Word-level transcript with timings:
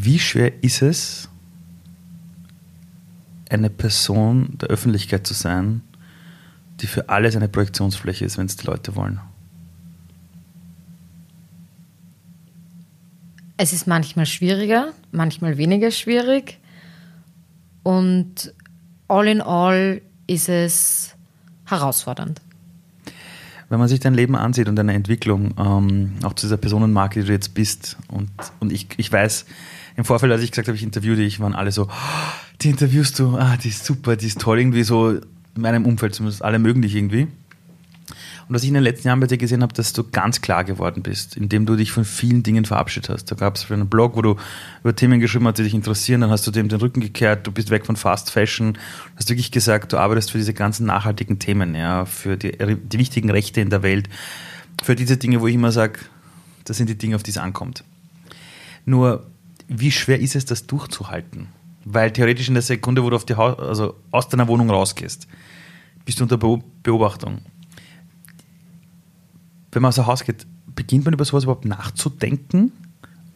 Wie 0.00 0.18
schwer 0.20 0.62
ist 0.62 0.82
es, 0.82 1.28
eine 3.50 3.68
Person 3.68 4.56
der 4.60 4.68
Öffentlichkeit 4.68 5.26
zu 5.26 5.34
sein, 5.34 5.82
die 6.80 6.86
für 6.86 7.08
alles 7.08 7.34
eine 7.34 7.48
Projektionsfläche 7.48 8.24
ist, 8.24 8.38
wenn 8.38 8.46
es 8.46 8.56
die 8.56 8.66
Leute 8.66 8.94
wollen? 8.94 9.18
Es 13.56 13.72
ist 13.72 13.88
manchmal 13.88 14.26
schwieriger, 14.26 14.92
manchmal 15.10 15.58
weniger 15.58 15.90
schwierig. 15.90 16.58
Und 17.82 18.54
all 19.08 19.26
in 19.26 19.40
all 19.40 20.00
ist 20.28 20.48
es 20.48 21.16
herausfordernd. 21.64 22.40
Wenn 23.68 23.80
man 23.80 23.88
sich 23.88 23.98
dein 23.98 24.14
Leben 24.14 24.36
ansieht 24.36 24.68
und 24.68 24.76
deine 24.76 24.94
Entwicklung, 24.94 25.54
ähm, 25.58 26.12
auch 26.22 26.34
zu 26.34 26.46
dieser 26.46 26.56
Personenmarke, 26.56 27.20
die 27.20 27.26
du 27.26 27.32
jetzt 27.32 27.52
bist, 27.54 27.96
und, 28.06 28.30
und 28.60 28.72
ich, 28.72 28.86
ich 28.96 29.10
weiß, 29.10 29.44
im 29.98 30.04
Vorfeld, 30.04 30.30
als 30.32 30.42
ich 30.42 30.52
gesagt 30.52 30.68
habe, 30.68 30.76
ich 30.76 30.84
interviewe 30.84 31.16
dich, 31.16 31.40
waren 31.40 31.56
alle 31.56 31.72
so, 31.72 31.88
oh, 31.90 31.94
die 32.62 32.70
interviewst 32.70 33.18
du, 33.18 33.36
ah, 33.36 33.56
die 33.56 33.68
ist 33.68 33.84
super, 33.84 34.14
die 34.14 34.28
ist 34.28 34.40
toll, 34.40 34.60
irgendwie 34.60 34.84
so 34.84 35.10
in 35.10 35.22
meinem 35.56 35.84
Umfeld 35.86 36.14
zumindest, 36.14 36.44
alle 36.44 36.60
mögen 36.60 36.82
dich 36.82 36.94
irgendwie. 36.94 37.22
Und 37.22 38.54
was 38.54 38.62
ich 38.62 38.68
in 38.68 38.74
den 38.74 38.84
letzten 38.84 39.08
Jahren 39.08 39.18
bei 39.18 39.26
dir 39.26 39.38
gesehen 39.38 39.60
habe, 39.60 39.74
dass 39.74 39.92
du 39.92 40.04
ganz 40.08 40.40
klar 40.40 40.62
geworden 40.62 41.02
bist, 41.02 41.36
indem 41.36 41.66
du 41.66 41.74
dich 41.74 41.90
von 41.90 42.04
vielen 42.04 42.44
Dingen 42.44 42.64
verabschiedet 42.64 43.10
hast. 43.10 43.24
Da 43.24 43.34
gab 43.34 43.56
es 43.56 43.68
einen 43.72 43.88
Blog, 43.88 44.14
wo 44.14 44.22
du 44.22 44.36
über 44.82 44.94
Themen 44.94 45.18
geschrieben 45.18 45.48
hast, 45.48 45.58
die 45.58 45.64
dich 45.64 45.74
interessieren, 45.74 46.20
dann 46.20 46.30
hast 46.30 46.46
du 46.46 46.52
dem 46.52 46.68
den 46.68 46.78
Rücken 46.78 47.00
gekehrt, 47.00 47.44
du 47.48 47.50
bist 47.50 47.70
weg 47.70 47.84
von 47.84 47.96
Fast 47.96 48.30
Fashion, 48.30 48.78
hast 49.16 49.28
wirklich 49.28 49.50
gesagt, 49.50 49.92
du 49.92 49.96
arbeitest 49.96 50.30
für 50.30 50.38
diese 50.38 50.54
ganzen 50.54 50.86
nachhaltigen 50.86 51.40
Themen, 51.40 51.74
ja, 51.74 52.04
für 52.04 52.36
die, 52.36 52.52
die 52.52 52.98
wichtigen 53.00 53.30
Rechte 53.30 53.60
in 53.60 53.68
der 53.68 53.82
Welt, 53.82 54.08
für 54.80 54.94
diese 54.94 55.16
Dinge, 55.16 55.40
wo 55.40 55.48
ich 55.48 55.56
immer 55.56 55.72
sage, 55.72 55.98
das 56.64 56.76
sind 56.76 56.88
die 56.88 56.96
Dinge, 56.96 57.16
auf 57.16 57.24
die 57.24 57.32
es 57.32 57.38
ankommt. 57.38 57.82
Nur, 58.86 59.26
wie 59.68 59.90
schwer 59.90 60.20
ist 60.20 60.34
es, 60.34 60.44
das 60.44 60.66
durchzuhalten? 60.66 61.48
Weil 61.84 62.10
theoretisch 62.10 62.48
in 62.48 62.54
der 62.54 62.62
Sekunde, 62.62 63.04
wo 63.04 63.10
du 63.10 63.16
auf 63.16 63.24
die 63.24 63.36
Haus, 63.36 63.58
also 63.58 63.94
aus 64.10 64.28
deiner 64.28 64.48
Wohnung 64.48 64.70
rausgehst, 64.70 65.28
bist 66.04 66.20
du 66.20 66.24
unter 66.24 66.36
Beobachtung 66.36 67.42
wenn 69.72 69.82
man 69.82 69.90
aus 69.90 69.96
dem 69.96 70.06
Haus 70.06 70.24
geht, 70.24 70.46
beginnt 70.74 71.04
man 71.04 71.14
über 71.14 71.24
sowas 71.24 71.44
überhaupt 71.44 71.64
nachzudenken? 71.64 72.72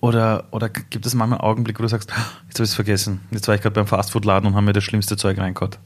Oder, 0.00 0.44
oder 0.50 0.68
gibt 0.68 1.06
es 1.06 1.14
manchmal 1.14 1.38
einen 1.38 1.48
Augenblick, 1.48 1.78
wo 1.78 1.82
du 1.82 1.88
sagst, 1.88 2.12
ah, 2.12 2.26
jetzt 2.48 2.56
habe 2.56 2.64
ich 2.64 2.70
es 2.70 2.74
vergessen. 2.74 3.20
Jetzt 3.30 3.46
war 3.46 3.54
ich 3.54 3.60
gerade 3.60 3.74
beim 3.74 3.86
Fastfood-Laden 3.86 4.48
und 4.48 4.54
habe 4.54 4.66
mir 4.66 4.72
das 4.72 4.82
schlimmste 4.82 5.16
Zeug 5.16 5.38
reingehauen. 5.38 5.76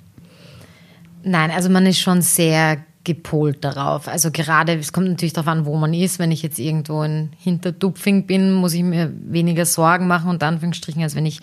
Nein, 1.23 1.51
also 1.51 1.69
man 1.69 1.85
ist 1.85 2.01
schon 2.01 2.23
sehr 2.23 2.79
gepolt 3.07 3.65
darauf. 3.65 4.09
Also 4.09 4.33
gerade, 4.33 4.75
es 4.75 4.93
kommt 4.93 5.09
natürlich 5.09 5.33
darauf 5.33 5.49
an, 5.49 5.65
wo 5.65 5.77
man 5.77 5.95
ist. 5.95 6.19
Wenn 6.19 6.33
ich 6.33 6.43
jetzt 6.43 6.59
irgendwo 6.59 7.05
in 7.05 7.31
Hintertupfing 7.39 8.27
bin, 8.27 8.53
muss 8.53 8.75
ich 8.75 8.83
mir 8.83 9.13
weniger 9.29 9.65
Sorgen 9.65 10.09
machen, 10.09 10.29
unter 10.29 10.49
Anführungsstrichen, 10.49 11.03
als 11.03 11.15
wenn 11.15 11.25
ich 11.25 11.41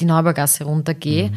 die 0.00 0.06
Neubergasse 0.06 0.64
runtergehe. 0.64 1.28
Mhm. 1.28 1.34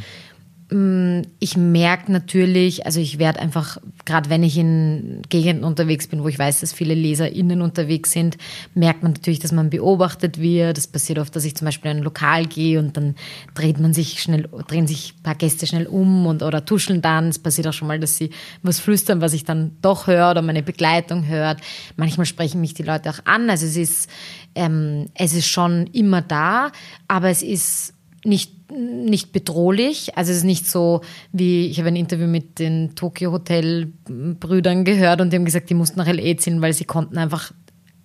Mm, 0.73 1.23
ich 1.39 1.57
merke 1.57 2.13
natürlich, 2.13 2.85
also 2.85 3.01
ich 3.01 3.19
werde 3.19 3.41
einfach, 3.41 3.77
gerade 4.05 4.29
wenn 4.29 4.41
ich 4.41 4.57
in 4.57 5.21
Gegenden 5.27 5.65
unterwegs 5.65 6.07
bin, 6.07 6.23
wo 6.23 6.29
ich 6.29 6.39
weiß, 6.39 6.61
dass 6.61 6.71
viele 6.71 6.93
LeserInnen 6.93 7.61
unterwegs 7.61 8.11
sind, 8.11 8.37
merkt 8.73 9.03
man 9.03 9.11
natürlich, 9.11 9.39
dass 9.39 9.51
man 9.51 9.69
beobachtet 9.69 10.39
wird. 10.39 10.77
Das 10.77 10.87
passiert 10.87 11.19
oft, 11.19 11.35
dass 11.35 11.43
ich 11.43 11.55
zum 11.55 11.65
Beispiel 11.65 11.91
in 11.91 11.97
ein 11.97 12.03
Lokal 12.03 12.45
gehe 12.45 12.79
und 12.79 12.95
dann 12.95 13.15
dreht 13.53 13.81
man 13.81 13.93
sich 13.93 14.21
schnell, 14.21 14.47
drehen 14.69 14.87
sich 14.87 15.15
ein 15.17 15.23
paar 15.23 15.35
Gäste 15.35 15.67
schnell 15.67 15.87
um 15.87 16.25
und 16.25 16.41
oder 16.41 16.63
tuscheln 16.63 17.01
dann. 17.01 17.27
Es 17.27 17.39
passiert 17.39 17.67
auch 17.67 17.73
schon 17.73 17.89
mal, 17.89 17.99
dass 17.99 18.15
sie 18.15 18.29
was 18.63 18.79
flüstern, 18.79 19.19
was 19.19 19.33
ich 19.33 19.43
dann 19.43 19.75
doch 19.81 20.07
höre 20.07 20.31
oder 20.31 20.41
meine 20.41 20.63
Begleitung 20.63 21.27
hört. 21.27 21.59
Manchmal 21.97 22.25
sprechen 22.25 22.61
mich 22.61 22.75
die 22.75 22.83
Leute 22.83 23.09
auch 23.09 23.19
an. 23.25 23.49
Also 23.49 23.65
es 23.65 23.75
ist, 23.75 24.09
ähm, 24.55 25.07
es 25.15 25.33
ist 25.33 25.47
schon 25.47 25.87
immer 25.87 26.21
da, 26.21 26.71
aber 27.09 27.27
es 27.27 27.41
ist 27.41 27.93
nicht 28.23 28.61
nicht 28.71 29.33
bedrohlich. 29.33 30.17
Also 30.17 30.31
es 30.31 30.37
ist 30.37 30.43
nicht 30.43 30.69
so, 30.69 31.01
wie 31.33 31.67
ich 31.67 31.79
habe 31.79 31.89
ein 31.89 31.95
Interview 31.95 32.27
mit 32.27 32.57
den 32.59 32.95
Tokyo 32.95 33.31
Hotel 33.31 33.91
Brüdern 34.05 34.85
gehört 34.85 35.19
und 35.19 35.31
die 35.31 35.37
haben 35.37 35.45
gesagt, 35.45 35.69
die 35.69 35.73
mussten 35.73 35.99
nach 35.99 36.07
LA 36.07 36.37
ziehen, 36.37 36.61
weil 36.61 36.73
sie 36.73 36.85
konnten 36.85 37.17
einfach 37.17 37.51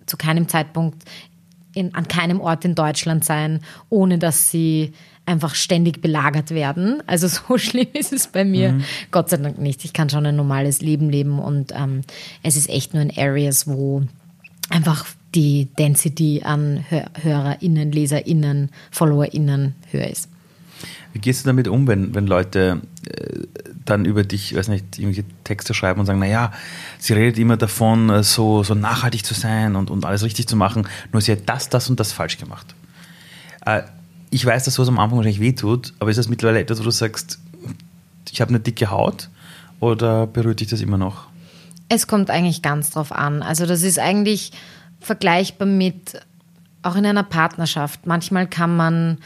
zu 0.05 0.17
keinem 0.17 0.47
Zeitpunkt 0.47 1.03
in, 1.73 1.93
an 1.95 2.07
keinem 2.07 2.41
Ort 2.41 2.65
in 2.65 2.75
Deutschland 2.75 3.23
sein, 3.23 3.61
ohne 3.89 4.17
dass 4.17 4.51
sie 4.51 4.93
einfach 5.25 5.55
ständig 5.55 6.01
belagert 6.01 6.51
werden. 6.51 7.03
Also 7.05 7.27
so 7.47 7.57
schlimm 7.57 7.87
ist 7.93 8.11
es 8.11 8.27
bei 8.27 8.43
mir. 8.43 8.73
Mhm. 8.73 8.83
Gott 9.11 9.29
sei 9.29 9.37
Dank 9.37 9.59
nicht. 9.59 9.85
Ich 9.85 9.93
kann 9.93 10.09
schon 10.09 10.25
ein 10.25 10.35
normales 10.35 10.81
Leben 10.81 11.09
leben 11.09 11.39
und 11.39 11.71
ähm, 11.75 12.01
es 12.43 12.55
ist 12.55 12.69
echt 12.69 12.93
nur 12.93 13.03
in 13.03 13.15
Areas, 13.15 13.67
wo 13.67 14.03
einfach 14.69 15.05
die 15.37 15.67
Density 15.77 16.41
an 16.43 16.83
HörerInnen, 16.89 17.91
LeserInnen, 17.91 18.71
FollowerInnen 18.89 19.75
höher 19.91 20.07
ist. 20.07 20.29
Wie 21.13 21.19
gehst 21.19 21.45
du 21.45 21.49
damit 21.49 21.67
um, 21.67 21.87
wenn, 21.87 22.15
wenn 22.15 22.25
Leute 22.25 22.81
äh, 23.07 23.41
dann 23.85 24.05
über 24.05 24.23
dich, 24.23 24.55
weiß 24.55 24.67
nicht, 24.67 24.97
irgendwelche 24.97 25.25
Texte 25.43 25.75
schreiben 25.75 25.99
und 25.99 26.07
sagen, 26.07 26.17
naja, 26.17 26.51
sie 26.97 27.13
redet 27.13 27.37
immer 27.37 27.55
davon, 27.55 28.09
äh, 28.09 28.23
so, 28.23 28.63
so 28.63 28.73
nachhaltig 28.73 29.23
zu 29.23 29.35
sein 29.35 29.75
und, 29.75 29.91
und 29.91 30.05
alles 30.05 30.23
richtig 30.23 30.47
zu 30.47 30.55
machen, 30.55 30.87
nur 31.11 31.21
sie 31.21 31.33
hat 31.33 31.43
das, 31.45 31.69
das 31.69 31.87
und 31.87 31.99
das 31.99 32.11
falsch 32.11 32.39
gemacht. 32.39 32.73
Äh, 33.65 33.83
ich 34.31 34.43
weiß, 34.43 34.65
dass 34.65 34.73
sowas 34.73 34.89
am 34.89 34.97
Anfang 34.97 35.17
wahrscheinlich 35.17 35.39
wehtut, 35.39 35.93
aber 35.99 36.09
ist 36.09 36.17
das 36.17 36.29
mittlerweile 36.29 36.59
etwas, 36.59 36.79
wo 36.79 36.83
du 36.83 36.91
sagst, 36.91 37.37
ich 38.31 38.41
habe 38.41 38.49
eine 38.49 38.59
dicke 38.59 38.89
Haut 38.89 39.29
oder 39.79 40.25
berührt 40.25 40.61
dich 40.61 40.67
das 40.67 40.81
immer 40.81 40.97
noch? 40.97 41.27
Es 41.89 42.07
kommt 42.07 42.31
eigentlich 42.31 42.63
ganz 42.63 42.89
drauf 42.89 43.11
an. 43.11 43.43
Also 43.43 43.65
das 43.67 43.83
ist 43.83 43.99
eigentlich 43.99 44.51
vergleichbar 45.07 45.67
mit 45.67 46.21
auch 46.83 46.95
in 46.95 47.05
einer 47.05 47.23
Partnerschaft. 47.23 48.05
Manchmal 48.05 48.47
kann 48.47 48.75
man 48.75 49.17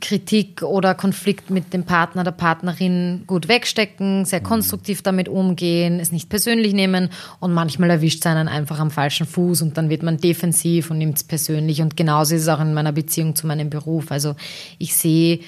Kritik 0.00 0.62
oder 0.62 0.94
Konflikt 0.94 1.50
mit 1.50 1.72
dem 1.72 1.84
Partner, 1.84 2.22
der 2.22 2.30
Partnerin 2.30 3.24
gut 3.26 3.48
wegstecken, 3.48 4.24
sehr 4.24 4.40
konstruktiv 4.40 5.02
damit 5.02 5.28
umgehen, 5.28 5.98
es 5.98 6.12
nicht 6.12 6.28
persönlich 6.28 6.74
nehmen 6.74 7.08
und 7.40 7.52
manchmal 7.52 7.90
erwischt 7.90 8.20
es 8.20 8.26
einen 8.26 8.46
einfach 8.46 8.78
am 8.78 8.92
falschen 8.92 9.26
Fuß 9.26 9.62
und 9.62 9.76
dann 9.76 9.90
wird 9.90 10.04
man 10.04 10.18
defensiv 10.18 10.90
und 10.90 10.98
nimmt 10.98 11.16
es 11.16 11.24
persönlich 11.24 11.82
und 11.82 11.96
genauso 11.96 12.36
ist 12.36 12.42
es 12.42 12.48
auch 12.48 12.60
in 12.60 12.72
meiner 12.72 12.92
Beziehung 12.92 13.34
zu 13.34 13.48
meinem 13.48 13.68
Beruf. 13.68 14.12
Also 14.12 14.36
ich 14.78 14.94
sehe 14.94 15.40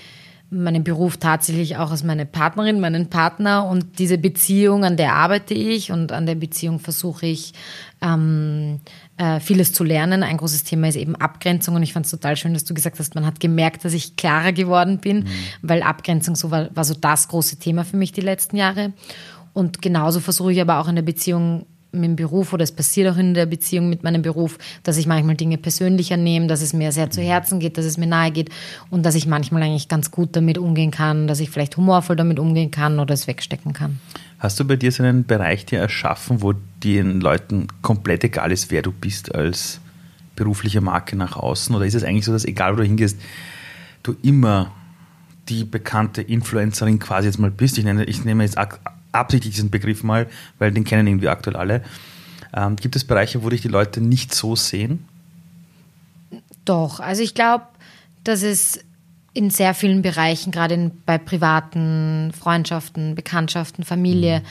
meinen 0.51 0.84
Beruf 0.84 1.17
tatsächlich 1.17 1.77
auch 1.78 1.91
als 1.91 2.05
meine 2.05 2.27
Partnerin, 2.27 2.81
meinen 2.81 3.09
Partner 3.09 3.67
und 3.67 3.99
diese 3.99 4.19
Beziehung, 4.19 4.84
an 4.84 4.97
der 4.97 5.15
arbeite 5.15 5.55
ich 5.55 5.93
und 5.93 6.12
an 6.12 6.27
der 6.27 6.34
Beziehung 6.34 6.78
versuche 6.78 7.27
ich 7.27 7.53
ähm, 8.03 8.81
äh, 9.22 9.38
vieles 9.38 9.72
zu 9.72 9.84
lernen. 9.84 10.25
Ein 10.25 10.37
großes 10.37 10.65
Thema 10.65 10.88
ist 10.88 10.97
eben 10.97 11.15
Abgrenzung 11.15 11.77
und 11.77 11.84
ich 11.84 11.93
fand 11.93 12.06
es 12.06 12.10
total 12.10 12.37
schön, 12.37 12.55
dass 12.55 12.65
du 12.65 12.75
gesagt 12.75 12.99
hast, 12.99 13.15
man 13.15 13.25
hat 13.25 13.38
gemerkt, 13.38 13.84
dass 13.84 13.93
ich 13.93 14.16
klarer 14.16 14.53
geworden 14.53 14.99
bin, 14.99 15.19
mhm. 15.21 15.28
weil 15.62 15.83
Abgrenzung 15.83 16.34
so 16.34 16.50
war, 16.50 16.75
war 16.75 16.83
so 16.83 16.94
das 16.94 17.28
große 17.28 17.56
Thema 17.56 17.84
für 17.84 17.97
mich 17.97 18.10
die 18.10 18.21
letzten 18.21 18.56
Jahre. 18.56 18.93
Und 19.53 19.81
genauso 19.81 20.19
versuche 20.19 20.53
ich 20.53 20.60
aber 20.60 20.81
auch 20.81 20.88
in 20.88 20.97
der 20.97 21.03
Beziehung 21.03 21.66
mit 21.93 22.05
dem 22.05 22.16
Beruf 22.16 22.53
oder 22.53 22.65
es 22.65 22.72
passiert 22.72 23.12
auch 23.12 23.19
in 23.19 23.34
der 23.34 23.47
Beziehung 23.47 23.88
mit 23.91 24.03
meinem 24.03 24.22
Beruf, 24.22 24.59
dass 24.83 24.97
ich 24.97 25.06
manchmal 25.06 25.37
Dinge 25.37 25.59
persönlicher 25.59 26.16
nehme, 26.16 26.49
dass 26.49 26.62
es 26.62 26.72
mir 26.72 26.91
sehr 26.91 27.10
zu 27.10 27.21
Herzen 27.21 27.60
geht, 27.60 27.78
dass 27.78 27.84
es 27.84 27.99
mir 27.99 28.06
nahe 28.06 28.33
geht 28.33 28.50
und 28.91 29.04
dass 29.04 29.15
ich 29.15 29.27
manchmal 29.27 29.62
eigentlich 29.62 29.89
ganz 29.89 30.10
gut 30.10 30.34
damit 30.34 30.59
umgehen 30.59 30.91
kann, 30.91 31.28
dass 31.28 31.39
ich 31.39 31.50
vielleicht 31.50 31.77
humorvoll 31.77 32.16
damit 32.16 32.41
umgehen 32.41 32.72
kann 32.72 32.99
oder 32.99 33.15
es 33.15 33.28
wegstecken 33.28 33.72
kann. 33.72 34.00
Hast 34.39 34.59
du 34.59 34.65
bei 34.65 34.77
dir 34.77 34.91
so 34.91 35.04
einen 35.04 35.25
Bereich 35.25 35.66
dir 35.66 35.78
erschaffen, 35.78 36.41
wo 36.41 36.54
den 36.84 37.20
Leuten 37.20 37.69
komplett 37.82 38.25
egal 38.25 38.53
ist, 38.53 38.70
wer 38.70 38.82
du 38.82 38.93
bist 38.93 39.34
als 39.34 39.81
berufliche 40.37 40.81
Marke 40.81 41.16
nach 41.16 41.37
außen? 41.37 41.75
Oder 41.75 41.87
ist 41.87 41.94
es 41.94 42.04
eigentlich 42.04 42.25
so, 42.25 42.32
dass 42.32 42.44
egal 42.44 42.72
wo 42.72 42.76
du 42.76 42.82
hingehst, 42.82 43.19
du 44.03 44.16
immer 44.22 44.72
die 45.48 45.65
bekannte 45.65 46.22
Influencerin 46.22 46.98
quasi 46.98 47.28
jetzt 47.28 47.38
mal 47.38 47.50
bist? 47.50 47.78
Ich, 47.78 47.84
nenne, 47.84 48.04
ich 48.04 48.25
nehme 48.25 48.44
jetzt 48.44 48.59
absichtlich 49.12 49.54
diesen 49.54 49.71
Begriff 49.71 50.03
mal, 50.03 50.28
weil 50.59 50.72
den 50.72 50.84
kennen 50.84 51.06
irgendwie 51.06 51.28
aktuell 51.28 51.56
alle. 51.56 51.82
Ähm, 52.54 52.76
gibt 52.76 52.97
es 52.97 53.04
Bereiche, 53.04 53.42
wo 53.42 53.48
dich 53.48 53.62
die 53.62 53.69
Leute 53.69 54.00
nicht 54.00 54.34
so 54.34 54.56
sehen? 54.56 55.06
Doch, 56.65 57.00
also 57.00 57.22
ich 57.22 57.34
glaube, 57.34 57.65
dass 58.25 58.42
es 58.42 58.81
in 59.34 59.51
sehr 59.51 59.74
vielen 59.74 60.03
Bereichen, 60.03 60.53
gerade 60.53 60.74
in, 60.74 60.92
bei 61.07 61.18
privaten 61.18 62.33
Freundschaften, 62.39 63.15
Bekanntschaften, 63.15 63.84
Familie, 63.84 64.41
mhm. 64.41 64.45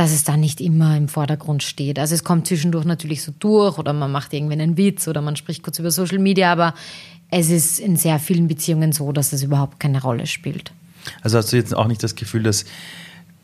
Dass 0.00 0.12
es 0.12 0.24
da 0.24 0.38
nicht 0.38 0.62
immer 0.62 0.96
im 0.96 1.08
Vordergrund 1.08 1.62
steht. 1.62 1.98
Also 1.98 2.14
es 2.14 2.24
kommt 2.24 2.46
zwischendurch 2.46 2.86
natürlich 2.86 3.22
so 3.22 3.34
durch 3.38 3.76
oder 3.76 3.92
man 3.92 4.10
macht 4.10 4.32
irgendwie 4.32 4.54
einen 4.54 4.78
Witz 4.78 5.06
oder 5.06 5.20
man 5.20 5.36
spricht 5.36 5.62
kurz 5.62 5.78
über 5.78 5.90
Social 5.90 6.18
Media, 6.18 6.50
aber 6.50 6.72
es 7.28 7.50
ist 7.50 7.78
in 7.78 7.96
sehr 7.96 8.18
vielen 8.18 8.48
Beziehungen 8.48 8.92
so, 8.92 9.12
dass 9.12 9.34
es 9.34 9.42
überhaupt 9.42 9.78
keine 9.78 10.00
Rolle 10.00 10.26
spielt. 10.26 10.72
Also 11.20 11.36
hast 11.36 11.52
du 11.52 11.56
jetzt 11.56 11.76
auch 11.76 11.86
nicht 11.86 12.02
das 12.02 12.14
Gefühl, 12.14 12.42
dass 12.42 12.64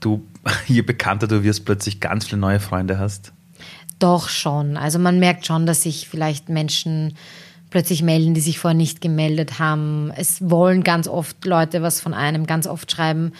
du, 0.00 0.22
je 0.66 0.80
bekannter 0.80 1.28
du 1.28 1.42
wirst, 1.42 1.66
plötzlich 1.66 2.00
ganz 2.00 2.24
viele 2.24 2.40
neue 2.40 2.58
Freunde 2.58 2.98
hast? 2.98 3.34
Doch 3.98 4.30
schon. 4.30 4.78
Also 4.78 4.98
man 4.98 5.18
merkt 5.18 5.44
schon, 5.44 5.66
dass 5.66 5.82
sich 5.82 6.08
vielleicht 6.08 6.48
Menschen 6.48 7.18
plötzlich 7.68 8.02
melden, 8.02 8.32
die 8.32 8.40
sich 8.40 8.58
vorher 8.58 8.78
nicht 8.78 9.02
gemeldet 9.02 9.58
haben. 9.58 10.10
Es 10.16 10.38
wollen 10.40 10.82
ganz 10.82 11.06
oft 11.06 11.44
Leute 11.44 11.82
was 11.82 12.00
von 12.00 12.14
einem, 12.14 12.46
ganz 12.46 12.66
oft 12.66 12.90
schreiben 12.90 13.32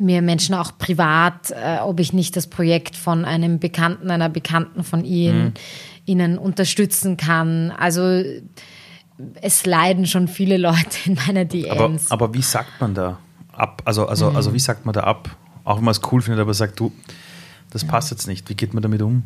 mir 0.00 0.22
Menschen 0.22 0.54
auch 0.54 0.76
privat, 0.78 1.50
äh, 1.50 1.78
ob 1.82 2.00
ich 2.00 2.12
nicht 2.12 2.36
das 2.36 2.46
Projekt 2.46 2.96
von 2.96 3.24
einem 3.24 3.58
Bekannten, 3.58 4.10
einer 4.10 4.28
Bekannten 4.28 4.82
von 4.82 5.04
ihnen, 5.04 5.44
mhm. 5.44 5.52
ihnen 6.06 6.38
unterstützen 6.38 7.16
kann. 7.16 7.70
Also 7.70 8.22
es 9.42 9.66
leiden 9.66 10.06
schon 10.06 10.28
viele 10.28 10.56
Leute 10.56 10.96
in 11.04 11.14
meiner 11.14 11.40
Aber, 11.40 11.48
DMs. 11.48 12.10
aber 12.10 12.34
wie 12.34 12.42
sagt 12.42 12.80
man 12.80 12.94
da 12.94 13.18
ab? 13.52 13.82
Also, 13.84 14.06
also, 14.06 14.30
Mhm. 14.30 14.36
also 14.36 14.54
wie 14.54 14.58
sagt 14.58 14.86
man 14.86 14.92
da 14.92 15.02
ab? 15.04 15.36
Auch 15.64 15.76
wenn 15.76 15.84
man 15.84 15.92
es 15.92 16.00
cool 16.10 16.22
findet, 16.22 16.40
aber 16.40 16.54
sagt, 16.54 16.80
du, 16.80 16.92
das 17.70 17.84
passt 17.84 18.10
jetzt 18.10 18.26
nicht. 18.26 18.48
Wie 18.48 18.54
geht 18.54 18.74
man 18.74 18.82
damit 18.82 19.02
um? 19.02 19.22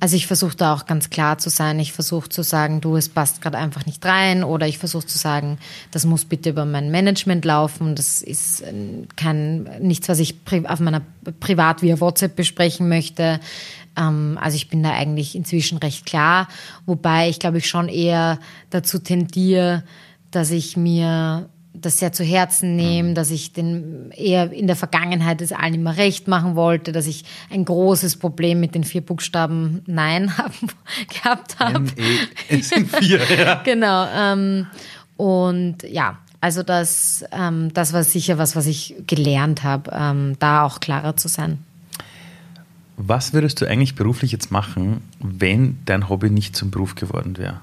Also 0.00 0.16
ich 0.16 0.26
versuche 0.26 0.56
da 0.56 0.74
auch 0.74 0.86
ganz 0.86 1.08
klar 1.08 1.38
zu 1.38 1.48
sein. 1.48 1.78
Ich 1.78 1.92
versuche 1.92 2.28
zu 2.28 2.42
sagen, 2.42 2.80
du, 2.80 2.96
es 2.96 3.08
passt 3.08 3.40
gerade 3.40 3.56
einfach 3.56 3.86
nicht 3.86 4.04
rein. 4.04 4.44
Oder 4.44 4.66
ich 4.66 4.78
versuche 4.78 5.06
zu 5.06 5.16
sagen, 5.16 5.58
das 5.92 6.04
muss 6.04 6.26
bitte 6.26 6.50
über 6.50 6.66
mein 6.66 6.90
Management 6.90 7.44
laufen. 7.44 7.94
Das 7.94 8.20
ist 8.20 8.60
äh, 8.60 8.74
kein, 9.16 9.62
nichts, 9.80 10.08
was 10.08 10.18
ich 10.18 10.36
auf 10.66 10.80
meiner 10.80 11.02
privat 11.40 11.80
via 11.80 12.00
WhatsApp 12.00 12.36
besprechen 12.36 12.88
möchte. 12.88 13.40
Ähm, 13.96 14.38
also 14.40 14.56
ich 14.56 14.68
bin 14.68 14.82
da 14.82 14.90
eigentlich 14.90 15.34
inzwischen 15.34 15.78
recht 15.78 16.04
klar. 16.04 16.48
Wobei 16.86 17.28
ich 17.28 17.38
glaube 17.38 17.58
ich 17.58 17.68
schon 17.68 17.88
eher 17.88 18.38
dazu 18.70 18.98
tendiere, 18.98 19.84
dass 20.30 20.50
ich 20.50 20.76
mir 20.76 21.48
das 21.74 21.98
sehr 21.98 22.12
zu 22.12 22.22
Herzen 22.22 22.76
nehme, 22.76 23.14
dass 23.14 23.30
ich 23.30 23.52
den 23.52 24.12
eher 24.12 24.52
in 24.52 24.68
der 24.68 24.76
Vergangenheit 24.76 25.42
es 25.42 25.52
allen 25.52 25.74
immer 25.74 25.96
recht 25.96 26.28
machen 26.28 26.54
wollte, 26.54 26.92
dass 26.92 27.06
ich 27.06 27.24
ein 27.50 27.64
großes 27.64 28.16
Problem 28.16 28.60
mit 28.60 28.74
den 28.74 28.84
vier 28.84 29.00
Buchstaben 29.00 29.82
Nein 29.86 30.38
haben, 30.38 30.68
gehabt 31.08 31.58
habe. 31.58 31.78
N-E, 31.78 32.58
es 32.58 32.68
sind 32.70 32.88
vier, 32.96 33.20
ja. 33.36 33.62
Genau. 33.64 34.06
Ähm, 34.14 34.66
und 35.16 35.82
ja, 35.82 36.18
also 36.40 36.62
das, 36.62 37.24
ähm, 37.32 37.72
das 37.74 37.92
war 37.92 38.04
sicher 38.04 38.38
was, 38.38 38.54
was 38.54 38.66
ich 38.66 38.94
gelernt 39.06 39.64
habe, 39.64 39.90
ähm, 39.92 40.36
da 40.38 40.62
auch 40.62 40.78
klarer 40.78 41.16
zu 41.16 41.28
sein. 41.28 41.58
Was 42.96 43.32
würdest 43.32 43.60
du 43.60 43.66
eigentlich 43.66 43.96
beruflich 43.96 44.30
jetzt 44.30 44.52
machen, 44.52 45.00
wenn 45.18 45.78
dein 45.84 46.08
Hobby 46.08 46.30
nicht 46.30 46.54
zum 46.54 46.70
Beruf 46.70 46.94
geworden 46.94 47.36
wäre? 47.36 47.60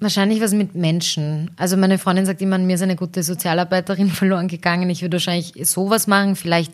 Wahrscheinlich 0.00 0.40
was 0.40 0.52
mit 0.52 0.76
Menschen. 0.76 1.50
Also 1.56 1.76
meine 1.76 1.98
Freundin 1.98 2.24
sagt 2.24 2.40
immer, 2.40 2.56
mir 2.58 2.74
ist 2.74 2.82
eine 2.82 2.94
gute 2.94 3.22
Sozialarbeiterin 3.22 4.08
verloren 4.10 4.48
gegangen. 4.48 4.88
Ich 4.90 5.02
würde 5.02 5.16
wahrscheinlich 5.16 5.54
sowas 5.68 6.06
machen, 6.06 6.36
vielleicht 6.36 6.72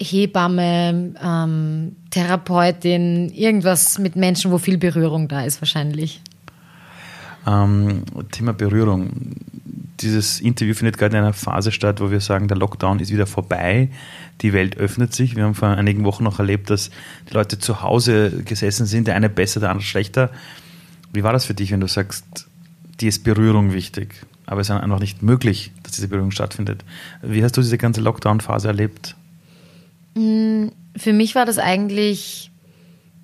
Hebamme, 0.00 1.14
ähm, 1.22 1.96
Therapeutin, 2.10 3.30
irgendwas 3.30 3.98
mit 3.98 4.16
Menschen, 4.16 4.50
wo 4.50 4.58
viel 4.58 4.78
Berührung 4.78 5.28
da 5.28 5.42
ist 5.44 5.60
wahrscheinlich. 5.60 6.20
Ähm, 7.46 8.04
Thema 8.30 8.52
Berührung. 8.52 9.10
Dieses 10.00 10.40
Interview 10.40 10.74
findet 10.74 10.98
gerade 10.98 11.16
in 11.16 11.22
einer 11.24 11.32
Phase 11.32 11.72
statt, 11.72 12.00
wo 12.00 12.10
wir 12.10 12.20
sagen, 12.20 12.46
der 12.46 12.56
Lockdown 12.56 13.00
ist 13.00 13.12
wieder 13.12 13.26
vorbei, 13.26 13.90
die 14.42 14.52
Welt 14.52 14.76
öffnet 14.76 15.12
sich. 15.12 15.34
Wir 15.34 15.44
haben 15.44 15.54
vor 15.54 15.68
einigen 15.68 16.04
Wochen 16.04 16.22
noch 16.22 16.38
erlebt, 16.38 16.70
dass 16.70 16.90
die 17.28 17.34
Leute 17.34 17.58
zu 17.58 17.82
Hause 17.82 18.44
gesessen 18.44 18.86
sind, 18.86 19.08
der 19.08 19.16
eine 19.16 19.28
besser, 19.28 19.58
der 19.58 19.70
andere 19.70 19.84
schlechter. 19.84 20.30
Wie 21.12 21.22
war 21.22 21.32
das 21.32 21.44
für 21.44 21.54
dich, 21.54 21.70
wenn 21.72 21.80
du 21.80 21.88
sagst, 21.88 22.24
dir 23.00 23.08
ist 23.08 23.24
Berührung 23.24 23.72
wichtig, 23.72 24.14
aber 24.46 24.60
es 24.60 24.68
ist 24.68 24.74
einfach 24.74 25.00
nicht 25.00 25.22
möglich, 25.22 25.72
dass 25.82 25.92
diese 25.92 26.08
Berührung 26.08 26.30
stattfindet? 26.30 26.84
Wie 27.22 27.42
hast 27.42 27.56
du 27.56 27.60
diese 27.60 27.78
ganze 27.78 28.00
Lockdown-Phase 28.00 28.68
erlebt? 28.68 29.14
Für 30.14 31.12
mich 31.12 31.34
war 31.34 31.46
das 31.46 31.58
eigentlich 31.58 32.50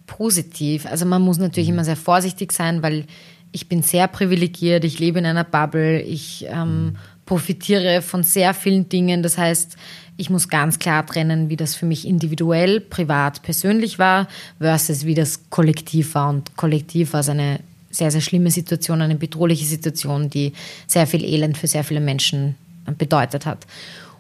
positiv. 0.07 0.87
Also 0.87 1.07
man 1.07 1.23
muss 1.23 1.39
natürlich 1.39 1.69
immer 1.69 1.85
sehr 1.85 1.97
vorsichtig 1.97 2.53
sein, 2.53 2.83
weil 2.83 3.07
ich 3.53 3.69
bin 3.69 3.83
sehr 3.83 4.09
privilegiert, 4.09 4.85
ich 4.85 4.99
lebe 4.99 5.19
in 5.19 5.27
einer 5.27 5.45
Bubble, 5.45 6.01
ich 6.01 6.47
ähm, 6.49 6.97
profitiere 7.25 8.03
von 8.03 8.23
sehr 8.23 8.53
vielen 8.53 8.89
Dingen. 8.89 9.23
Das 9.23 9.39
heißt, 9.39 9.77
ich 10.17 10.31
muss 10.31 10.49
ganz 10.49 10.79
klar 10.79 11.05
trennen, 11.07 11.49
wie 11.49 11.57
das 11.57 11.75
für 11.75 11.87
mich 11.87 12.07
individuell, 12.07 12.81
privat, 12.81 13.43
persönlich 13.43 13.99
war, 13.99 14.29
versus 14.59 15.05
wie 15.05 15.15
das 15.15 15.51
kollektiv 15.51 16.15
war. 16.15 16.31
Und 16.31 16.57
kollektiv 16.57 17.13
war 17.13 17.21
es 17.21 17.29
eine 17.29 17.61
sehr, 17.94 18.11
sehr 18.11 18.20
schlimme 18.20 18.50
Situation, 18.50 19.00
eine 19.00 19.14
bedrohliche 19.14 19.64
Situation, 19.64 20.31
die 20.31 20.52
sehr 20.87 21.06
viel 21.06 21.25
Elend 21.25 21.56
für 21.56 21.67
sehr 21.67 21.85
viele 21.85 22.00
Menschen 22.00 22.56
bedeutet 22.99 23.46
hat. 23.46 23.67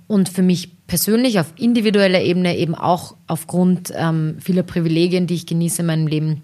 Und 0.06 0.28
für 0.28 0.42
mich 0.42 0.70
persönlich 0.86 1.40
auf 1.40 1.52
individueller 1.56 2.20
Ebene 2.20 2.56
eben 2.56 2.74
auch 2.74 3.16
aufgrund 3.26 3.92
ähm, 3.96 4.36
vieler 4.40 4.62
Privilegien, 4.62 5.26
die 5.26 5.34
ich 5.34 5.46
genieße 5.46 5.80
in 5.82 5.86
meinem 5.86 6.06
Leben, 6.06 6.42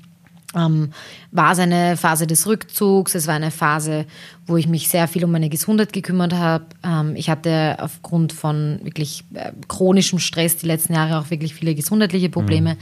ähm, 0.56 0.90
war 1.30 1.52
es 1.52 1.58
eine 1.58 1.96
Phase 1.96 2.26
des 2.26 2.46
Rückzugs. 2.46 3.14
Es 3.14 3.26
war 3.26 3.34
eine 3.34 3.50
Phase, 3.50 4.06
wo 4.46 4.56
ich 4.56 4.66
mich 4.66 4.88
sehr 4.88 5.06
viel 5.06 5.24
um 5.24 5.30
meine 5.30 5.48
Gesundheit 5.48 5.92
gekümmert 5.92 6.32
habe. 6.32 6.64
Ähm, 6.82 7.14
ich 7.16 7.30
hatte 7.30 7.76
aufgrund 7.78 8.32
von 8.32 8.80
wirklich 8.82 9.24
äh, 9.34 9.52
chronischem 9.68 10.18
Stress 10.18 10.56
die 10.56 10.66
letzten 10.66 10.94
Jahre 10.94 11.20
auch 11.20 11.30
wirklich 11.30 11.54
viele 11.54 11.74
gesundheitliche 11.74 12.30
Probleme. 12.30 12.70
Ähm, 12.70 12.76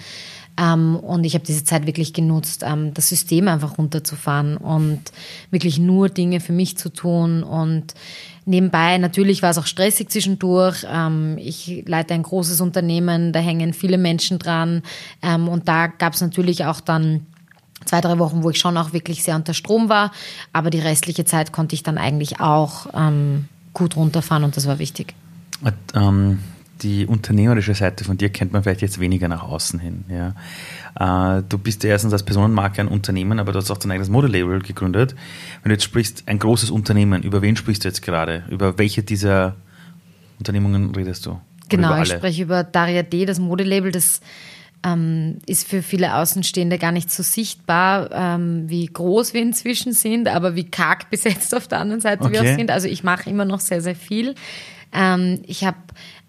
und 0.58 1.24
ich 1.24 1.34
habe 1.34 1.44
diese 1.44 1.64
Zeit 1.64 1.86
wirklich 1.86 2.12
genutzt, 2.12 2.64
ähm, 2.66 2.92
das 2.92 3.08
System 3.08 3.46
einfach 3.48 3.78
runterzufahren 3.78 4.56
und 4.56 5.00
wirklich 5.50 5.78
nur 5.78 6.08
Dinge 6.08 6.40
für 6.40 6.52
mich 6.52 6.76
zu 6.76 6.88
tun. 6.88 7.44
Und 7.44 7.94
nebenbei, 8.44 8.98
natürlich 8.98 9.42
war 9.42 9.50
es 9.50 9.58
auch 9.58 9.66
stressig 9.66 10.10
zwischendurch. 10.10 10.84
Ähm, 10.90 11.36
ich 11.38 11.84
leite 11.86 12.14
ein 12.14 12.24
großes 12.24 12.60
Unternehmen, 12.60 13.32
da 13.32 13.38
hängen 13.38 13.72
viele 13.72 13.98
Menschen 13.98 14.38
dran. 14.38 14.82
Ähm, 15.22 15.48
und 15.48 15.68
da 15.68 15.86
gab 15.86 16.14
es 16.14 16.20
natürlich 16.20 16.64
auch 16.64 16.80
dann 16.80 17.26
zwei, 17.84 18.00
drei 18.00 18.18
Wochen, 18.18 18.42
wo 18.42 18.50
ich 18.50 18.58
schon 18.58 18.76
auch 18.76 18.92
wirklich 18.92 19.22
sehr 19.22 19.36
unter 19.36 19.54
Strom 19.54 19.88
war. 19.88 20.10
Aber 20.52 20.70
die 20.70 20.80
restliche 20.80 21.24
Zeit 21.24 21.52
konnte 21.52 21.74
ich 21.74 21.84
dann 21.84 21.98
eigentlich 21.98 22.40
auch 22.40 22.86
ähm, 22.94 23.46
gut 23.74 23.96
runterfahren 23.96 24.42
und 24.42 24.56
das 24.56 24.66
war 24.66 24.80
wichtig. 24.80 25.14
Ähm, 25.94 26.40
die 26.82 27.06
unternehmerische 27.06 27.74
Seite 27.74 28.04
von 28.04 28.18
dir 28.18 28.30
kennt 28.30 28.52
man 28.52 28.62
vielleicht 28.62 28.82
jetzt 28.82 29.00
weniger 29.00 29.28
nach 29.28 29.42
außen 29.42 29.78
hin. 29.78 30.04
Ja. 30.08 31.38
Äh, 31.38 31.42
du 31.48 31.58
bist 31.58 31.82
ja 31.84 31.90
erstens 31.90 32.12
als 32.12 32.22
Personenmarke 32.22 32.80
ein 32.80 32.88
Unternehmen, 32.88 33.38
aber 33.38 33.52
du 33.52 33.58
hast 33.58 33.70
auch 33.70 33.78
dein 33.78 33.90
eigenes 33.90 34.08
Modelabel 34.08 34.60
gegründet. 34.60 35.14
Wenn 35.62 35.70
du 35.70 35.74
jetzt 35.74 35.84
sprichst, 35.84 36.24
ein 36.26 36.38
großes 36.38 36.70
Unternehmen, 36.70 37.22
über 37.22 37.42
wen 37.42 37.56
sprichst 37.56 37.84
du 37.84 37.88
jetzt 37.88 38.02
gerade? 38.02 38.44
Über 38.48 38.78
welche 38.78 39.02
dieser 39.02 39.56
Unternehmungen 40.38 40.94
redest 40.94 41.26
du? 41.26 41.30
Oder 41.30 41.40
Genau, 41.68 42.02
ich 42.02 42.08
spreche 42.08 42.42
über 42.42 42.64
Daria 42.64 43.02
D, 43.02 43.26
das 43.26 43.38
Modelabel, 43.38 43.90
das 43.92 44.20
ähm, 44.84 45.38
ist 45.46 45.68
für 45.68 45.82
viele 45.82 46.14
Außenstehende 46.14 46.78
gar 46.78 46.92
nicht 46.92 47.10
so 47.10 47.22
sichtbar, 47.22 48.10
ähm, 48.12 48.68
wie 48.68 48.86
groß 48.86 49.34
wir 49.34 49.42
inzwischen 49.42 49.92
sind, 49.92 50.28
aber 50.28 50.54
wie 50.54 50.64
karg 50.64 51.10
besetzt 51.10 51.54
auf 51.54 51.68
der 51.68 51.80
anderen 51.80 52.00
Seite 52.00 52.30
wir 52.30 52.40
Okay. 52.40 52.52
auch 52.52 52.56
sind. 52.56 52.70
Also 52.70 52.88
ich 52.88 53.02
mache 53.02 53.28
immer 53.28 53.44
noch 53.44 53.60
sehr, 53.60 53.80
sehr 53.80 53.96
viel. 53.96 54.34
Ähm, 54.92 55.42
ich 55.46 55.64
habe 55.64 55.76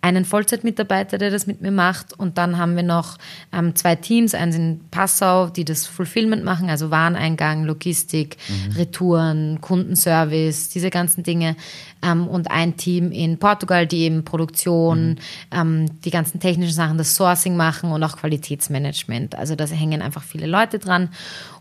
einen 0.02 0.24
Vollzeitmitarbeiter, 0.24 1.18
der 1.18 1.30
das 1.30 1.46
mit 1.46 1.62
mir 1.62 1.72
macht. 1.72 2.14
Und 2.14 2.38
dann 2.38 2.58
haben 2.58 2.76
wir 2.76 2.84
noch 2.84 3.18
ähm, 3.52 3.76
zwei 3.76 3.96
Teams, 3.96 4.34
eins 4.34 4.56
in 4.56 4.82
Passau, 4.92 5.48
die 5.48 5.66
das 5.66 5.88
Fulfillment 5.88 6.44
machen, 6.44 6.70
also 6.70 6.90
Wareneingang, 6.90 7.66
Logistik, 7.66 8.38
Retouren, 8.76 9.60
Kundenservice, 9.62 10.70
diese 10.70 10.90
ganzen 10.90 11.24
Dinge. 11.24 11.56
Ähm, 12.02 12.28
und 12.28 12.50
ein 12.50 12.78
Team 12.78 13.12
in 13.12 13.40
Portugal, 13.40 13.86
die 13.86 14.00
eben 14.04 14.24
Produktion, 14.24 15.18
ähm, 15.52 16.00
die 16.02 16.12
ganzen 16.12 16.40
technischen 16.40 16.74
Sachen, 16.74 16.98
das 16.98 17.16
Sourcing 17.16 17.58
machen 17.58 17.92
und 17.92 18.02
auch 18.04 18.18
Qualitätsmanagement. 18.18 19.36
Also 19.36 19.56
da 19.56 19.66
hängen 19.66 20.02
einfach 20.02 20.24
viele 20.24 20.48
Leute 20.48 20.80
dran. 20.80 21.10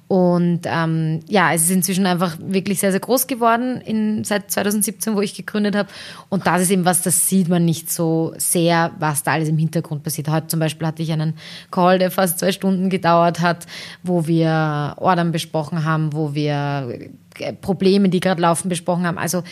Und 0.09 0.61
ähm, 0.65 1.21
ja, 1.29 1.53
es 1.53 1.65
ist 1.65 1.71
inzwischen 1.71 2.07
einfach 2.07 2.39
wirklich 2.41 2.81
sehr, 2.81 2.93
sehr 2.93 3.01
groß 3.01 3.27
geworden 3.27 3.83
in, 3.83 4.25
seit 4.25 4.51
2017, 4.51 5.15
wo 5.15 5.21
ich 5.21 5.35
gegründet 5.35 5.77
habe. 5.77 5.91
Und 6.31 6.47
das 6.47 6.63
ist 6.63 6.71
eben 6.71 6.87
was, 6.87 7.03
das 7.03 7.29
sieht 7.29 7.51
man 7.51 7.67
nicht 7.67 7.93
so 7.93 8.33
sehr, 8.39 8.93
was 8.99 9.23
da 9.23 9.33
alles 9.33 9.51
im 9.51 9.59
Hintergrund 9.59 10.03
passiert. 10.03 10.31
Heute 10.31 10.47
zum 10.47 10.61
Beispiel 10.61 10.87
hatte 10.87 11.03
ich 11.03 11.13
einen 11.13 11.35
Call, 11.71 11.99
der 11.99 12.11
fast 12.11 12.39
zwei 12.39 12.53
Stunden 12.53 12.89
gedauert 12.89 13.41
hat, 13.41 13.67
wo 14.03 14.27
wir 14.27 14.95
Ordern 14.97 15.31
besprochen 15.31 15.85
haben, 15.85 16.15
wo 16.15 16.35
wir 16.35 17.01
äh, 17.39 17.53
Probleme, 17.53 18.09
die 18.09 18.21
gerade 18.21 18.41
laufen, 18.41 18.71
besprochen 18.71 19.07
haben. 19.07 19.19
Also 19.19 19.43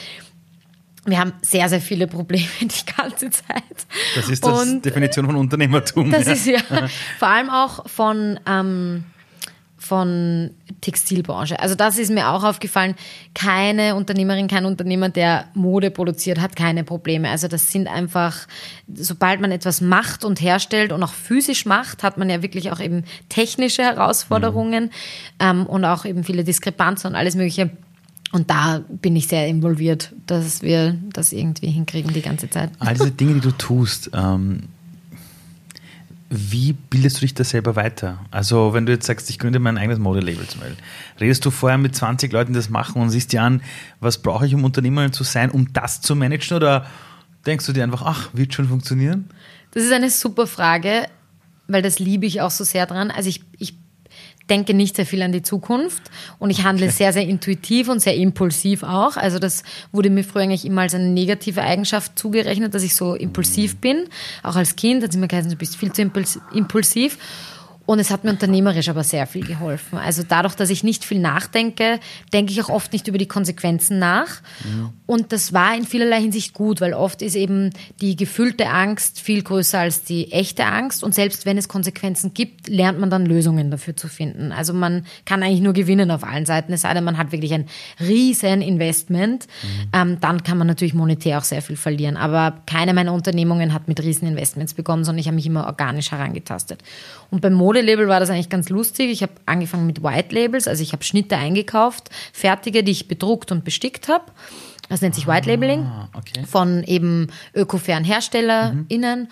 wir 1.05 1.19
haben 1.19 1.35
sehr, 1.43 1.69
sehr 1.69 1.83
viele 1.83 2.07
Probleme 2.07 2.47
die 2.63 2.93
ganze 2.97 3.29
Zeit. 3.29 3.87
Das 4.15 4.31
ist 4.31 4.43
Und 4.43 4.87
Definition 4.87 5.27
von 5.27 5.37
Unternehmertum. 5.37 6.11
das 6.11 6.27
ja. 6.27 6.33
ist 6.33 6.47
ja 6.47 6.59
vor 7.19 7.29
allem 7.29 7.51
auch 7.51 7.87
von, 7.89 8.41
ähm, 8.47 9.05
von 9.87 10.51
Textilbranche. 10.81 11.59
Also 11.61 11.75
das 11.75 11.99
ist 11.99 12.11
mir 12.11 12.29
auch 12.29 12.45
aufgefallen. 12.45 12.95
Keine 13.35 13.95
Unternehmerin, 13.95 14.49
kein 14.49 14.67
Unternehmer, 14.67 15.09
der 15.09 15.47
Mode 15.55 15.91
produziert, 15.91 16.41
hat 16.41 16.57
keine 16.57 16.85
Probleme. 16.85 17.31
Also 17.31 17.49
das 17.49 17.71
sind 17.71 17.89
einfach, 17.89 18.47
sobald 18.93 19.41
man 19.41 19.53
etwas 19.53 19.81
macht 19.81 20.25
und 20.25 20.41
herstellt 20.41 20.93
und 20.93 21.03
auch 21.03 21.13
physisch 21.13 21.67
macht, 21.67 22.03
hat 22.03 22.19
man 22.19 22.29
ja 22.29 22.43
wirklich 22.43 22.71
auch 22.73 22.81
eben 22.81 23.05
technische 23.29 23.83
Herausforderungen 23.83 24.91
ähm, 25.39 25.67
und 25.67 25.85
auch 25.85 26.05
eben 26.05 26.25
viele 26.25 26.45
Diskrepanzen 26.45 27.11
und 27.11 27.17
alles 27.17 27.35
Mögliche. 27.37 27.71
Und 28.33 28.51
da 28.51 28.83
bin 28.89 29.15
ich 29.15 29.29
sehr 29.29 29.47
involviert, 29.47 30.13
dass 30.27 30.63
wir 30.63 30.99
das 31.13 31.33
irgendwie 31.33 31.69
hinkriegen 31.69 32.13
die 32.13 32.23
ganze 32.23 32.51
Zeit. 32.51 32.71
All 32.81 32.95
diese 32.95 33.13
Dinge, 33.13 33.35
die 33.35 33.41
du 33.41 33.53
tust, 33.53 34.11
ähm, 34.13 34.65
wie 36.29 36.73
bildest 36.73 37.19
du 37.19 37.21
dich 37.21 37.35
da 37.35 37.45
selber 37.45 37.77
weiter? 37.77 38.19
Also, 38.31 38.75
wenn 38.75 38.87
du 38.87 38.93
jetzt 38.93 39.07
sagst, 39.07 39.31
ich 39.31 39.39
gründe 39.39 39.59
mein 39.59 39.79
eigenes 39.79 39.99
Modelabel 39.99 40.47
zum 40.49 40.61
Beispiel, 40.61 40.77
redest 41.21 41.45
du 41.45 41.51
vorher 41.51 41.79
mit 41.79 41.95
20 41.95 42.33
Leuten, 42.33 42.53
die 42.53 42.59
das 42.59 42.69
machen 42.69 43.01
und 43.01 43.11
siehst 43.11 43.33
dir 43.33 43.43
an, 43.43 43.63
was 44.01 44.19
brauche 44.19 44.47
ich, 44.47 44.55
um 44.55 44.65
Unternehmerin 44.65 45.13
zu 45.13 45.25
sein, 45.25 45.51
um 45.51 45.73
das 45.73 46.01
zu 46.01 46.17
managen? 46.17 46.57
Oder 46.57 46.87
denkst 47.47 47.67
du 47.67 47.73
dir 47.73 47.85
einfach, 47.85 48.03
ach, 48.03 48.31
wird 48.33 48.55
schon 48.55 48.69
funktionieren? 48.69 49.29
Das 49.71 49.85
ist 49.85 49.93
eine 49.93 50.11
super 50.11 50.47
Frage, 50.47 51.09
weil 51.69 51.83
das 51.83 51.99
liebe 51.99 52.27
ich 52.27 52.41
auch 52.41 52.51
so 52.51 52.65
sehr 52.65 52.87
dran. 52.87 53.11
Also 53.11 53.29
ich, 53.29 53.43
ich 53.59 53.75
denke 54.51 54.75
nicht 54.75 54.97
sehr 54.97 55.07
viel 55.07 55.23
an 55.23 55.33
die 55.33 55.43
Zukunft 55.43 56.03
und 56.39 56.51
ich 56.51 56.65
handle 56.65 56.91
sehr, 56.91 57.13
sehr 57.13 57.27
intuitiv 57.27 57.89
und 57.89 58.01
sehr 58.01 58.15
impulsiv 58.15 58.83
auch. 58.83 59.17
Also 59.17 59.39
das 59.39 59.63
wurde 59.93 60.11
mir 60.11 60.25
früher 60.25 60.43
eigentlich 60.43 60.65
immer 60.65 60.83
als 60.83 60.95
eine 60.95 61.09
negative 61.09 61.63
Eigenschaft 61.63 62.19
zugerechnet, 62.19 62.75
dass 62.75 62.83
ich 62.83 62.95
so 62.95 63.15
impulsiv 63.15 63.77
bin. 63.77 64.05
Auch 64.43 64.57
als 64.57 64.77
Kind 64.77 65.03
hat 65.03 65.13
sie 65.13 65.19
mir 65.19 65.29
gesagt, 65.29 65.51
du 65.51 65.57
bist 65.57 65.77
viel 65.77 65.93
zu 65.93 66.03
impulsiv. 66.53 67.19
Und 67.87 68.01
es 68.01 68.11
hat 68.11 68.25
mir 68.25 68.31
unternehmerisch 68.31 68.89
aber 68.89 69.05
sehr 69.05 69.27
viel 69.27 69.47
geholfen. 69.47 69.97
Also 69.99 70.25
dadurch, 70.27 70.55
dass 70.55 70.71
ich 70.71 70.83
nicht 70.83 71.05
viel 71.05 71.21
nachdenke, 71.21 72.01
denke 72.33 72.53
ich 72.53 72.61
auch 72.63 72.69
oft 72.69 72.93
nicht 72.93 73.07
über 73.07 73.17
die 73.17 73.29
Konsequenzen 73.29 74.01
nach. 74.01 74.43
Mhm. 74.65 74.91
Und 75.07 75.33
das 75.33 75.53
war 75.53 75.77
in 75.77 75.85
vielerlei 75.85 76.21
Hinsicht 76.21 76.53
gut, 76.53 76.81
weil 76.81 76.93
oft 76.93 77.23
ist 77.23 77.37
eben 77.37 77.71
die 78.01 78.17
gefüllte 78.17 78.69
Angst 78.69 79.21
viel 79.21 79.43
größer 79.43 79.79
als 79.79 80.03
die 80.03 80.33
echte 80.33 80.65
Angst. 80.65 81.05
Und 81.05 81.15
selbst 81.15 81.47
wenn 81.47 81.57
es 81.57 81.69
Konsequenzen 81.69 82.35
gibt, 82.35 82.69
lernt 82.69 82.99
man 82.99 83.09
dann 83.09 83.25
Lösungen 83.25 83.71
dafür 83.71 83.97
zu 83.97 84.09
finden. 84.09 84.51
Also 84.51 84.73
man 84.73 85.07
kann 85.25 85.45
eigentlich 85.45 85.61
nur 85.61 85.73
gewinnen 85.73 86.11
auf 86.11 86.25
allen 86.25 86.45
Seiten. 86.45 86.73
Es 86.73 86.81
sei 86.81 86.93
denn, 86.93 87.05
man 87.05 87.19
hat 87.19 87.31
wirklich 87.31 87.55
ein 87.55 87.67
riesen 88.01 88.63
Investment. 88.63 89.47
Mhm. 89.63 89.89
Ähm, 89.93 90.21
dann 90.21 90.43
kann 90.43 90.59
man 90.59 90.67
natürlich 90.67 90.95
monetär 90.95 91.39
auch 91.39 91.45
sehr 91.45 91.63
viel 91.63 91.77
verlieren. 91.77 92.17
Aber 92.17 92.63
keine 92.67 92.93
meiner 92.93 93.13
Unternehmungen 93.13 93.73
hat 93.73 93.87
mit 93.87 94.03
riesen 94.03 94.27
Investments 94.27 94.75
begonnen, 94.75 95.05
sondern 95.05 95.21
ich 95.21 95.29
habe 95.29 95.37
mich 95.37 95.47
immer 95.47 95.67
organisch 95.67 96.11
herangetastet. 96.11 96.83
Und 97.31 97.43
beim 97.43 97.53
Modelabel 97.77 98.09
war 98.09 98.21
das 98.21 98.31
eigentlich 98.31 98.49
ganz 98.49 98.69
lustig. 98.71 99.11
Ich 99.11 99.23
habe 99.23 99.33
angefangen 99.45 99.87
mit 99.87 100.03
White 100.03 100.35
Labels, 100.35 100.67
also 100.67 100.83
ich 100.83 100.93
habe 100.93 101.05
Schnitte 101.05 101.37
eingekauft, 101.37 102.11
fertige, 102.33 102.83
die 102.83 102.93
ich 102.93 103.07
bedruckt 103.07 103.53
und 103.53 103.65
bestickt 103.65 104.09
habe. 104.09 104.25
Das 104.89 105.03
nennt 105.03 105.15
sich 105.15 105.27
White 105.27 105.51
Labeling 105.51 105.83
ah, 105.83 106.09
okay. 106.15 106.45
von 106.47 106.83
eben 106.85 107.29
ökofairen 107.55 108.05
HerstellerInnen. 108.05 109.21
Mhm. 109.21 109.29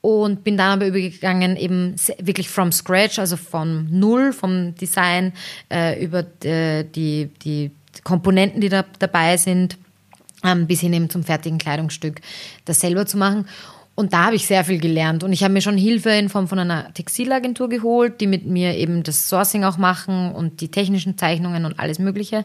Und 0.00 0.42
bin 0.42 0.56
dann 0.56 0.80
aber 0.80 0.88
übergegangen, 0.88 1.56
eben 1.56 1.94
wirklich 2.18 2.48
from 2.48 2.72
scratch, 2.72 3.20
also 3.20 3.36
von 3.36 3.86
null, 3.88 4.32
vom 4.32 4.74
Design 4.74 5.32
äh, 5.72 6.04
über 6.04 6.24
die, 6.24 6.84
die, 6.92 7.30
die 7.44 7.70
Komponenten, 8.02 8.60
die 8.60 8.68
da 8.68 8.84
dabei 8.98 9.36
sind, 9.36 9.78
ähm, 10.42 10.66
bis 10.66 10.80
hin 10.80 10.92
eben 10.92 11.08
zum 11.08 11.22
fertigen 11.22 11.58
Kleidungsstück, 11.58 12.20
das 12.64 12.80
selber 12.80 13.06
zu 13.06 13.16
machen. 13.16 13.46
Und 13.94 14.12
da 14.12 14.26
habe 14.26 14.36
ich 14.36 14.46
sehr 14.46 14.64
viel 14.64 14.78
gelernt. 14.78 15.22
Und 15.22 15.32
ich 15.32 15.42
habe 15.44 15.52
mir 15.52 15.60
schon 15.60 15.76
Hilfe 15.76 16.10
in 16.10 16.28
Form 16.28 16.48
von 16.48 16.58
einer 16.58 16.92
Textilagentur 16.94 17.68
geholt, 17.68 18.20
die 18.20 18.26
mit 18.26 18.46
mir 18.46 18.76
eben 18.76 19.02
das 19.02 19.28
Sourcing 19.28 19.64
auch 19.64 19.76
machen 19.76 20.32
und 20.32 20.60
die 20.60 20.68
technischen 20.68 21.18
Zeichnungen 21.18 21.66
und 21.66 21.78
alles 21.78 21.98
Mögliche. 21.98 22.44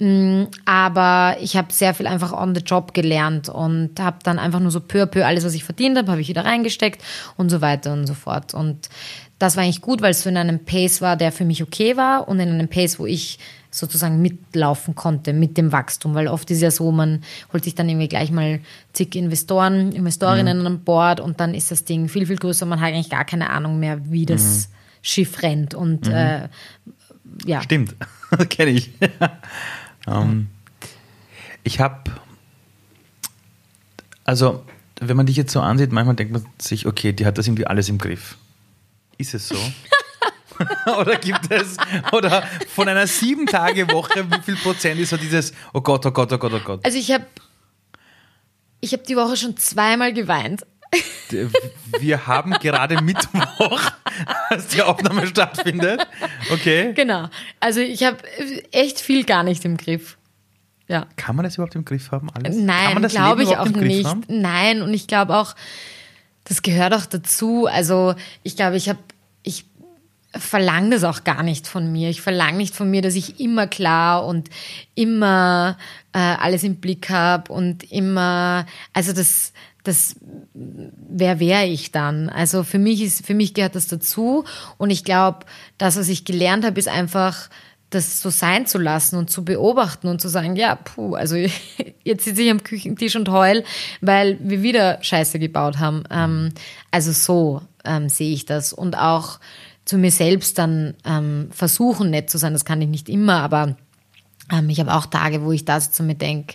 Mm, 0.00 0.44
aber 0.64 1.36
ich 1.40 1.56
habe 1.56 1.72
sehr 1.72 1.94
viel 1.94 2.08
einfach 2.08 2.32
on 2.32 2.56
the 2.56 2.60
job 2.60 2.94
gelernt 2.94 3.48
und 3.48 4.00
habe 4.00 4.18
dann 4.24 4.40
einfach 4.40 4.58
nur 4.58 4.72
so 4.72 4.80
peu 4.80 5.02
à 5.02 5.06
peu 5.06 5.24
alles, 5.24 5.44
was 5.44 5.54
ich 5.54 5.62
verdient 5.62 5.96
habe, 5.96 6.10
habe 6.10 6.20
ich 6.20 6.28
wieder 6.28 6.44
reingesteckt 6.44 7.00
und 7.36 7.50
so 7.50 7.60
weiter 7.60 7.92
und 7.92 8.08
so 8.08 8.14
fort. 8.14 8.52
Und 8.52 8.88
das 9.38 9.56
war 9.56 9.62
eigentlich 9.62 9.82
gut, 9.82 10.02
weil 10.02 10.10
es 10.10 10.22
so 10.22 10.30
in 10.30 10.36
einem 10.36 10.64
Pace 10.64 11.00
war, 11.00 11.16
der 11.16 11.30
für 11.30 11.44
mich 11.44 11.62
okay 11.62 11.96
war 11.96 12.26
und 12.26 12.40
in 12.40 12.48
einem 12.48 12.68
Pace, 12.68 12.98
wo 12.98 13.06
ich 13.06 13.38
sozusagen 13.72 14.20
mitlaufen 14.20 14.94
konnte 14.94 15.32
mit 15.32 15.56
dem 15.56 15.72
Wachstum. 15.72 16.14
Weil 16.14 16.28
oft 16.28 16.50
ist 16.50 16.60
ja 16.60 16.70
so, 16.70 16.92
man 16.92 17.22
holt 17.52 17.64
sich 17.64 17.74
dann 17.74 17.88
irgendwie 17.88 18.08
gleich 18.08 18.30
mal 18.30 18.60
zig 18.92 19.16
Investoren, 19.16 19.92
Investorinnen 19.92 20.60
mhm. 20.60 20.66
an 20.66 20.84
Bord 20.84 21.20
und 21.20 21.40
dann 21.40 21.54
ist 21.54 21.70
das 21.70 21.84
Ding 21.84 22.08
viel, 22.08 22.26
viel 22.26 22.36
größer. 22.36 22.66
Man 22.66 22.80
hat 22.80 22.88
eigentlich 22.88 23.10
gar 23.10 23.24
keine 23.24 23.50
Ahnung 23.50 23.80
mehr, 23.80 23.98
wie 24.10 24.26
das 24.26 24.68
mhm. 24.68 24.74
Schiff 25.00 25.42
rennt. 25.42 25.74
Und 25.74 26.06
mhm. 26.06 26.12
äh, 26.12 26.48
ja. 27.46 27.62
Stimmt, 27.62 27.96
kenne 28.50 28.72
ich. 28.72 28.90
um, 30.06 30.14
ähm, 30.14 30.48
ich 31.64 31.80
habe, 31.80 32.10
also 34.24 34.64
wenn 35.00 35.16
man 35.16 35.26
dich 35.26 35.36
jetzt 35.36 35.52
so 35.52 35.60
ansieht, 35.60 35.92
manchmal 35.92 36.16
denkt 36.16 36.32
man 36.34 36.44
sich, 36.58 36.86
okay, 36.86 37.12
die 37.12 37.24
hat 37.24 37.38
das 37.38 37.46
irgendwie 37.46 37.66
alles 37.66 37.88
im 37.88 37.98
Griff. 37.98 38.36
Ist 39.16 39.34
es 39.34 39.48
so? 39.48 39.56
oder 40.98 41.16
gibt 41.16 41.50
es, 41.50 41.76
oder 42.12 42.42
von 42.68 42.88
einer 42.88 43.06
sieben 43.06 43.46
Tage 43.46 43.90
Woche, 43.90 44.24
wie 44.30 44.42
viel 44.42 44.56
Prozent 44.56 45.00
ist 45.00 45.10
so 45.10 45.16
dieses, 45.16 45.52
oh 45.72 45.80
Gott, 45.80 46.04
oh 46.06 46.10
Gott, 46.10 46.32
oh 46.32 46.38
Gott, 46.38 46.52
oh 46.54 46.60
Gott? 46.64 46.84
Also 46.84 46.98
ich 46.98 47.10
habe 47.10 47.26
ich 48.80 48.92
hab 48.92 49.04
die 49.04 49.16
Woche 49.16 49.36
schon 49.36 49.56
zweimal 49.56 50.12
geweint. 50.12 50.66
Wir 51.98 52.26
haben 52.26 52.52
gerade 52.60 53.00
Mittwoch, 53.00 53.80
als 54.50 54.68
die 54.68 54.82
Aufnahme 54.82 55.26
stattfindet. 55.26 56.06
Okay. 56.50 56.92
Genau. 56.94 57.28
Also 57.60 57.80
ich 57.80 58.02
habe 58.04 58.18
echt 58.72 59.00
viel 59.00 59.24
gar 59.24 59.42
nicht 59.42 59.64
im 59.64 59.78
Griff. 59.78 60.18
Ja. 60.88 61.06
Kann 61.16 61.36
man 61.36 61.44
das 61.44 61.54
überhaupt 61.54 61.74
im 61.74 61.86
Griff 61.86 62.10
haben? 62.10 62.28
Alles? 62.30 62.56
Nein, 62.56 63.00
glaube 63.08 63.44
ich 63.44 63.56
auch 63.56 63.68
nicht. 63.68 64.04
Haben? 64.04 64.24
Nein, 64.28 64.82
und 64.82 64.92
ich 64.92 65.06
glaube 65.06 65.36
auch, 65.36 65.54
das 66.44 66.60
gehört 66.60 66.92
auch 66.92 67.06
dazu. 67.06 67.66
Also 67.66 68.14
ich 68.42 68.56
glaube, 68.56 68.76
ich 68.76 68.90
habe 68.90 68.98
verlange 70.34 70.90
das 70.90 71.04
auch 71.04 71.24
gar 71.24 71.42
nicht 71.42 71.66
von 71.66 71.92
mir. 71.92 72.08
Ich 72.08 72.22
verlange 72.22 72.56
nicht 72.56 72.74
von 72.74 72.90
mir, 72.90 73.02
dass 73.02 73.14
ich 73.14 73.40
immer 73.40 73.66
klar 73.66 74.26
und 74.26 74.48
immer 74.94 75.76
äh, 76.12 76.18
alles 76.18 76.62
im 76.62 76.76
Blick 76.76 77.10
habe 77.10 77.52
und 77.52 77.90
immer, 77.90 78.66
also 78.92 79.12
das, 79.12 79.52
das, 79.84 80.16
wer 80.54 81.38
wäre 81.38 81.66
ich 81.66 81.92
dann? 81.92 82.28
Also 82.28 82.62
für 82.64 82.78
mich 82.78 83.02
ist, 83.02 83.26
für 83.26 83.34
mich 83.34 83.54
gehört 83.54 83.74
das 83.74 83.88
dazu 83.88 84.44
und 84.78 84.90
ich 84.90 85.04
glaube, 85.04 85.40
das, 85.78 85.96
was 85.96 86.08
ich 86.08 86.24
gelernt 86.24 86.64
habe, 86.64 86.78
ist 86.78 86.88
einfach, 86.88 87.50
das 87.94 88.22
so 88.22 88.30
sein 88.30 88.66
zu 88.66 88.78
lassen 88.78 89.16
und 89.16 89.30
zu 89.30 89.44
beobachten 89.44 90.08
und 90.08 90.20
zu 90.20 90.28
sagen, 90.28 90.56
ja, 90.56 90.76
puh, 90.76 91.14
also 91.14 91.36
jetzt 92.04 92.24
sitze 92.24 92.42
ich 92.42 92.50
am 92.50 92.62
Küchentisch 92.62 93.16
und 93.16 93.28
heul, 93.28 93.64
weil 94.00 94.38
wir 94.40 94.62
wieder 94.62 94.98
Scheiße 95.02 95.38
gebaut 95.38 95.78
haben. 95.78 96.04
Ähm, 96.10 96.50
also 96.90 97.12
so 97.12 97.60
ähm, 97.84 98.08
sehe 98.08 98.32
ich 98.32 98.46
das 98.46 98.72
und 98.72 98.96
auch 98.96 99.40
zu 99.92 99.98
mir 99.98 100.10
selbst 100.10 100.56
dann 100.56 100.94
ähm, 101.04 101.48
versuchen, 101.50 102.08
nett 102.08 102.30
zu 102.30 102.38
sein. 102.38 102.54
Das 102.54 102.64
kann 102.64 102.80
ich 102.80 102.88
nicht 102.88 103.10
immer, 103.10 103.42
aber 103.42 103.76
ähm, 104.50 104.70
ich 104.70 104.80
habe 104.80 104.94
auch 104.94 105.04
Tage, 105.04 105.44
wo 105.44 105.52
ich 105.52 105.66
da 105.66 105.76
und 105.76 106.06
mir 106.06 106.14
denke, 106.14 106.54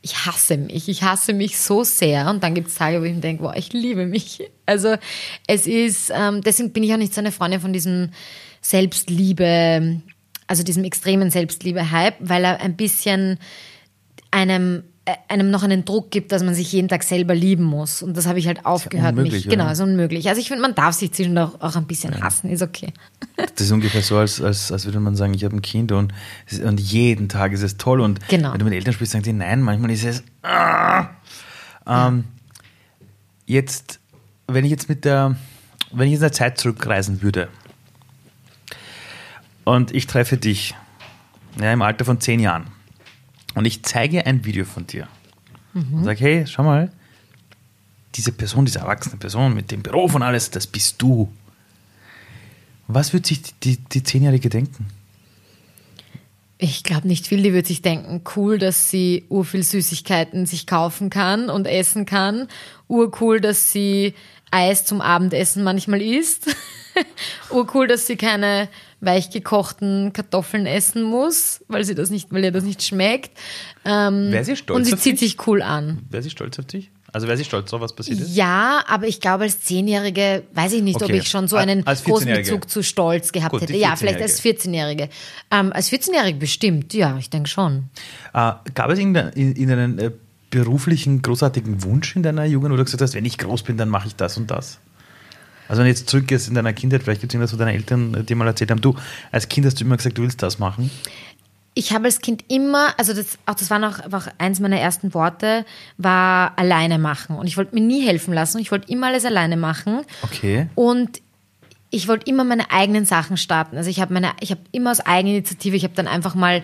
ich 0.00 0.26
hasse 0.26 0.56
mich, 0.56 0.88
ich 0.88 1.04
hasse 1.04 1.32
mich 1.32 1.60
so 1.60 1.84
sehr. 1.84 2.28
Und 2.28 2.42
dann 2.42 2.56
gibt 2.56 2.66
es 2.66 2.74
Tage, 2.74 3.00
wo 3.00 3.04
ich 3.04 3.14
mir 3.14 3.20
denke, 3.20 3.44
boah, 3.44 3.54
ich 3.54 3.72
liebe 3.72 4.04
mich. 4.04 4.42
Also 4.66 4.96
es 5.46 5.68
ist, 5.68 6.10
ähm, 6.12 6.40
deswegen 6.40 6.72
bin 6.72 6.82
ich 6.82 6.92
auch 6.92 6.98
nicht 6.98 7.14
so 7.14 7.20
eine 7.20 7.30
Freundin 7.30 7.60
von 7.60 7.72
diesem 7.72 8.10
Selbstliebe, 8.60 10.02
also 10.48 10.64
diesem 10.64 10.82
extremen 10.82 11.30
Selbstliebe-Hype, 11.30 12.16
weil 12.18 12.44
er 12.44 12.60
ein 12.60 12.76
bisschen 12.76 13.38
einem 14.32 14.82
einem 15.28 15.50
noch 15.50 15.64
einen 15.64 15.84
Druck 15.84 16.12
gibt, 16.12 16.30
dass 16.30 16.44
man 16.44 16.54
sich 16.54 16.70
jeden 16.70 16.88
Tag 16.88 17.02
selber 17.02 17.34
lieben 17.34 17.64
muss. 17.64 18.02
Und 18.02 18.16
das 18.16 18.26
habe 18.26 18.38
ich 18.38 18.46
halt 18.46 18.64
aufgehört. 18.64 19.16
Ist 19.18 19.32
mich, 19.32 19.48
genau, 19.48 19.68
ist 19.70 19.80
unmöglich. 19.80 20.28
Also 20.28 20.40
ich 20.40 20.46
finde, 20.46 20.62
man 20.62 20.76
darf 20.76 20.94
sich 20.94 21.12
zwischendurch 21.12 21.54
auch, 21.54 21.60
auch 21.60 21.76
ein 21.76 21.86
bisschen 21.86 22.22
hassen, 22.22 22.50
ist 22.50 22.62
okay. 22.62 22.92
Das 23.36 23.66
ist 23.66 23.72
ungefähr 23.72 24.02
so, 24.02 24.18
als, 24.18 24.40
als, 24.40 24.70
als 24.70 24.84
würde 24.84 25.00
man 25.00 25.16
sagen, 25.16 25.34
ich 25.34 25.44
habe 25.44 25.56
ein 25.56 25.62
Kind 25.62 25.90
und, 25.90 26.12
und 26.64 26.78
jeden 26.78 27.28
Tag 27.28 27.52
ist 27.52 27.62
es 27.62 27.78
toll. 27.78 28.00
Und 28.00 28.26
genau. 28.28 28.52
wenn 28.52 28.60
du 28.60 28.64
mit 28.64 28.74
Eltern 28.74 28.92
sprichst, 28.92 29.12
sagen 29.12 29.24
die 29.24 29.32
nein, 29.32 29.60
manchmal 29.60 29.90
ist 29.90 30.04
es. 30.04 30.22
Ah. 30.42 31.08
Ähm, 31.86 32.24
jetzt, 33.46 33.98
wenn 34.46 34.64
ich 34.64 34.70
jetzt 34.70 34.88
mit 34.88 35.04
der, 35.04 35.34
wenn 35.90 36.06
ich 36.06 36.14
in 36.14 36.20
der 36.20 36.32
Zeit 36.32 36.58
zurückreisen 36.58 37.22
würde 37.22 37.48
und 39.64 39.92
ich 39.92 40.06
treffe 40.06 40.36
dich 40.36 40.76
ja, 41.60 41.72
im 41.72 41.82
Alter 41.82 42.04
von 42.04 42.20
zehn 42.20 42.38
Jahren 42.38 42.66
und 43.54 43.64
ich 43.64 43.82
zeige 43.82 44.26
ein 44.26 44.44
Video 44.44 44.64
von 44.64 44.86
dir 44.86 45.08
mhm. 45.74 45.94
und 45.94 46.04
sage, 46.04 46.20
hey, 46.20 46.46
schau 46.46 46.62
mal, 46.62 46.90
diese 48.14 48.32
Person, 48.32 48.64
diese 48.64 48.80
erwachsene 48.80 49.16
Person 49.16 49.54
mit 49.54 49.70
dem 49.70 49.82
Beruf 49.82 50.14
und 50.14 50.22
alles, 50.22 50.50
das 50.50 50.66
bist 50.66 51.00
du. 51.00 51.32
Was 52.88 53.12
wird 53.12 53.26
sich 53.26 53.40
die, 53.60 53.76
die 53.76 54.02
Zehnjährige 54.02 54.50
denken? 54.50 54.86
Ich 56.58 56.84
glaube 56.84 57.08
nicht 57.08 57.26
viel. 57.26 57.42
Die 57.42 57.52
wird 57.52 57.66
sich 57.66 57.82
denken, 57.82 58.22
cool, 58.36 58.58
dass 58.58 58.88
sie 58.88 59.24
urviel 59.28 59.64
Süßigkeiten 59.64 60.46
sich 60.46 60.66
kaufen 60.66 61.10
kann 61.10 61.50
und 61.50 61.66
essen 61.66 62.06
kann. 62.06 62.46
Urcool, 62.86 63.40
dass 63.40 63.72
sie 63.72 64.14
Eis 64.52 64.84
zum 64.84 65.00
Abendessen 65.00 65.64
manchmal 65.64 66.02
isst. 66.02 66.54
Urcool, 67.50 67.88
dass 67.88 68.06
sie 68.06 68.16
keine 68.16 68.68
weichgekochten 69.02 70.12
Kartoffeln 70.12 70.66
essen 70.66 71.02
muss, 71.02 71.64
weil 71.68 71.84
sie 71.84 71.94
das 71.94 72.10
nicht, 72.10 72.32
weil 72.32 72.44
ihr 72.44 72.52
das 72.52 72.64
nicht 72.64 72.82
schmeckt. 72.82 73.36
Ähm, 73.84 74.30
wäre 74.30 74.44
sie 74.44 74.56
stolz 74.56 74.76
Und 74.76 74.84
sie 74.84 74.96
zieht 74.96 75.20
dich 75.20 75.46
cool 75.46 75.60
an. 75.60 75.98
Wäre 76.08 76.22
sie 76.22 76.30
stolz 76.30 76.58
auf 76.58 76.66
dich? 76.66 76.90
Also 77.12 77.26
wäre 77.26 77.36
sie 77.36 77.44
stolz 77.44 77.70
auf 77.74 77.80
was 77.82 77.94
passiert 77.94 78.20
ist? 78.20 78.34
Ja, 78.34 78.82
aber 78.88 79.06
ich 79.06 79.20
glaube, 79.20 79.44
als 79.44 79.60
Zehnjährige 79.60 80.44
weiß 80.54 80.72
ich 80.72 80.82
nicht, 80.82 80.96
okay. 80.96 81.04
ob 81.04 81.10
ich 81.10 81.28
schon 81.28 81.46
so 81.46 81.56
einen 81.56 81.84
großen 81.84 82.32
Bezug 82.32 82.70
zu 82.70 82.82
Stolz 82.82 83.32
gehabt 83.32 83.52
Gut, 83.52 83.62
hätte. 83.62 83.76
Ja, 83.76 83.96
vielleicht 83.96 84.22
als 84.22 84.42
14-Jährige. 84.42 85.10
Ähm, 85.50 85.72
als 85.74 85.92
14-Jährige 85.92 86.38
bestimmt, 86.38 86.94
ja, 86.94 87.18
ich 87.18 87.28
denke 87.28 87.50
schon. 87.50 87.90
Äh, 88.32 88.52
gab 88.74 88.90
es 88.90 88.98
in, 88.98 89.14
in, 89.14 89.98
äh, 89.98 90.10
beruflichen, 90.48 91.20
großartigen 91.20 91.82
Wunsch 91.82 92.16
in 92.16 92.22
deiner 92.22 92.46
Jugend, 92.46 92.72
wo 92.72 92.76
du 92.76 92.84
gesagt 92.84 93.02
hast, 93.02 93.14
wenn 93.14 93.26
ich 93.26 93.36
groß 93.36 93.62
bin, 93.62 93.76
dann 93.76 93.90
mache 93.90 94.06
ich 94.06 94.16
das 94.16 94.38
und 94.38 94.50
das? 94.50 94.78
Also 95.68 95.80
wenn 95.80 95.86
du 95.86 95.90
jetzt 95.90 96.08
zurückgehst 96.08 96.48
in 96.48 96.54
deiner 96.54 96.72
Kindheit, 96.72 97.02
vielleicht 97.02 97.20
gibt 97.20 97.32
es 97.32 97.34
irgendwas, 97.34 97.54
wo 97.54 97.58
deine 97.58 97.72
Eltern 97.72 98.26
dir 98.26 98.36
mal 98.36 98.46
erzählt 98.46 98.70
haben, 98.70 98.80
du, 98.80 98.94
als 99.30 99.48
Kind 99.48 99.66
hast 99.66 99.80
du 99.80 99.84
immer 99.84 99.96
gesagt, 99.96 100.18
du 100.18 100.22
willst 100.22 100.42
das 100.42 100.58
machen. 100.58 100.90
Ich 101.74 101.92
habe 101.92 102.04
als 102.04 102.20
Kind 102.20 102.44
immer, 102.48 102.92
also 102.98 103.14
das, 103.14 103.38
auch 103.46 103.54
das 103.54 103.70
war 103.70 103.78
noch 103.78 104.00
einfach 104.00 104.28
eins 104.36 104.60
meiner 104.60 104.78
ersten 104.78 105.14
Worte, 105.14 105.64
war 105.96 106.58
alleine 106.58 106.98
machen. 106.98 107.36
Und 107.36 107.46
ich 107.46 107.56
wollte 107.56 107.74
mir 107.74 107.80
nie 107.80 108.06
helfen 108.06 108.34
lassen. 108.34 108.58
Ich 108.58 108.70
wollte 108.70 108.92
immer 108.92 109.06
alles 109.06 109.24
alleine 109.24 109.56
machen. 109.56 110.02
Okay. 110.22 110.68
Und 110.74 111.22
ich 111.88 112.08
wollte 112.08 112.28
immer 112.28 112.44
meine 112.44 112.70
eigenen 112.70 113.04
Sachen 113.04 113.36
starten. 113.36 113.76
Also 113.76 113.88
ich 113.88 114.00
habe 114.00 114.12
meine, 114.12 114.32
ich 114.40 114.50
habe 114.50 114.60
immer 114.72 114.90
aus 114.90 115.00
Eigeninitiative, 115.00 115.76
ich 115.76 115.84
habe 115.84 115.94
dann 115.94 116.08
einfach 116.08 116.34
mal 116.34 116.62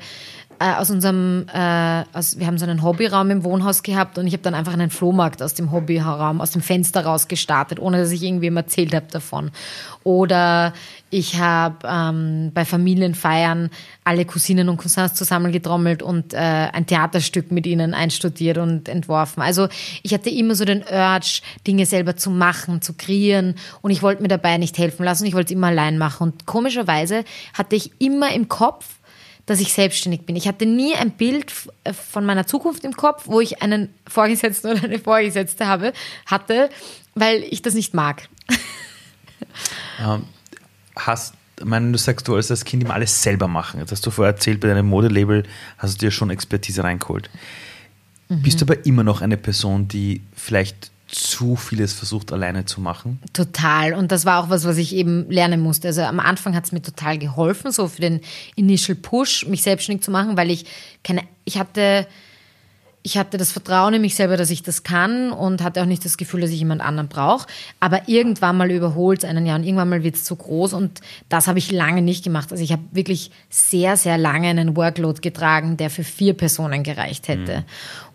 äh, 0.60 0.72
aus 0.74 0.90
unserem, 0.90 1.46
äh, 1.52 2.04
aus, 2.12 2.38
wir 2.38 2.46
haben 2.46 2.58
so 2.58 2.66
einen 2.66 2.82
Hobbyraum 2.82 3.30
im 3.30 3.44
Wohnhaus 3.44 3.82
gehabt 3.82 4.18
und 4.18 4.26
ich 4.26 4.32
habe 4.32 4.42
dann 4.42 4.54
einfach 4.54 4.72
einen 4.72 4.90
Flohmarkt 4.90 5.42
aus 5.42 5.54
dem 5.54 5.70
Hobbyraum, 5.70 6.40
aus 6.40 6.50
dem 6.50 6.62
Fenster 6.62 7.04
raus 7.04 7.28
gestartet, 7.28 7.78
ohne 7.78 7.98
dass 7.98 8.10
ich 8.10 8.22
irgendwem 8.22 8.56
erzählt 8.56 8.94
habe 8.94 9.06
davon. 9.10 9.50
Oder 10.04 10.72
ich 11.10 11.38
habe 11.38 11.86
ähm, 11.88 12.50
bei 12.52 12.64
Familienfeiern 12.64 13.70
alle 14.04 14.24
Cousinen 14.24 14.68
und 14.68 14.76
Cousins 14.76 15.14
zusammengetrommelt 15.14 16.02
und 16.02 16.34
äh, 16.34 16.36
ein 16.36 16.86
Theaterstück 16.86 17.50
mit 17.50 17.66
ihnen 17.66 17.94
einstudiert 17.94 18.58
und 18.58 18.88
entworfen. 18.88 19.42
Also 19.42 19.68
ich 20.02 20.12
hatte 20.12 20.30
immer 20.30 20.54
so 20.54 20.64
den 20.64 20.82
Urge, 20.82 21.40
Dinge 21.66 21.86
selber 21.86 22.16
zu 22.16 22.30
machen, 22.30 22.82
zu 22.82 22.94
kreieren 22.94 23.54
und 23.80 23.90
ich 23.90 24.02
wollte 24.02 24.22
mir 24.22 24.28
dabei 24.28 24.58
nicht 24.58 24.76
helfen 24.76 25.04
lassen, 25.04 25.24
ich 25.24 25.34
wollte 25.34 25.52
es 25.52 25.56
immer 25.56 25.68
allein 25.68 25.98
machen. 25.98 26.32
Und 26.32 26.46
komischerweise 26.46 27.24
hatte 27.54 27.76
ich 27.76 27.92
immer 27.98 28.32
im 28.32 28.48
Kopf, 28.48 28.97
dass 29.48 29.60
ich 29.60 29.72
selbstständig 29.72 30.26
bin. 30.26 30.36
Ich 30.36 30.46
hatte 30.46 30.66
nie 30.66 30.94
ein 30.94 31.10
Bild 31.12 31.52
äh, 31.84 31.94
von 31.94 32.26
meiner 32.26 32.46
Zukunft 32.46 32.84
im 32.84 32.92
Kopf, 32.92 33.22
wo 33.26 33.40
ich 33.40 33.62
einen 33.62 33.88
Vorgesetzten 34.06 34.70
oder 34.70 34.84
eine 34.84 34.98
Vorgesetzte 34.98 35.66
habe, 35.66 35.94
hatte, 36.26 36.68
weil 37.14 37.42
ich 37.42 37.62
das 37.62 37.74
nicht 37.74 37.94
mag. 37.94 38.28
Ähm, 40.00 40.24
hast, 40.94 41.34
meine, 41.64 41.90
du 41.90 41.98
sagst, 41.98 42.28
du 42.28 42.36
als 42.36 42.46
das 42.46 42.64
Kind 42.64 42.84
immer 42.84 42.94
alles 42.94 43.20
selber 43.20 43.48
machen. 43.48 43.80
Jetzt 43.80 43.90
hast 43.90 44.06
du 44.06 44.12
vorher 44.12 44.34
erzählt, 44.34 44.60
bei 44.60 44.68
deinem 44.68 44.86
Modelabel 44.86 45.42
hast 45.76 45.94
du 45.94 46.06
dir 46.06 46.10
schon 46.12 46.30
Expertise 46.30 46.84
reingeholt. 46.84 47.28
Mhm. 48.28 48.42
Bist 48.42 48.60
du 48.60 48.64
aber 48.64 48.86
immer 48.86 49.02
noch 49.02 49.20
eine 49.20 49.36
Person, 49.36 49.88
die 49.88 50.22
vielleicht 50.36 50.92
zu 51.08 51.56
vieles 51.56 51.94
versucht 51.94 52.32
alleine 52.32 52.66
zu 52.66 52.80
machen? 52.80 53.18
Total. 53.32 53.94
Und 53.94 54.12
das 54.12 54.26
war 54.26 54.44
auch 54.44 54.50
was, 54.50 54.64
was 54.64 54.76
ich 54.76 54.94
eben 54.94 55.28
lernen 55.30 55.60
musste. 55.60 55.88
Also 55.88 56.02
am 56.02 56.20
Anfang 56.20 56.54
hat 56.54 56.66
es 56.66 56.72
mir 56.72 56.82
total 56.82 57.18
geholfen, 57.18 57.72
so 57.72 57.88
für 57.88 58.02
den 58.02 58.20
Initial 58.56 58.94
Push, 58.94 59.46
mich 59.46 59.62
selbstständig 59.62 60.04
zu 60.04 60.10
machen, 60.10 60.36
weil 60.36 60.50
ich 60.50 60.66
keine, 61.02 61.22
ich 61.46 61.58
hatte, 61.58 62.06
ich 63.02 63.16
hatte 63.16 63.38
das 63.38 63.52
Vertrauen 63.52 63.94
in 63.94 64.02
mich 64.02 64.16
selber, 64.16 64.36
dass 64.36 64.50
ich 64.50 64.62
das 64.62 64.82
kann 64.82 65.32
und 65.32 65.62
hatte 65.62 65.80
auch 65.80 65.86
nicht 65.86 66.04
das 66.04 66.18
Gefühl, 66.18 66.42
dass 66.42 66.50
ich 66.50 66.58
jemand 66.58 66.82
anderen 66.82 67.08
brauche. 67.08 67.46
Aber 67.80 68.06
irgendwann 68.06 68.58
mal 68.58 68.70
überholt 68.70 69.20
es 69.20 69.28
einen 69.28 69.46
Jahr 69.46 69.56
und 69.56 69.64
irgendwann 69.64 69.88
mal 69.88 70.02
wird 70.02 70.16
es 70.16 70.24
zu 70.24 70.36
groß 70.36 70.74
und 70.74 71.00
das 71.30 71.46
habe 71.46 71.58
ich 71.58 71.72
lange 71.72 72.02
nicht 72.02 72.22
gemacht. 72.22 72.52
Also 72.52 72.62
ich 72.62 72.72
habe 72.72 72.82
wirklich 72.92 73.30
sehr, 73.48 73.96
sehr 73.96 74.18
lange 74.18 74.48
einen 74.48 74.76
Workload 74.76 75.22
getragen, 75.22 75.78
der 75.78 75.88
für 75.88 76.04
vier 76.04 76.34
Personen 76.34 76.82
gereicht 76.82 77.28
hätte. 77.28 77.60
Mhm. 77.60 77.64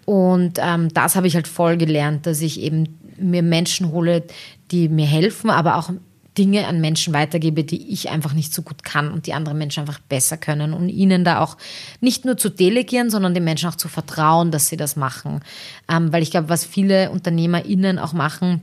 Und 0.05 0.59
ähm, 0.61 0.89
das 0.93 1.15
habe 1.15 1.27
ich 1.27 1.35
halt 1.35 1.47
voll 1.47 1.77
gelernt, 1.77 2.25
dass 2.25 2.41
ich 2.41 2.59
eben 2.59 2.99
mir 3.17 3.43
Menschen 3.43 3.91
hole, 3.91 4.23
die 4.71 4.89
mir 4.89 5.05
helfen, 5.05 5.49
aber 5.49 5.77
auch 5.77 5.91
Dinge 6.37 6.67
an 6.67 6.81
Menschen 6.81 7.13
weitergebe, 7.13 7.63
die 7.63 7.91
ich 7.91 8.09
einfach 8.09 8.33
nicht 8.33 8.53
so 8.53 8.63
gut 8.63 8.83
kann 8.83 9.11
und 9.11 9.27
die 9.27 9.33
andere 9.33 9.53
Menschen 9.53 9.81
einfach 9.81 9.99
besser 9.99 10.37
können 10.37 10.73
und 10.73 10.89
ihnen 10.89 11.23
da 11.23 11.39
auch 11.39 11.57
nicht 12.01 12.25
nur 12.25 12.37
zu 12.37 12.49
delegieren, 12.49 13.09
sondern 13.11 13.33
den 13.33 13.43
Menschen 13.43 13.69
auch 13.69 13.75
zu 13.75 13.87
vertrauen, 13.87 14.49
dass 14.49 14.67
sie 14.67 14.77
das 14.77 14.95
machen. 14.95 15.41
Ähm, 15.87 16.11
weil 16.11 16.23
ich 16.23 16.31
glaube, 16.31 16.49
was 16.49 16.65
viele 16.65 17.11
UnternehmerInnen 17.11 17.99
auch 17.99 18.13
machen, 18.13 18.61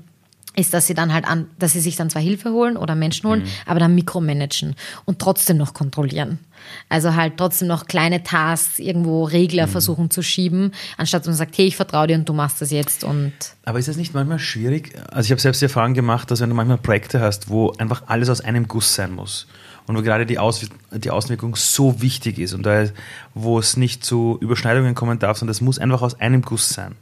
ist, 0.56 0.74
dass 0.74 0.88
sie 0.88 0.94
dann 0.94 1.12
halt 1.12 1.26
an, 1.26 1.46
dass 1.60 1.74
sie 1.74 1.80
sich 1.80 1.94
dann 1.94 2.10
zwar 2.10 2.22
Hilfe 2.22 2.50
holen 2.50 2.76
oder 2.76 2.96
Menschen 2.96 3.28
holen, 3.28 3.42
mhm. 3.42 3.48
aber 3.66 3.78
dann 3.78 3.94
mikromanagen 3.94 4.74
und 5.04 5.20
trotzdem 5.20 5.56
noch 5.56 5.74
kontrollieren. 5.74 6.40
Also 6.88 7.14
halt 7.14 7.36
trotzdem 7.36 7.68
noch 7.68 7.86
kleine 7.86 8.22
Tasks, 8.22 8.78
irgendwo 8.78 9.24
Regler 9.24 9.66
mhm. 9.66 9.70
versuchen 9.70 10.10
zu 10.10 10.22
schieben, 10.22 10.72
anstatt 10.96 11.26
man 11.26 11.34
sagt, 11.34 11.56
hey, 11.56 11.66
ich 11.66 11.76
vertraue 11.76 12.06
dir 12.06 12.16
und 12.16 12.28
du 12.28 12.32
machst 12.32 12.60
das 12.60 12.70
jetzt. 12.70 13.04
Und 13.04 13.32
Aber 13.64 13.78
ist 13.78 13.88
das 13.88 13.96
nicht 13.96 14.14
manchmal 14.14 14.38
schwierig? 14.38 14.94
Also 15.10 15.26
ich 15.26 15.30
habe 15.30 15.40
selbst 15.40 15.60
die 15.60 15.66
Erfahrung 15.66 15.94
gemacht, 15.94 16.30
dass 16.30 16.40
wenn 16.40 16.50
du 16.50 16.56
manchmal 16.56 16.78
Projekte 16.78 17.20
hast, 17.20 17.48
wo 17.48 17.72
einfach 17.78 18.04
alles 18.06 18.28
aus 18.28 18.40
einem 18.40 18.68
Guss 18.68 18.94
sein 18.94 19.12
muss 19.12 19.46
und 19.86 19.96
wo 19.96 20.02
gerade 20.02 20.26
die, 20.26 20.38
Aus 20.38 20.68
die 20.92 21.10
Außenwirkung 21.10 21.56
so 21.56 22.00
wichtig 22.00 22.38
ist 22.38 22.54
und 22.54 22.64
da, 22.64 22.86
wo 23.34 23.58
es 23.58 23.76
nicht 23.76 24.04
zu 24.04 24.38
Überschneidungen 24.40 24.94
kommen 24.94 25.18
darf, 25.18 25.38
sondern 25.38 25.52
das 25.52 25.60
muss 25.60 25.78
einfach 25.78 26.02
aus 26.02 26.20
einem 26.20 26.42
Guss 26.42 26.68
sein. 26.68 26.94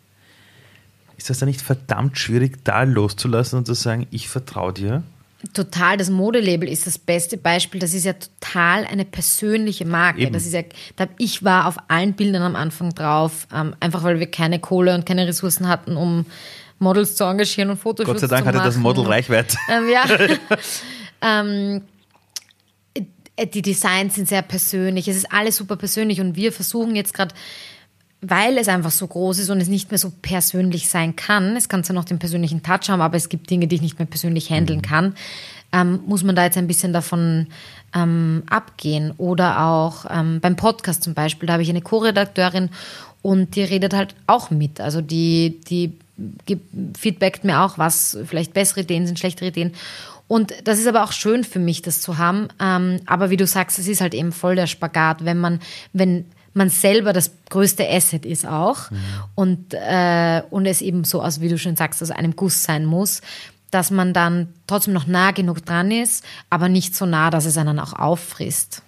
Ist 1.16 1.28
das 1.28 1.38
dann 1.38 1.48
nicht 1.48 1.60
verdammt 1.60 2.16
schwierig, 2.18 2.64
da 2.64 2.84
loszulassen 2.84 3.58
und 3.58 3.66
zu 3.66 3.74
sagen, 3.74 4.06
ich 4.10 4.28
vertraue 4.28 4.72
dir? 4.72 5.02
Total, 5.54 5.96
das 5.96 6.10
Modelabel 6.10 6.68
ist 6.68 6.88
das 6.88 6.98
beste 6.98 7.36
Beispiel. 7.36 7.80
Das 7.80 7.94
ist 7.94 8.04
ja 8.04 8.14
total 8.14 8.84
eine 8.84 9.04
persönliche 9.04 9.84
Marke. 9.84 10.22
Eben. 10.22 10.32
Das 10.32 10.44
ist 10.44 10.52
ja, 10.52 10.62
ich 11.16 11.44
war 11.44 11.66
auf 11.66 11.76
allen 11.86 12.14
Bildern 12.14 12.42
am 12.42 12.56
Anfang 12.56 12.92
drauf, 12.92 13.46
ähm, 13.54 13.76
einfach 13.78 14.02
weil 14.02 14.18
wir 14.18 14.28
keine 14.28 14.58
Kohle 14.58 14.94
und 14.96 15.06
keine 15.06 15.28
Ressourcen 15.28 15.68
hatten, 15.68 15.96
um 15.96 16.26
Models 16.80 17.14
zu 17.14 17.22
engagieren 17.22 17.70
und 17.70 17.76
Fotos 17.76 18.04
zu 18.04 18.10
machen. 18.10 18.20
Gott 18.20 18.28
sei 18.28 18.34
Dank 18.34 18.46
hatte 18.46 18.58
das 18.58 18.76
Model 18.76 19.04
Reichweite. 19.04 19.56
Ähm, 19.70 19.88
ja. 19.88 20.04
ähm, 21.22 21.82
die 23.54 23.62
Designs 23.62 24.16
sind 24.16 24.28
sehr 24.28 24.42
persönlich. 24.42 25.06
Es 25.06 25.16
ist 25.16 25.32
alles 25.32 25.56
super 25.56 25.76
persönlich 25.76 26.20
und 26.20 26.34
wir 26.34 26.52
versuchen 26.52 26.96
jetzt 26.96 27.14
gerade 27.14 27.32
weil 28.20 28.58
es 28.58 28.68
einfach 28.68 28.90
so 28.90 29.06
groß 29.06 29.38
ist 29.38 29.50
und 29.50 29.60
es 29.60 29.68
nicht 29.68 29.90
mehr 29.90 29.98
so 29.98 30.10
persönlich 30.22 30.88
sein 30.88 31.14
kann, 31.14 31.56
es 31.56 31.68
kann 31.68 31.84
zwar 31.84 31.94
noch 31.94 32.04
den 32.04 32.18
persönlichen 32.18 32.62
Touch 32.62 32.88
haben, 32.88 33.00
aber 33.00 33.16
es 33.16 33.28
gibt 33.28 33.48
Dinge, 33.50 33.68
die 33.68 33.76
ich 33.76 33.82
nicht 33.82 33.98
mehr 33.98 34.06
persönlich 34.06 34.50
handeln 34.50 34.80
mhm. 34.80 34.82
kann, 34.82 35.14
ähm, 35.72 36.00
muss 36.06 36.24
man 36.24 36.34
da 36.34 36.44
jetzt 36.44 36.58
ein 36.58 36.66
bisschen 36.66 36.92
davon 36.92 37.48
ähm, 37.94 38.42
abgehen. 38.48 39.12
Oder 39.18 39.64
auch 39.64 40.06
ähm, 40.10 40.40
beim 40.40 40.56
Podcast 40.56 41.02
zum 41.02 41.14
Beispiel, 41.14 41.46
da 41.46 41.54
habe 41.54 41.62
ich 41.62 41.70
eine 41.70 41.82
Co-Redakteurin 41.82 42.70
und 43.22 43.54
die 43.54 43.62
redet 43.62 43.94
halt 43.94 44.14
auch 44.26 44.50
mit. 44.50 44.80
Also 44.80 45.00
die, 45.00 45.60
die 45.68 45.92
feedbackt 46.96 47.44
mir 47.44 47.60
auch, 47.60 47.78
was 47.78 48.18
vielleicht 48.26 48.54
bessere 48.54 48.80
Ideen 48.80 49.06
sind, 49.06 49.18
schlechtere 49.18 49.48
Ideen. 49.48 49.74
Und 50.26 50.52
das 50.64 50.78
ist 50.78 50.86
aber 50.86 51.04
auch 51.04 51.12
schön 51.12 51.44
für 51.44 51.58
mich, 51.58 51.82
das 51.82 52.00
zu 52.00 52.18
haben. 52.18 52.48
Ähm, 52.60 53.00
aber 53.06 53.30
wie 53.30 53.36
du 53.36 53.46
sagst, 53.46 53.78
es 53.78 53.88
ist 53.88 54.00
halt 54.00 54.14
eben 54.14 54.32
voll 54.32 54.56
der 54.56 54.66
Spagat, 54.66 55.24
wenn 55.24 55.38
man, 55.38 55.60
wenn 55.92 56.26
man 56.54 56.70
selber 56.70 57.12
das 57.12 57.30
größte 57.50 57.88
Asset 57.88 58.26
ist 58.26 58.46
auch 58.46 58.90
mhm. 58.90 58.96
und, 59.34 59.74
äh, 59.74 60.42
und 60.50 60.66
es 60.66 60.80
eben 60.80 61.04
so 61.04 61.22
aus, 61.22 61.40
wie 61.40 61.48
du 61.48 61.58
schon 61.58 61.76
sagst, 61.76 62.02
aus 62.02 62.10
einem 62.10 62.36
Guss 62.36 62.64
sein 62.64 62.84
muss, 62.84 63.20
dass 63.70 63.90
man 63.90 64.12
dann 64.12 64.48
trotzdem 64.66 64.94
noch 64.94 65.06
nah 65.06 65.30
genug 65.30 65.64
dran 65.64 65.90
ist, 65.90 66.24
aber 66.50 66.68
nicht 66.68 66.96
so 66.96 67.06
nah, 67.06 67.30
dass 67.30 67.44
es 67.44 67.58
einen 67.58 67.78
auch 67.78 67.92
auffrisst. 67.92 68.82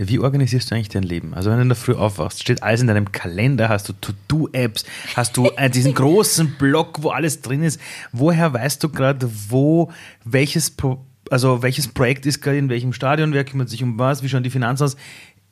Wie 0.00 0.20
organisierst 0.20 0.70
du 0.70 0.76
eigentlich 0.76 0.90
dein 0.90 1.02
Leben? 1.02 1.34
Also 1.34 1.50
wenn 1.50 1.56
du 1.56 1.62
in 1.62 1.68
der 1.68 1.76
Früh 1.76 1.94
aufwachst, 1.94 2.40
steht 2.40 2.62
alles 2.62 2.80
in 2.80 2.86
deinem 2.86 3.10
Kalender, 3.10 3.68
hast 3.68 3.88
du 3.88 3.92
To-Do-Apps, 3.94 4.84
hast 5.16 5.36
du 5.36 5.50
äh, 5.56 5.68
diesen 5.68 5.92
großen 5.94 6.54
Block, 6.56 7.02
wo 7.02 7.10
alles 7.10 7.42
drin 7.42 7.64
ist. 7.64 7.80
Woher 8.12 8.52
weißt 8.52 8.82
du 8.82 8.90
gerade, 8.90 9.28
wo 9.48 9.90
welches 10.24 10.70
Pro 10.70 11.04
also 11.30 11.62
welches 11.62 11.88
Projekt 11.88 12.24
ist 12.24 12.40
gerade 12.40 12.56
in 12.56 12.70
welchem 12.70 12.94
Stadion, 12.94 13.34
wer 13.34 13.44
kümmert 13.44 13.68
sich 13.68 13.82
um 13.82 13.98
was, 13.98 14.22
wie 14.22 14.30
schauen 14.30 14.42
die 14.42 14.50
Finanzen 14.50 14.84
aus? 14.84 14.96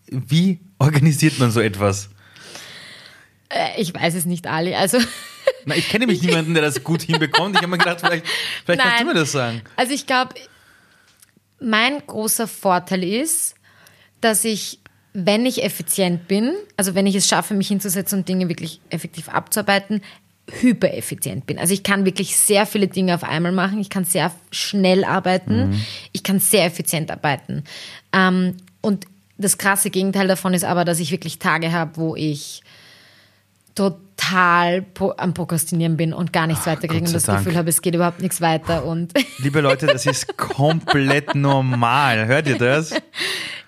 Wie 0.09 0.61
organisiert 0.79 1.39
man 1.39 1.51
so 1.51 1.61
etwas? 1.61 2.11
Äh, 3.49 3.81
ich 3.81 3.95
weiß 3.95 4.15
es 4.15 4.25
nicht, 4.25 4.47
Ali. 4.47 4.75
Also 4.75 4.99
Na, 5.65 5.75
ich 5.75 5.89
kenne 5.89 6.07
nämlich 6.07 6.23
niemanden, 6.23 6.55
der 6.55 6.63
das 6.63 6.83
gut 6.85 7.03
hinbekommt. 7.03 7.57
Ich 7.57 7.63
habe 7.63 7.71
mir 7.71 7.79
gedacht, 7.79 8.01
vielleicht, 8.01 8.27
vielleicht 8.65 8.83
kannst 8.83 9.01
du 9.01 9.07
mir 9.07 9.15
das 9.15 9.33
sagen. 9.33 9.63
Also 9.75 9.93
ich 9.93 10.07
glaube, 10.07 10.35
mein 11.61 11.99
großer 12.07 12.47
Vorteil 12.47 13.03
ist, 13.03 13.55
dass 14.21 14.45
ich, 14.45 14.79
wenn 15.13 15.45
ich 15.45 15.65
effizient 15.65 16.29
bin, 16.29 16.55
also 16.77 16.95
wenn 16.95 17.07
ich 17.07 17.15
es 17.15 17.27
schaffe, 17.27 17.55
mich 17.55 17.69
hinzusetzen 17.69 18.21
und 18.21 18.29
Dinge 18.29 18.49
wirklich 18.49 18.81
effektiv 18.91 19.29
abzuarbeiten, 19.29 20.03
hypereffizient 20.49 21.47
bin. 21.47 21.59
Also 21.59 21.75
ich 21.75 21.83
kann 21.83 22.05
wirklich 22.05 22.37
sehr 22.37 22.67
viele 22.67 22.87
Dinge 22.87 23.15
auf 23.15 23.25
einmal 23.25 23.53
machen. 23.53 23.81
Ich 23.81 23.91
kann 23.91 24.05
sehr 24.05 24.33
schnell 24.53 25.05
arbeiten. 25.05 25.71
Mhm. 25.71 25.81
Ich 26.13 26.23
kann 26.23 26.39
sehr 26.39 26.65
effizient 26.65 27.11
arbeiten. 27.11 27.65
Ähm, 28.13 28.57
und 28.81 29.07
das 29.39 29.59
krasse 29.59 29.91
Gegenteil 29.91 30.29
davon 30.29 30.55
ist 30.55 30.65
aber, 30.65 30.85
dass 30.85 30.99
ich 30.99 31.11
wirklich 31.11 31.39
Tage 31.39 31.73
habe, 31.73 31.97
wo 31.97 32.17
ich 32.17 32.63
total 33.75 34.85
am 35.19 35.35
Prokrastinieren 35.35 35.97
bin 35.97 36.13
und 36.13 36.33
gar 36.33 36.47
nichts 36.47 36.63
Ach, 36.63 36.73
weiterkriege 36.73 37.05
und 37.05 37.15
das 37.15 37.25
Dank. 37.25 37.41
Gefühl 37.41 37.57
habe, 37.57 37.69
es 37.69 37.83
geht 37.83 37.95
überhaupt 37.95 38.21
nichts 38.21 38.41
weiter. 38.41 38.85
Und 38.85 39.13
Liebe 39.39 39.61
Leute, 39.61 39.87
das 39.87 40.07
ist 40.07 40.37
komplett 40.37 41.35
normal. 41.35 42.27
Hört 42.27 42.49
ihr 42.49 42.59
das? 42.59 42.93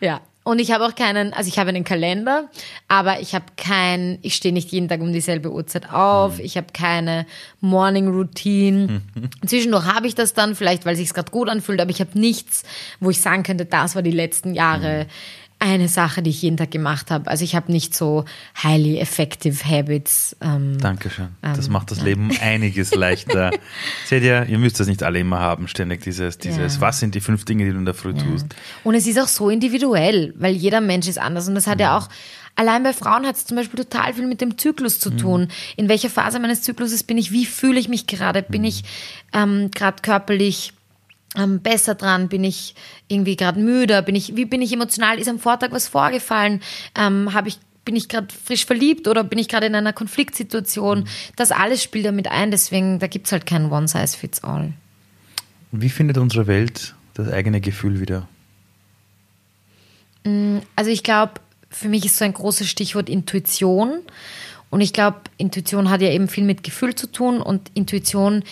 Ja. 0.01 0.21
Und 0.45 0.61
ich 0.61 0.71
habe 0.71 0.87
auch 0.87 0.95
keinen, 0.95 1.35
also 1.35 1.49
ich 1.49 1.59
habe 1.59 1.71
einen 1.71 1.83
Kalender, 1.83 2.49
aber 2.87 3.21
ich 3.21 3.35
habe 3.35 3.47
kein, 3.57 4.19
ich 4.23 4.37
stehe 4.37 4.55
nicht 4.55 4.71
jeden 4.71 4.89
Tag 4.89 5.01
um 5.01 5.13
dieselbe 5.13 5.53
Uhrzeit 5.53 5.93
auf, 5.93 6.39
mhm. 6.39 6.45
ich 6.45 6.57
habe 6.57 6.69
keine 6.73 7.27
Morning 7.61 8.09
Routine. 8.09 9.03
Mhm. 9.17 9.31
Zwischendurch 9.47 9.85
habe 9.87 10.07
ich 10.07 10.15
das 10.15 10.35
dann, 10.35 10.55
vielleicht 10.55 10.87
weil 10.87 10.95
sich 10.95 11.13
gerade 11.13 11.33
gut 11.33 11.49
anfühlt, 11.49 11.81
aber 11.81 11.91
ich 11.91 12.01
habe 12.01 12.17
nichts, 12.17 12.63
wo 13.01 13.11
ich 13.11 13.21
sagen 13.21 13.43
könnte, 13.43 13.67
das 13.67 13.97
war 13.97 14.03
die 14.03 14.13
letzten 14.13 14.55
Jahre. 14.55 15.05
Mhm 15.05 15.48
eine 15.61 15.88
Sache, 15.88 16.23
die 16.23 16.31
ich 16.31 16.42
jeden 16.42 16.57
Tag 16.57 16.71
gemacht 16.71 17.11
habe. 17.11 17.29
Also 17.29 17.44
ich 17.44 17.57
habe 17.57 17.73
nicht 17.73 17.94
so 17.94 18.25
highly 18.62 18.99
effective 18.99 19.64
habits. 19.64 20.37
Ähm, 20.40 20.79
Dankeschön. 20.79 21.29
Das 21.42 21.66
ähm, 21.66 21.73
macht 21.73 21.90
das 21.90 21.99
ja. 21.99 22.05
Leben 22.05 22.31
einiges 22.40 22.94
leichter. 22.94 23.51
Seht 24.07 24.23
ihr, 24.23 24.47
ihr 24.47 24.59
müsst 24.59 24.79
das 24.79 24.87
nicht 24.87 25.03
alle 25.03 25.18
immer 25.18 25.40
haben, 25.40 25.66
ständig 25.66 26.03
dieses, 26.03 26.38
dieses, 26.38 26.77
ja. 26.77 26.81
was 26.81 27.01
sind 27.01 27.14
die 27.14 27.21
fünf 27.21 27.44
Dinge, 27.44 27.64
die 27.64 27.73
du 27.73 27.79
in 27.79 27.85
der 27.85 27.94
Früh 27.94 28.12
ja. 28.12 28.23
tust. 28.23 28.47
Und 28.85 28.94
es 28.94 29.07
ist 29.07 29.18
auch 29.18 29.29
so 29.29 29.51
individuell, 29.51 30.33
weil 30.37 30.55
jeder 30.55 30.81
Mensch 30.81 31.09
ist 31.09 31.18
anders 31.18 31.49
und 31.49 31.55
das 31.55 31.66
hat 31.66 31.81
ja 31.81 31.99
auch 31.99 32.09
Allein 32.59 32.83
bei 32.83 32.92
Frauen 32.92 33.25
hat 33.25 33.37
es 33.37 33.44
zum 33.44 33.57
Beispiel 33.57 33.85
total 33.85 34.14
viel 34.14 34.27
mit 34.27 34.40
dem 34.40 34.59
Zyklus 34.59 34.99
zu 34.99 35.11
tun. 35.11 35.42
Mhm. 35.42 35.49
In 35.77 35.88
welcher 35.88 36.11
Phase 36.11 36.40
meines 36.40 36.62
Zykluses 36.62 37.05
bin 37.05 37.16
ich? 37.16 37.31
Wie 37.31 37.47
fühle 37.47 37.79
ich 37.79 37.88
mich 37.88 38.09
gerade? 38.09 38.42
Bin 38.42 38.62
mhm. 38.62 38.66
ich 38.66 38.83
ähm, 39.33 39.71
gerade 39.73 40.03
körperlich 40.03 40.73
ähm, 41.37 41.61
besser 41.61 41.95
dran? 41.95 42.29
Bin 42.29 42.45
ich 42.45 42.75
irgendwie 43.09 43.37
gerade 43.37 43.61
müde? 43.61 44.03
Bin 44.03 44.14
ich, 44.14 44.37
wie 44.37 44.45
bin 44.45 44.62
ich 44.62 44.73
emotional? 44.73 45.19
Ist 45.19 45.29
am 45.29 45.38
Vortag 45.38 45.73
was 45.73 45.88
vorgefallen? 45.88 46.61
Ähm, 46.95 47.33
Habe 47.35 47.49
ich 47.49 47.59
bin 47.85 47.97
ich 47.97 48.11
gerade 48.11 48.29
frisch 48.45 48.67
verliebt 48.67 49.09
oder 49.09 49.25
bin 49.25 49.38
ich 49.38 49.49
gerade 49.49 49.64
in 49.64 49.75
einer 49.75 49.95
Konfliktsituation? 49.95 51.09
Das 51.37 51.53
alles 51.53 51.83
spielt 51.83 52.05
damit 52.05 52.29
ein, 52.29 52.51
deswegen, 52.51 52.99
da 52.99 53.07
gibt 53.07 53.25
es 53.25 53.33
halt 53.33 53.47
kein 53.47 53.73
One-Size-Fits-All. 53.73 54.75
Wie 55.73 55.88
findet 55.88 56.19
unsere 56.19 56.47
Welt 56.47 56.95
das 57.14 57.29
eigene 57.33 57.62
Gefühl 57.62 57.99
wieder? 57.99 58.29
Also 60.77 60.91
ich 60.91 61.03
glaube, 61.03 61.41
für 61.71 61.88
mich 61.88 62.05
ist 62.05 62.19
so 62.19 62.27
ein 62.27 62.35
großes 62.35 62.69
Stichwort 62.69 63.09
Intuition. 63.09 64.01
Und 64.69 64.83
ich 64.83 64.93
glaube, 64.93 65.21
Intuition 65.38 65.88
hat 65.88 66.03
ja 66.03 66.11
eben 66.11 66.29
viel 66.29 66.45
mit 66.45 66.62
Gefühl 66.62 66.95
zu 66.95 67.11
tun 67.11 67.41
und 67.41 67.71
Intuition 67.73 68.45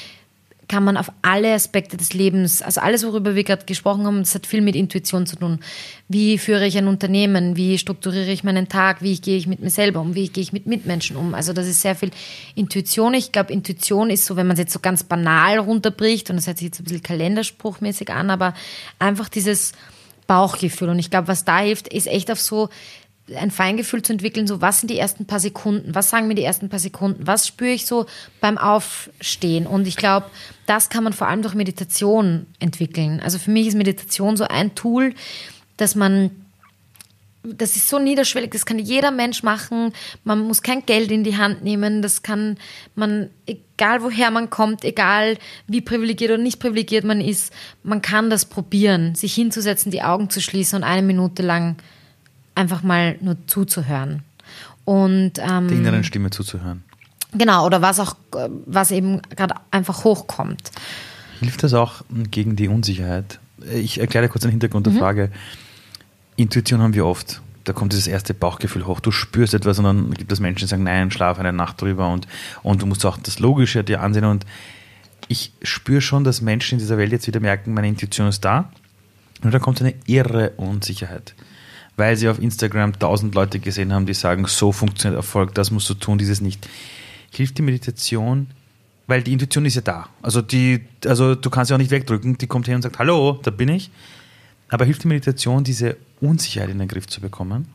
kann 0.69 0.83
man 0.83 0.97
auf 0.97 1.13
alle 1.23 1.55
Aspekte 1.55 1.97
des 1.97 2.13
Lebens, 2.13 2.61
also 2.61 2.81
alles, 2.81 3.07
worüber 3.07 3.35
wir 3.35 3.45
gerade 3.45 3.67
gesprochen 3.67 4.05
haben, 4.05 4.19
das 4.21 4.35
hat 4.35 4.47
viel 4.47 4.61
mit 4.61 4.75
Intuition 4.75 5.27
zu 5.27 5.37
tun. 5.37 5.61
Wie 6.09 6.39
führe 6.39 6.67
ich 6.67 6.77
ein 6.77 6.89
Unternehmen? 6.89 7.57
Wie 7.57 7.79
strukturiere 7.79 8.31
ich 8.33 8.43
meinen 8.43 8.69
Tag? 8.69 9.03
Wie 9.03 9.21
gehe 9.21 9.37
ich 9.37 9.47
mit 9.47 9.61
mir 9.61 9.71
selber 9.71 10.01
um? 10.01 10.15
Wie 10.15 10.29
gehe 10.29 10.43
ich 10.43 10.53
mit 10.53 10.67
Mitmenschen 10.67 11.17
um? 11.17 11.35
Also 11.35 11.53
das 11.53 11.69
ist 11.69 11.83
sehr 11.83 11.95
viel 11.95 12.11
Intuition. 12.55 13.15
Ich 13.15 13.31
glaube, 13.31 13.53
Intuition 13.53 14.11
ist 14.11 14.27
so, 14.27 14.37
wenn 14.37 14.47
man 14.47 14.55
es 14.55 14.61
jetzt 14.61 14.73
so 14.73 14.81
ganz 14.81 15.05
banal 15.05 15.59
runterbricht, 15.59 16.31
und 16.31 16.37
das 16.37 16.49
hört 16.49 16.59
sich 16.59 16.67
jetzt 16.67 16.81
ein 16.81 16.85
bisschen 16.85 17.03
kalenderspruchmäßig 17.03 18.11
an, 18.11 18.31
aber 18.31 18.55
einfach 18.99 19.29
dieses 19.29 19.73
Bauchgefühl. 20.27 20.89
Und 20.89 20.99
ich 20.99 21.11
glaube, 21.11 21.29
was 21.29 21.45
da 21.45 21.61
hilft, 21.61 21.89
ist 21.89 22.09
echt 22.09 22.31
auf 22.31 22.41
so 22.41 22.69
ein 23.35 23.51
Feingefühl 23.51 24.03
zu 24.03 24.13
entwickeln, 24.13 24.47
so 24.47 24.61
was 24.61 24.81
sind 24.81 24.91
die 24.91 24.99
ersten 24.99 25.27
paar 25.27 25.41
Sekunden, 25.41 25.95
was 25.95 26.11
sagen 26.11 26.29
mir 26.29 26.35
die 26.35 26.45
ersten 26.45 26.69
paar 26.69 26.79
Sekunden, 26.79 27.27
was 27.27 27.47
spüre 27.47 27.73
ich 27.73 27.87
so 27.87 28.07
beim 28.41 28.57
Aufstehen. 28.57 29.67
Und 29.67 29.89
ich 29.89 29.97
glaube, 29.97 30.27
das 30.67 30.91
kann 30.91 31.03
man 31.03 31.13
vor 31.13 31.27
allem 31.27 31.43
durch 31.43 31.55
Meditation 31.55 32.47
entwickeln. 32.61 33.21
Also 33.21 33.39
für 33.39 33.51
mich 33.51 33.67
ist 33.67 33.75
Meditation 33.77 34.37
so 34.37 34.45
ein 34.45 34.75
Tool, 34.75 35.15
dass 35.77 35.95
man 35.95 36.31
das 37.49 37.77
ist 37.77 37.89
so 37.89 37.99
niederschwellig, 37.99 38.51
das 38.51 38.67
kann 38.67 38.79
jeder 38.79 39.11
Mensch 39.13 39.43
machen. 39.45 39.93
Man 40.25 40.41
muss 40.41 40.63
kein 40.63 40.85
Geld 40.85 41.11
in 41.13 41.23
die 41.23 41.37
Hand 41.37 41.63
nehmen. 41.63 42.03
Das 42.03 42.23
kann 42.23 42.59
man, 42.95 43.31
egal 43.47 44.03
woher 44.03 44.31
man 44.31 44.51
kommt, 44.51 44.85
egal 44.85 45.39
wie 45.69 45.81
privilegiert 45.81 46.33
oder 46.33 46.43
nicht 46.43 46.59
privilegiert 46.59 47.05
man 47.05 47.21
ist, 47.21 47.53
man 47.85 48.03
kann 48.03 48.31
das 48.31 48.47
probieren, 48.47 49.15
sich 49.15 49.35
hinzusetzen, 49.35 49.93
die 49.93 50.03
Augen 50.03 50.29
zu 50.29 50.41
schließen 50.41 50.79
und 50.79 50.85
eine 50.85 51.07
Minute 51.07 51.43
lang 51.43 51.77
einfach 52.57 52.83
mal 52.83 53.17
nur 53.21 53.37
zuzuhören. 53.47 54.23
Und, 54.85 55.33
ähm, 55.39 55.69
Der 55.69 55.77
inneren 55.79 56.05
Stimme 56.05 56.31
zuzuhören. 56.31 56.83
Genau, 57.33 57.67
oder 57.67 57.83
was 57.83 58.01
auch, 58.01 58.17
was 58.67 58.91
eben 58.91 59.21
gerade 59.35 59.55
einfach 59.71 60.05
hochkommt. 60.05 60.71
Hilft 61.41 61.63
das 61.63 61.75
auch 61.75 62.03
gegen 62.31 62.57
die 62.57 62.69
Unsicherheit? 62.69 63.41
Ich 63.73 64.01
erkläre 64.01 64.29
kurz 64.29 64.43
den 64.43 64.53
Hintergrund 64.53 64.87
der 64.87 64.93
Mhm. 64.95 64.99
Frage. 64.99 65.31
Intuition 66.37 66.81
haben 66.81 66.95
wir 66.95 67.07
oft. 67.07 67.41
Da 67.65 67.73
kommt 67.73 67.93
dieses 67.93 68.07
erste 68.07 68.33
Bauchgefühl 68.33 68.87
hoch. 68.87 69.01
Du 69.01 69.11
spürst 69.11 69.53
etwas 69.55 69.79
und 69.79 69.85
dann 69.85 70.15
gibt 70.15 70.31
es 70.31 70.39
Menschen, 70.39 70.67
die 70.67 70.71
sagen, 70.71 70.85
nein, 70.85 71.11
schlaf 71.11 71.39
eine 71.39 71.53
Nacht 71.53 71.83
drüber 71.83 72.09
und, 72.13 72.29
und 72.63 72.81
du 72.83 72.87
musst 72.87 73.05
auch 73.05 73.19
das 73.19 73.39
Logische 73.41 73.83
dir 73.83 74.03
ansehen. 74.03 74.25
Und 74.25 74.47
ich 75.29 75.53
spüre 75.63 76.01
schon, 76.01 76.23
dass 76.23 76.41
Menschen 76.41 76.75
in 76.75 76.79
dieser 76.79 76.97
Welt 76.97 77.11
jetzt 77.11 77.27
wieder 77.27 77.41
merken, 77.41 77.75
meine 77.75 77.89
Intuition 77.89 78.29
ist 78.29 78.45
da. 78.45 78.71
Und 79.43 79.53
da 79.53 79.59
kommt 79.59 79.81
eine 79.81 79.95
irre 80.07 80.51
Unsicherheit. 80.57 81.35
Weil 81.97 82.17
sie 82.17 82.29
auf 82.29 82.39
Instagram 82.39 82.99
tausend 82.99 83.35
Leute 83.35 83.59
gesehen 83.59 83.93
haben, 83.93 84.07
die 84.07 84.15
sagen, 84.15 84.47
so 84.47 84.73
funktioniert 84.73 85.17
Erfolg, 85.17 85.55
das 85.55 85.71
musst 85.71 85.89
du 85.89 85.95
tun, 85.95 86.19
dieses 86.19 86.41
nicht. 86.41 86.69
Hilft 87.33 87.59
die 87.59 87.63
Meditation, 87.63 88.49
weil 89.07 89.23
die 89.23 89.33
Intuition 89.33 89.65
ist 89.65 89.77
ja 89.77 89.83
da. 89.83 90.09
Also, 90.21 90.43
die, 90.43 90.85
also 91.07 91.35
du 91.35 91.49
kannst 91.49 91.69
sie 91.69 91.75
auch 91.75 91.79
nicht 91.79 91.91
wegdrücken, 91.91 92.39
die 92.39 92.47
kommt 92.47 92.69
her 92.69 92.77
und 92.77 92.83
sagt, 92.83 92.99
hallo, 92.99 93.39
da 93.43 93.51
bin 93.51 93.69
ich. 93.69 93.91
Aber 94.69 94.85
hilft 94.85 95.05
die 95.05 95.09
Meditation, 95.09 95.65
diese 95.65 95.97
Unsicherheit 96.21 96.71
in 96.71 96.79
den 96.79 96.89
Griff 96.89 97.07
zu 97.07 97.21
bekommen? 97.21 97.69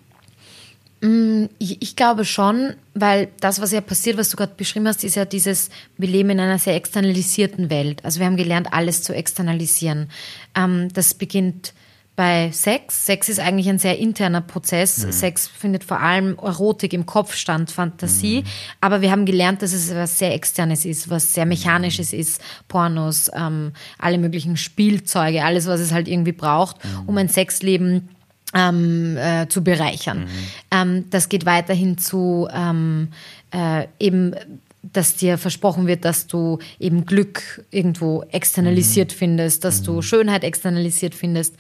Ich, 1.58 1.82
ich 1.82 1.96
glaube 1.96 2.26
schon, 2.26 2.76
weil 2.94 3.30
das, 3.40 3.60
was 3.60 3.72
ja 3.72 3.82
passiert, 3.82 4.18
was 4.18 4.30
du 4.30 4.38
gerade 4.38 4.54
beschrieben 4.56 4.88
hast, 4.88 5.04
ist 5.04 5.16
ja 5.16 5.26
dieses, 5.26 5.72
wir 5.98 6.08
leben 6.08 6.30
in 6.30 6.40
einer 6.40 6.60
sehr 6.60 6.76
externalisierten 6.76 7.72
Welt. 7.72 8.06
Also 8.06 8.20
wir 8.20 8.28
haben 8.28 8.38
gelernt, 8.38 8.72
alles 8.72 9.02
zu 9.02 9.16
externalisieren. 9.16 10.12
Ähm, 10.54 10.90
das 10.94 11.16
beginnt 11.16 11.74
bei 12.22 12.52
Sex. 12.52 13.08
Sex 13.08 13.30
ist 13.30 13.40
eigentlich 13.40 13.68
ein 13.68 13.80
sehr 13.80 13.98
interner 13.98 14.42
Prozess. 14.42 14.96
Sex 14.96 15.48
findet 15.48 15.84
vor 15.84 16.02
allem 16.02 16.38
Erotik 16.38 16.94
im 16.94 17.08
Kopf 17.08 17.34
stand, 17.34 17.72
Fantasie. 17.72 18.44
Aber 18.80 19.02
wir 19.02 19.10
haben 19.10 19.26
gelernt, 19.26 19.64
dass 19.64 19.74
es 19.74 19.92
was 19.96 20.20
sehr 20.20 20.32
Externes 20.36 20.86
ist, 20.86 21.10
was 21.10 21.34
sehr 21.34 21.48
Mechanisches 21.48 22.14
ist. 22.14 22.40
Pornos, 22.68 23.32
ähm, 23.34 23.72
alle 23.98 24.20
möglichen 24.20 24.56
Spielzeuge, 24.56 25.44
alles, 25.44 25.66
was 25.66 25.80
es 25.80 25.92
halt 25.92 26.08
irgendwie 26.08 26.32
braucht, 26.32 26.76
um 27.08 27.18
ein 27.18 27.28
Sexleben 27.28 28.10
ähm, 28.54 29.18
äh, 29.18 29.48
zu 29.48 29.64
bereichern. 29.64 30.28
Ähm, 30.70 31.06
das 31.10 31.28
geht 31.28 31.48
weiterhin 31.48 31.98
zu 31.98 32.48
ähm, 32.54 33.08
äh, 33.50 33.88
eben 34.00 34.36
dass 34.84 35.16
dir 35.16 35.38
versprochen 35.38 35.86
wird, 35.86 36.06
dass 36.06 36.26
du 36.26 36.58
eben 36.80 37.06
Glück 37.06 37.64
irgendwo 37.70 38.24
externalisiert 38.32 39.14
findest, 39.14 39.64
dass 39.64 39.84
du 39.84 40.02
Schönheit 40.02 40.44
externalisiert 40.44 41.14
findest. 41.14 41.56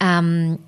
Ähm, 0.00 0.58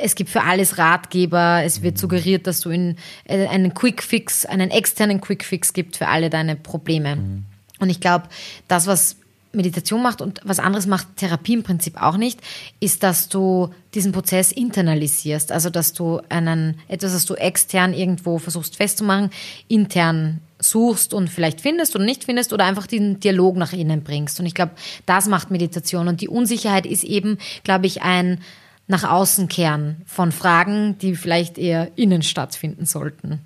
es 0.00 0.14
gibt 0.14 0.30
für 0.30 0.42
alles 0.42 0.78
Ratgeber. 0.78 1.62
Es 1.64 1.82
wird 1.82 1.98
suggeriert, 1.98 2.46
dass 2.46 2.60
du 2.60 2.70
in, 2.70 2.96
äh, 3.24 3.46
einen 3.46 3.74
Quick 3.74 4.02
Fix, 4.02 4.44
einen 4.44 4.70
externen 4.70 5.20
Quick 5.20 5.44
Fix 5.44 5.72
gibt 5.72 5.96
für 5.96 6.08
alle 6.08 6.30
deine 6.30 6.56
Probleme. 6.56 7.42
Und 7.78 7.90
ich 7.90 8.00
glaube, 8.00 8.28
das, 8.68 8.86
was 8.86 9.16
Meditation 9.52 10.02
macht 10.02 10.20
und 10.20 10.40
was 10.44 10.58
anderes 10.58 10.86
macht 10.86 11.16
Therapie 11.16 11.54
im 11.54 11.62
Prinzip 11.62 12.00
auch 12.00 12.16
nicht, 12.16 12.40
ist, 12.78 13.02
dass 13.02 13.28
du 13.28 13.70
diesen 13.94 14.12
Prozess 14.12 14.52
internalisierst. 14.52 15.50
Also, 15.50 15.70
dass 15.70 15.92
du 15.94 16.20
einen, 16.28 16.78
etwas, 16.88 17.14
was 17.14 17.24
du 17.24 17.34
extern 17.34 17.94
irgendwo 17.94 18.38
versuchst 18.38 18.76
festzumachen, 18.76 19.30
intern 19.68 20.40
suchst 20.58 21.12
und 21.14 21.28
vielleicht 21.28 21.60
findest 21.60 21.94
oder 21.94 22.04
nicht 22.04 22.24
findest 22.24 22.52
oder 22.52 22.64
einfach 22.64 22.86
den 22.86 23.20
Dialog 23.20 23.56
nach 23.56 23.72
innen 23.72 24.02
bringst. 24.02 24.40
Und 24.40 24.46
ich 24.46 24.54
glaube, 24.54 24.72
das 25.04 25.28
macht 25.28 25.50
Meditation. 25.50 26.08
Und 26.08 26.20
die 26.20 26.28
Unsicherheit 26.28 26.86
ist 26.86 27.04
eben, 27.04 27.38
glaube 27.64 27.86
ich, 27.86 28.02
ein 28.02 28.40
nach 28.88 29.04
außen 29.04 29.48
kehren 29.48 30.02
von 30.06 30.32
Fragen, 30.32 30.96
die 30.98 31.16
vielleicht 31.16 31.58
eher 31.58 31.90
innen 31.96 32.22
stattfinden 32.22 32.86
sollten. 32.86 33.40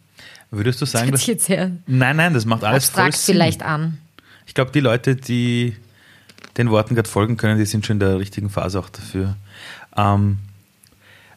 Würdest 0.50 0.80
du 0.80 0.86
sagen, 0.86 1.16
sich 1.16 1.26
jetzt 1.26 1.46
sehr 1.46 1.70
Nein, 1.86 2.16
nein, 2.16 2.34
das 2.34 2.44
macht 2.44 2.64
alles 2.64 2.90
voll 2.90 3.12
Sinn. 3.12 3.34
vielleicht 3.34 3.62
an. 3.62 3.98
Ich 4.46 4.54
glaube, 4.54 4.72
die 4.72 4.80
Leute, 4.80 5.16
die 5.16 5.76
den 6.56 6.70
Worten 6.70 6.94
gerade 6.94 7.08
folgen 7.08 7.36
können, 7.36 7.58
die 7.58 7.66
sind 7.66 7.86
schon 7.86 7.96
in 7.96 8.00
der 8.00 8.18
richtigen 8.18 8.50
Phase 8.50 8.78
auch 8.78 8.88
dafür. 8.88 9.36
Ähm, 9.96 10.38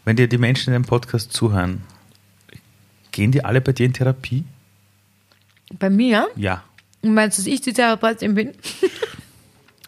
wenn 0.04 0.16
dir 0.16 0.28
die 0.28 0.40
Menschen 0.40 0.74
in 0.74 0.82
dem 0.82 0.88
Podcast 0.88 1.32
zuhören, 1.32 1.84
gehen 3.12 3.32
die 3.32 3.46
alle 3.46 3.62
bei 3.62 3.72
dir 3.72 3.86
in 3.86 3.94
Therapie? 3.94 4.44
Bei 5.80 5.90
mir? 5.90 6.28
Ja. 6.36 6.64
Und 7.02 7.14
meinst 7.14 7.38
du, 7.38 7.42
dass 7.42 7.48
ich 7.48 7.62
die 7.62 7.74
Therapeutin 7.74 8.36
bin? 8.36 8.52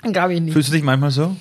Glaube 0.14 0.34
ich 0.36 0.42
nicht. 0.42 0.54
Fühlst 0.54 0.70
du 0.70 0.74
dich 0.74 0.84
manchmal 0.84 1.12
so? 1.12 1.36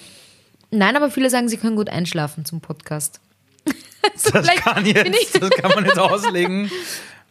Nein, 0.70 0.96
aber 0.96 1.10
viele 1.10 1.30
sagen, 1.30 1.48
sie 1.48 1.56
können 1.56 1.76
gut 1.76 1.88
einschlafen 1.88 2.44
zum 2.44 2.60
Podcast. 2.60 3.20
Das 4.02 4.30
Vielleicht 4.30 4.62
kann, 4.64 4.84
bin 4.84 4.96
ich- 5.14 5.32
jetzt, 5.32 5.42
das 5.42 5.50
kann 5.50 5.70
man 5.74 5.86
jetzt 5.86 5.98
auslegen. 5.98 6.70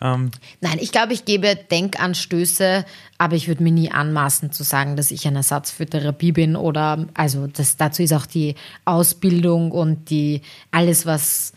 Ähm, 0.01 0.31
Nein, 0.59 0.79
ich 0.81 0.91
glaube, 0.91 1.13
ich 1.13 1.23
gebe 1.23 1.55
Denkanstöße, 1.55 2.83
aber 3.19 3.35
ich 3.35 3.47
würde 3.47 3.61
mir 3.61 3.71
nie 3.71 3.91
anmaßen 3.91 4.51
zu 4.51 4.63
sagen, 4.63 4.95
dass 4.95 5.11
ich 5.11 5.27
ein 5.27 5.35
Ersatz 5.35 5.69
für 5.69 5.85
Therapie 5.85 6.31
bin 6.31 6.55
oder 6.55 7.05
also 7.13 7.45
das, 7.45 7.77
dazu 7.77 8.01
ist 8.01 8.11
auch 8.11 8.25
die 8.25 8.55
Ausbildung 8.85 9.71
und 9.71 10.09
die 10.09 10.41
alles, 10.71 11.05
was 11.05 11.52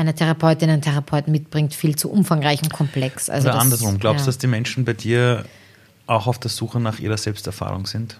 eine 0.00 0.14
Therapeutin, 0.14 0.70
ein 0.70 0.82
Therapeut 0.82 1.28
mitbringt, 1.28 1.74
viel 1.74 1.96
zu 1.96 2.10
umfangreich 2.10 2.62
und 2.62 2.72
komplex. 2.72 3.30
Also 3.30 3.48
oder 3.48 3.54
das, 3.54 3.64
andersrum. 3.64 3.98
Glaubst 3.98 4.22
du, 4.22 4.24
ja. 4.24 4.26
dass 4.26 4.38
die 4.38 4.46
Menschen 4.46 4.84
bei 4.84 4.92
dir 4.92 5.44
auch 6.06 6.26
auf 6.26 6.38
der 6.38 6.50
Suche 6.50 6.80
nach 6.80 6.98
ihrer 6.98 7.16
Selbsterfahrung 7.16 7.86
sind? 7.86 8.18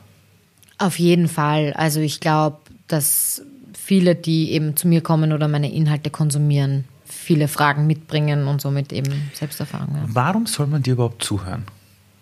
Auf 0.79 0.99
jeden 0.99 1.29
Fall. 1.29 1.73
Also 1.75 2.01
ich 2.01 2.21
glaube, 2.21 2.59
dass 2.89 3.43
viele, 3.75 4.15
die 4.15 4.53
eben 4.53 4.77
zu 4.77 4.89
mir 4.89 5.01
kommen 5.01 5.33
oder 5.33 5.49
meine 5.49 5.73
Inhalte 5.73 6.11
konsumieren, 6.11 6.85
viele 7.05 7.49
Fragen 7.49 7.87
mitbringen 7.87 8.47
und 8.47 8.61
somit 8.61 8.93
eben 8.93 9.31
Selbsterfahrung. 9.35 9.95
Ja. 9.95 10.05
Warum 10.07 10.47
soll 10.47 10.69
man 10.69 10.83
dir 10.83 10.93
überhaupt 10.93 11.23
zuhören? 11.23 11.65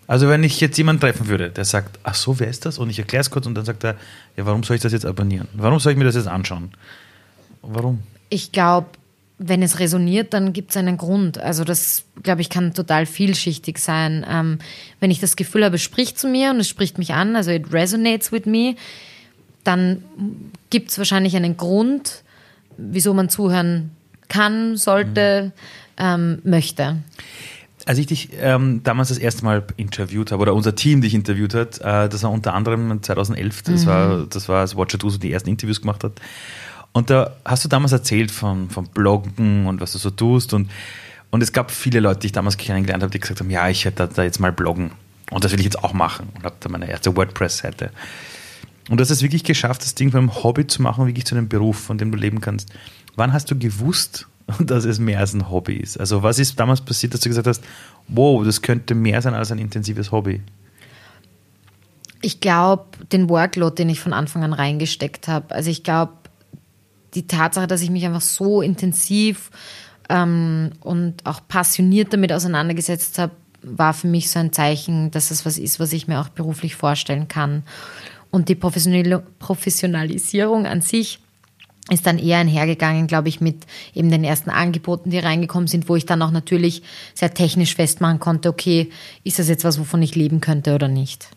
Also 0.07 0.27
wenn 0.27 0.43
ich 0.43 0.59
jetzt 0.59 0.75
jemanden 0.77 1.01
treffen 1.01 1.27
würde, 1.27 1.51
der 1.51 1.65
sagt, 1.65 1.99
ach 2.03 2.15
so, 2.15 2.39
wer 2.39 2.47
ist 2.47 2.65
das? 2.65 2.79
Und 2.79 2.89
ich 2.89 2.97
erkläre 2.97 3.21
es 3.21 3.29
kurz 3.29 3.45
und 3.45 3.53
dann 3.53 3.65
sagt 3.65 3.83
er, 3.83 3.95
ja, 4.35 4.45
warum 4.45 4.63
soll 4.63 4.75
ich 4.75 4.81
das 4.81 4.91
jetzt 4.91 5.05
abonnieren? 5.05 5.47
Warum 5.53 5.79
soll 5.79 5.91
ich 5.91 5.97
mir 5.99 6.05
das 6.05 6.15
jetzt 6.15 6.27
anschauen? 6.27 6.71
Warum? 7.61 8.01
Ich 8.29 8.51
glaube, 8.51 8.87
wenn 9.39 9.63
es 9.63 9.79
resoniert, 9.79 10.33
dann 10.33 10.51
gibt 10.51 10.71
es 10.71 10.77
einen 10.77 10.97
Grund. 10.97 11.37
Also 11.39 11.63
das, 11.63 12.03
glaube 12.21 12.41
ich, 12.41 12.49
kann 12.49 12.73
total 12.73 13.05
vielschichtig 13.05 13.79
sein. 13.79 14.25
Ähm, 14.29 14.59
wenn 14.99 15.11
ich 15.11 15.21
das 15.21 15.37
Gefühl 15.37 15.63
habe, 15.63 15.77
es 15.77 15.81
spricht 15.81 16.19
zu 16.19 16.27
mir 16.27 16.51
und 16.51 16.59
es 16.59 16.67
spricht 16.67 16.97
mich 16.97 17.13
an, 17.13 17.37
also 17.37 17.49
it 17.49 17.71
resonates 17.71 18.33
with 18.33 18.45
me, 18.45 18.75
dann 19.63 20.03
gibt 20.69 20.91
es 20.91 20.97
wahrscheinlich 20.97 21.35
einen 21.37 21.55
Grund, 21.55 22.23
wieso 22.77 23.13
man 23.13 23.29
zuhören 23.29 23.91
kann, 24.27 24.75
sollte, 24.75 25.53
ähm, 25.97 26.39
möchte. 26.43 26.97
Als 27.85 27.97
ich 27.97 28.07
dich 28.07 28.29
ähm, 28.39 28.81
damals 28.83 29.09
das 29.09 29.17
erste 29.17 29.45
Mal 29.45 29.63
interviewt 29.77 30.31
habe, 30.31 30.41
oder 30.41 30.53
unser 30.53 30.75
Team 30.75 31.01
dich 31.01 31.13
interviewt 31.13 31.53
hat, 31.53 31.79
äh, 31.79 32.09
das 32.09 32.23
war 32.23 32.31
unter 32.31 32.53
anderem 32.53 33.01
2011, 33.01 33.61
das, 33.63 33.85
mhm. 33.85 33.87
war, 33.87 34.25
das 34.29 34.49
war, 34.49 34.61
als 34.61 34.75
Watcher 34.75 34.97
so 35.01 35.17
die 35.17 35.31
ersten 35.31 35.49
Interviews 35.49 35.81
gemacht 35.81 36.03
hat. 36.03 36.13
Und 36.91 37.09
da 37.09 37.35
hast 37.45 37.63
du 37.63 37.69
damals 37.69 37.91
erzählt 37.91 38.31
von, 38.31 38.69
von 38.69 38.87
Bloggen 38.87 39.67
und 39.67 39.79
was 39.79 39.91
du 39.91 39.97
so 39.97 40.09
tust. 40.09 40.53
Und, 40.53 40.69
und 41.29 41.41
es 41.41 41.53
gab 41.53 41.71
viele 41.71 41.99
Leute, 41.99 42.21
die 42.21 42.27
ich 42.27 42.33
damals 42.33 42.57
kennengelernt 42.57 43.03
habe, 43.03 43.11
die 43.11 43.19
gesagt 43.19 43.39
haben, 43.39 43.49
ja, 43.49 43.69
ich 43.69 43.85
hätte 43.85 44.09
da 44.13 44.23
jetzt 44.23 44.39
mal 44.39 44.51
bloggen. 44.51 44.91
Und 45.31 45.43
das 45.43 45.51
will 45.51 45.59
ich 45.59 45.65
jetzt 45.65 45.83
auch 45.83 45.93
machen. 45.93 46.29
Und 46.35 46.43
habe 46.43 46.55
da 46.59 46.69
meine 46.69 46.89
erste 46.89 47.15
WordPress-Seite. 47.15 47.91
Und 48.89 48.97
du 48.97 49.01
hast 49.01 49.11
es 49.11 49.21
wirklich 49.21 49.43
geschafft, 49.43 49.83
das 49.83 49.93
Ding 49.93 50.13
einem 50.15 50.43
Hobby 50.43 50.65
zu 50.65 50.81
machen, 50.81 51.05
wirklich 51.05 51.25
zu 51.25 51.35
einem 51.35 51.47
Beruf, 51.47 51.79
von 51.79 51.99
dem 51.99 52.11
du 52.11 52.17
leben 52.17 52.41
kannst. 52.41 52.69
Wann 53.15 53.33
hast 53.33 53.51
du 53.51 53.57
gewusst, 53.57 54.27
dass 54.59 54.85
es 54.85 54.99
mehr 54.99 55.19
als 55.19 55.33
ein 55.33 55.49
Hobby 55.49 55.75
ist? 55.75 55.99
Also 55.99 56.23
was 56.23 56.39
ist 56.39 56.59
damals 56.59 56.81
passiert, 56.81 57.13
dass 57.13 57.21
du 57.21 57.29
gesagt 57.29 57.45
hast, 57.45 57.63
wow, 58.07 58.43
das 58.43 58.63
könnte 58.63 58.95
mehr 58.95 59.21
sein 59.21 59.35
als 59.35 59.51
ein 59.51 59.59
intensives 59.59 60.11
Hobby? 60.11 60.41
Ich 62.21 62.41
glaube, 62.41 62.85
den 63.11 63.29
Workload, 63.29 63.75
den 63.75 63.89
ich 63.89 63.99
von 63.99 64.11
Anfang 64.11 64.43
an 64.43 64.53
reingesteckt 64.53 65.27
habe. 65.27 65.53
Also 65.53 65.69
ich 65.69 65.83
glaube, 65.83 66.13
die 67.13 67.27
Tatsache, 67.27 67.67
dass 67.67 67.81
ich 67.81 67.89
mich 67.89 68.05
einfach 68.05 68.21
so 68.21 68.61
intensiv 68.61 69.51
ähm, 70.09 70.71
und 70.81 71.25
auch 71.25 71.41
passioniert 71.47 72.13
damit 72.13 72.31
auseinandergesetzt 72.31 73.19
habe, 73.19 73.33
war 73.61 73.93
für 73.93 74.07
mich 74.07 74.29
so 74.29 74.39
ein 74.39 74.53
Zeichen, 74.53 75.11
dass 75.11 75.31
es 75.31 75.45
was 75.45 75.57
ist, 75.57 75.79
was 75.79 75.93
ich 75.93 76.07
mir 76.07 76.21
auch 76.21 76.29
beruflich 76.29 76.75
vorstellen 76.75 77.27
kann. 77.27 77.63
Und 78.31 78.49
die 78.49 78.55
Professionalisierung 78.55 80.65
an 80.65 80.81
sich 80.81 81.19
ist 81.89 82.05
dann 82.05 82.19
eher 82.19 82.37
einhergegangen, 82.37 83.07
glaube 83.07 83.29
ich, 83.29 83.41
mit 83.41 83.65
eben 83.95 84.11
den 84.11 84.23
ersten 84.23 84.51
Angeboten, 84.51 85.09
die 85.09 85.19
reingekommen 85.19 85.67
sind, 85.67 85.89
wo 85.89 85.95
ich 85.95 86.05
dann 86.05 86.21
auch 86.21 86.31
natürlich 86.31 86.83
sehr 87.15 87.33
technisch 87.33 87.75
festmachen 87.75 88.19
konnte, 88.19 88.49
okay, 88.49 88.89
ist 89.23 89.39
das 89.39 89.49
jetzt 89.49 89.63
was, 89.63 89.79
wovon 89.79 90.01
ich 90.01 90.15
leben 90.15 90.41
könnte 90.41 90.75
oder 90.75 90.87
nicht. 90.87 91.29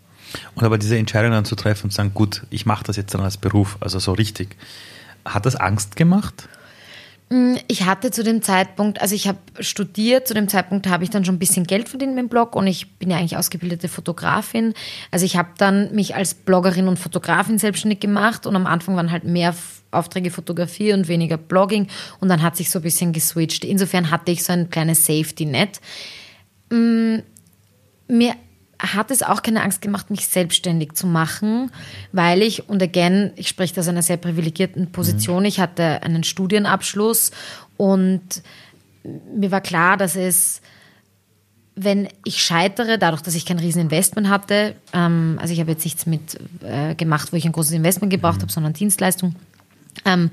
Und 0.54 0.64
aber 0.64 0.78
diese 0.78 0.96
Entscheidung 0.96 1.32
dann 1.32 1.44
zu 1.44 1.56
treffen 1.56 1.84
und 1.84 1.90
zu 1.90 1.96
sagen, 1.96 2.12
gut, 2.14 2.42
ich 2.50 2.66
mache 2.66 2.84
das 2.84 2.96
jetzt 2.96 3.14
dann 3.14 3.22
als 3.22 3.36
Beruf, 3.36 3.76
also 3.80 3.98
so 3.98 4.12
richtig, 4.12 4.56
hat 5.24 5.46
das 5.46 5.56
Angst 5.56 5.96
gemacht? 5.96 6.48
Mm, 7.32 7.54
ich 7.66 7.86
hatte 7.86 8.10
zu 8.10 8.22
dem 8.22 8.42
Zeitpunkt, 8.42 9.00
also 9.00 9.14
ich 9.14 9.26
habe 9.26 9.38
studiert, 9.60 10.28
zu 10.28 10.34
dem 10.34 10.48
Zeitpunkt 10.48 10.86
habe 10.86 11.02
ich 11.02 11.10
dann 11.10 11.24
schon 11.24 11.36
ein 11.36 11.38
bisschen 11.38 11.64
Geld 11.64 11.88
verdient 11.88 12.14
mit 12.14 12.24
dem 12.24 12.28
Blog 12.28 12.54
und 12.54 12.66
ich 12.66 12.98
bin 12.98 13.10
ja 13.10 13.16
eigentlich 13.16 13.38
ausgebildete 13.38 13.88
Fotografin. 13.88 14.74
Also 15.10 15.24
ich 15.24 15.36
habe 15.36 15.48
dann 15.56 15.94
mich 15.94 16.14
als 16.14 16.34
Bloggerin 16.34 16.88
und 16.88 16.98
Fotografin 16.98 17.58
selbstständig 17.58 18.00
gemacht 18.00 18.46
und 18.46 18.54
am 18.54 18.66
Anfang 18.66 18.96
waren 18.96 19.10
halt 19.10 19.24
mehr 19.24 19.54
Aufträge 19.92 20.30
Fotografie 20.30 20.92
und 20.92 21.08
weniger 21.08 21.38
Blogging 21.38 21.88
und 22.20 22.28
dann 22.28 22.42
hat 22.42 22.56
sich 22.56 22.70
so 22.70 22.80
ein 22.80 22.82
bisschen 22.82 23.12
geswitcht. 23.12 23.64
Insofern 23.64 24.10
hatte 24.10 24.30
ich 24.30 24.44
so 24.44 24.52
ein 24.52 24.68
kleines 24.68 25.06
Safety-Net. 25.06 25.80
Mm, 26.70 27.18
mir 28.08 28.34
hat 28.82 29.10
es 29.10 29.22
auch 29.22 29.42
keine 29.42 29.62
Angst 29.62 29.80
gemacht, 29.80 30.10
mich 30.10 30.26
selbstständig 30.26 30.94
zu 30.94 31.06
machen, 31.06 31.70
weil 32.10 32.42
ich, 32.42 32.68
und 32.68 32.82
again, 32.82 33.32
ich 33.36 33.48
spreche 33.48 33.78
aus 33.78 33.88
einer 33.88 34.02
sehr 34.02 34.16
privilegierten 34.16 34.90
Position, 34.90 35.40
mhm. 35.40 35.46
ich 35.46 35.60
hatte 35.60 36.02
einen 36.02 36.24
Studienabschluss 36.24 37.30
und 37.76 38.42
mir 39.34 39.50
war 39.50 39.60
klar, 39.60 39.96
dass 39.96 40.16
es, 40.16 40.60
wenn 41.76 42.08
ich 42.24 42.42
scheitere, 42.42 42.98
dadurch, 42.98 43.22
dass 43.22 43.36
ich 43.36 43.46
kein 43.46 43.58
Rieseninvestment 43.60 44.28
hatte, 44.28 44.74
ähm, 44.92 45.38
also 45.40 45.54
ich 45.54 45.60
habe 45.60 45.70
jetzt 45.70 45.84
nichts 45.84 46.06
mit 46.06 46.40
äh, 46.62 46.96
gemacht, 46.96 47.32
wo 47.32 47.36
ich 47.36 47.44
ein 47.44 47.52
großes 47.52 47.72
Investment 47.72 48.12
gebraucht 48.12 48.38
mhm. 48.38 48.42
habe, 48.42 48.52
sondern 48.52 48.72
Dienstleistung, 48.72 49.36
ähm, 50.04 50.30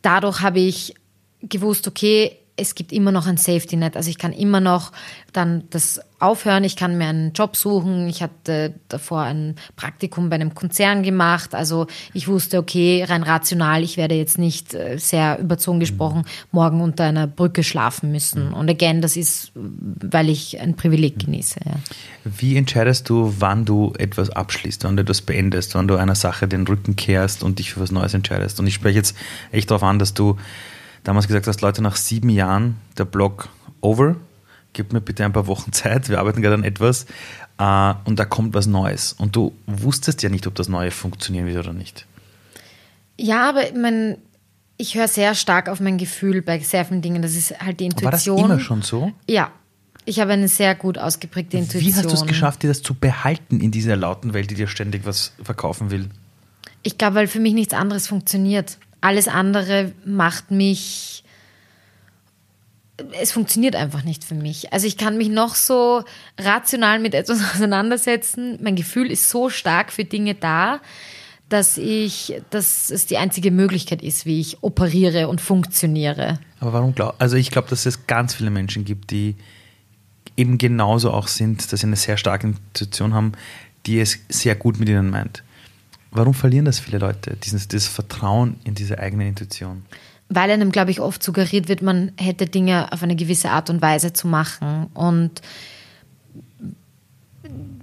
dadurch 0.00 0.42
habe 0.42 0.60
ich 0.60 0.94
gewusst, 1.42 1.88
okay, 1.88 2.38
es 2.62 2.74
gibt 2.74 2.92
immer 2.92 3.12
noch 3.12 3.26
ein 3.26 3.36
Safety 3.36 3.76
Net. 3.76 3.96
Also 3.96 4.08
ich 4.08 4.18
kann 4.18 4.32
immer 4.32 4.60
noch 4.60 4.92
dann 5.32 5.64
das 5.70 6.00
aufhören, 6.18 6.62
ich 6.62 6.76
kann 6.76 6.96
mir 6.96 7.06
einen 7.06 7.32
Job 7.32 7.56
suchen. 7.56 8.08
Ich 8.08 8.22
hatte 8.22 8.74
davor 8.88 9.22
ein 9.22 9.56
Praktikum 9.76 10.30
bei 10.30 10.36
einem 10.36 10.54
Konzern 10.54 11.02
gemacht. 11.02 11.54
Also 11.54 11.88
ich 12.14 12.28
wusste, 12.28 12.58
okay, 12.58 13.04
rein 13.06 13.24
rational, 13.24 13.82
ich 13.82 13.96
werde 13.96 14.14
jetzt 14.14 14.38
nicht 14.38 14.72
äh, 14.72 14.98
sehr 14.98 15.38
überzogen 15.40 15.80
gesprochen 15.80 16.24
morgen 16.52 16.80
unter 16.80 17.04
einer 17.04 17.26
Brücke 17.26 17.64
schlafen 17.64 18.12
müssen. 18.12 18.52
Und 18.52 18.70
again, 18.70 19.02
das 19.02 19.16
ist, 19.16 19.50
weil 19.54 20.30
ich 20.30 20.60
ein 20.60 20.76
Privileg 20.76 21.18
genieße. 21.18 21.60
Ja. 21.64 21.74
Wie 22.24 22.56
entscheidest 22.56 23.08
du, 23.08 23.34
wann 23.40 23.64
du 23.64 23.92
etwas 23.98 24.30
abschließt, 24.30 24.84
wann 24.84 24.96
du 24.96 25.02
etwas 25.02 25.22
beendest, 25.22 25.74
wann 25.74 25.88
du 25.88 25.96
einer 25.96 26.14
Sache 26.14 26.46
den 26.46 26.66
Rücken 26.66 26.94
kehrst 26.94 27.42
und 27.42 27.58
dich 27.58 27.72
für 27.72 27.80
was 27.80 27.90
Neues 27.90 28.14
entscheidest? 28.14 28.60
Und 28.60 28.68
ich 28.68 28.74
spreche 28.74 28.98
jetzt 28.98 29.16
echt 29.50 29.70
darauf 29.70 29.82
an, 29.82 29.98
dass 29.98 30.14
du 30.14 30.36
damals 31.04 31.26
gesagt 31.26 31.46
hast, 31.46 31.60
Leute, 31.60 31.82
nach 31.82 31.96
sieben 31.96 32.28
Jahren 32.28 32.76
der 32.98 33.04
Blog 33.04 33.48
over, 33.80 34.16
gib 34.72 34.92
mir 34.92 35.00
bitte 35.00 35.24
ein 35.24 35.32
paar 35.32 35.46
Wochen 35.46 35.72
Zeit, 35.72 36.08
wir 36.08 36.18
arbeiten 36.18 36.42
gerade 36.42 36.54
an 36.54 36.64
etwas 36.64 37.06
äh, 37.58 37.94
und 38.04 38.18
da 38.18 38.24
kommt 38.24 38.54
was 38.54 38.66
Neues. 38.66 39.12
Und 39.12 39.36
du 39.36 39.52
wusstest 39.66 40.22
ja 40.22 40.28
nicht, 40.28 40.46
ob 40.46 40.54
das 40.54 40.68
Neue 40.68 40.90
funktionieren 40.90 41.46
wird 41.46 41.58
oder 41.58 41.72
nicht. 41.72 42.06
Ja, 43.18 43.48
aber 43.48 43.62
mein, 43.76 44.16
ich 44.78 44.94
höre 44.94 45.08
sehr 45.08 45.34
stark 45.34 45.68
auf 45.68 45.80
mein 45.80 45.98
Gefühl 45.98 46.42
bei 46.42 46.58
sehr 46.58 46.84
vielen 46.84 47.02
Dingen. 47.02 47.22
Das 47.22 47.36
ist 47.36 47.60
halt 47.60 47.80
die 47.80 47.86
Intuition. 47.86 48.36
War 48.36 48.48
das 48.48 48.56
immer 48.56 48.60
schon 48.60 48.82
so? 48.82 49.12
Ja. 49.28 49.50
Ich 50.04 50.18
habe 50.18 50.32
eine 50.32 50.48
sehr 50.48 50.74
gut 50.74 50.98
ausgeprägte 50.98 51.56
Intuition. 51.56 51.82
Wie 51.84 51.94
hast 51.94 52.10
du 52.10 52.14
es 52.14 52.26
geschafft, 52.26 52.64
dir 52.64 52.68
das 52.68 52.82
zu 52.82 52.94
behalten 52.94 53.60
in 53.60 53.70
dieser 53.70 53.94
lauten 53.94 54.34
Welt, 54.34 54.50
die 54.50 54.56
dir 54.56 54.66
ständig 54.66 55.06
was 55.06 55.32
verkaufen 55.40 55.92
will? 55.92 56.08
Ich 56.82 56.98
glaube, 56.98 57.14
weil 57.14 57.28
für 57.28 57.38
mich 57.38 57.54
nichts 57.54 57.72
anderes 57.72 58.08
funktioniert. 58.08 58.78
Alles 59.02 59.28
andere 59.28 59.92
macht 60.06 60.50
mich. 60.50 61.24
Es 63.20 63.32
funktioniert 63.32 63.76
einfach 63.76 64.04
nicht 64.04 64.24
für 64.24 64.34
mich. 64.34 64.72
Also 64.72 64.86
ich 64.86 64.96
kann 64.96 65.18
mich 65.18 65.28
noch 65.28 65.54
so 65.54 66.04
rational 66.38 67.00
mit 67.00 67.14
etwas 67.14 67.40
auseinandersetzen. 67.54 68.58
Mein 68.62 68.76
Gefühl 68.76 69.10
ist 69.10 69.28
so 69.28 69.50
stark 69.50 69.92
für 69.92 70.04
Dinge 70.04 70.34
da, 70.34 70.80
dass 71.50 71.76
ich, 71.76 72.40
dass 72.50 72.90
es 72.90 73.04
die 73.06 73.18
einzige 73.18 73.50
Möglichkeit 73.50 74.02
ist, 74.02 74.24
wie 74.24 74.40
ich 74.40 74.62
operiere 74.62 75.28
und 75.28 75.40
funktioniere. 75.40 76.38
Aber 76.60 76.72
warum 76.72 76.94
glaub, 76.94 77.16
also 77.18 77.36
ich 77.36 77.50
glaube, 77.50 77.68
dass 77.68 77.84
es 77.84 78.06
ganz 78.06 78.34
viele 78.34 78.50
Menschen 78.50 78.84
gibt, 78.84 79.10
die 79.10 79.34
eben 80.36 80.58
genauso 80.58 81.10
auch 81.10 81.28
sind, 81.28 81.72
dass 81.72 81.80
sie 81.80 81.86
eine 81.86 81.96
sehr 81.96 82.16
starke 82.16 82.46
Intuition 82.46 83.14
haben, 83.14 83.32
die 83.84 84.00
es 84.00 84.20
sehr 84.28 84.54
gut 84.54 84.78
mit 84.78 84.88
ihnen 84.88 85.10
meint. 85.10 85.42
Warum 86.12 86.34
verlieren 86.34 86.66
das 86.66 86.78
viele 86.78 86.98
Leute, 86.98 87.36
dieses, 87.42 87.68
dieses 87.68 87.88
Vertrauen 87.88 88.56
in 88.64 88.74
diese 88.74 88.98
eigene 88.98 89.26
Intuition? 89.26 89.82
Weil 90.28 90.50
einem, 90.50 90.70
glaube 90.70 90.90
ich, 90.90 91.00
oft 91.00 91.22
suggeriert 91.22 91.68
wird, 91.68 91.82
man 91.82 92.12
hätte 92.16 92.46
Dinge 92.46 92.92
auf 92.92 93.02
eine 93.02 93.16
gewisse 93.16 93.50
Art 93.50 93.70
und 93.70 93.82
Weise 93.82 94.12
zu 94.12 94.28
machen. 94.28 94.88
Und 94.94 95.40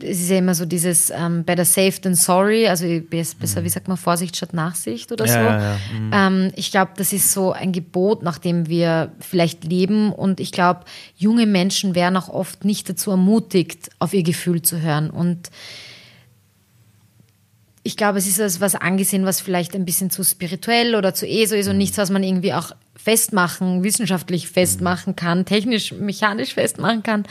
es 0.02 0.22
ist 0.22 0.30
ja 0.30 0.38
immer 0.38 0.56
so 0.56 0.66
dieses 0.66 1.10
ähm, 1.10 1.44
better 1.44 1.66
safe 1.66 2.00
than 2.02 2.16
sorry, 2.16 2.68
also 2.68 2.86
besser, 3.02 3.62
mhm. 3.62 3.66
wie 3.66 3.70
sagt 3.70 3.88
man, 3.88 3.98
Vorsicht 3.98 4.38
statt 4.38 4.54
Nachsicht 4.54 5.12
oder 5.12 5.26
ja, 5.26 5.34
so. 5.34 5.40
Ja, 5.40 5.62
ja. 5.62 5.78
Mhm. 5.94 6.12
Ähm, 6.14 6.52
ich 6.56 6.72
glaube, 6.72 6.92
das 6.98 7.14
ist 7.14 7.32
so 7.32 7.52
ein 7.52 7.72
Gebot, 7.72 8.24
nach 8.24 8.38
dem 8.38 8.68
wir 8.68 9.12
vielleicht 9.20 9.64
leben. 9.64 10.14
Und 10.14 10.40
ich 10.40 10.52
glaube, 10.52 10.82
junge 11.18 11.46
Menschen 11.46 11.96
werden 11.96 12.16
auch 12.16 12.30
oft 12.30 12.64
nicht 12.64 12.90
dazu 12.90 13.12
ermutigt, 13.12 13.90
auf 14.00 14.14
ihr 14.14 14.24
Gefühl 14.24 14.62
zu 14.62 14.82
hören. 14.82 15.10
Und 15.10 15.50
ich 17.84 17.98
glaube, 17.98 18.18
es 18.18 18.28
ist 18.28 18.62
was 18.62 18.76
angesehen, 18.76 19.26
was 19.26 19.42
vielleicht 19.42 19.76
ein 19.76 19.86
bisschen 19.86 20.10
zu 20.10 20.24
spirituell 20.24 20.96
oder 20.96 21.14
zu 21.14 21.28
ESO 21.28 21.56
ist 21.56 21.68
und 21.68 21.78
nichts, 21.78 21.98
was 21.98 22.10
man 22.10 22.24
irgendwie 22.24 22.54
auch 22.54 22.72
festmachen, 22.96 23.84
wissenschaftlich 23.84 24.50
festmachen 24.50 25.16
kann, 25.16 25.46
technisch, 25.46 25.94
mechanisch 25.94 26.54
festmachen 26.54 27.04
kann. 27.04 27.24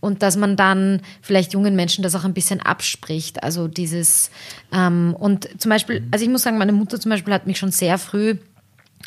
Und 0.00 0.22
dass 0.22 0.36
man 0.36 0.56
dann 0.56 1.00
vielleicht 1.22 1.54
jungen 1.54 1.74
Menschen 1.74 2.02
das 2.02 2.14
auch 2.14 2.24
ein 2.24 2.34
bisschen 2.34 2.60
abspricht. 2.60 3.42
Also 3.42 3.66
dieses, 3.66 4.30
ähm, 4.72 5.16
und 5.18 5.48
zum 5.60 5.70
Beispiel, 5.70 6.06
also 6.10 6.24
ich 6.24 6.30
muss 6.30 6.42
sagen, 6.42 6.58
meine 6.58 6.72
Mutter 6.72 7.00
zum 7.00 7.10
Beispiel 7.10 7.32
hat 7.32 7.46
mich 7.46 7.58
schon 7.58 7.72
sehr 7.72 7.96
früh 7.96 8.36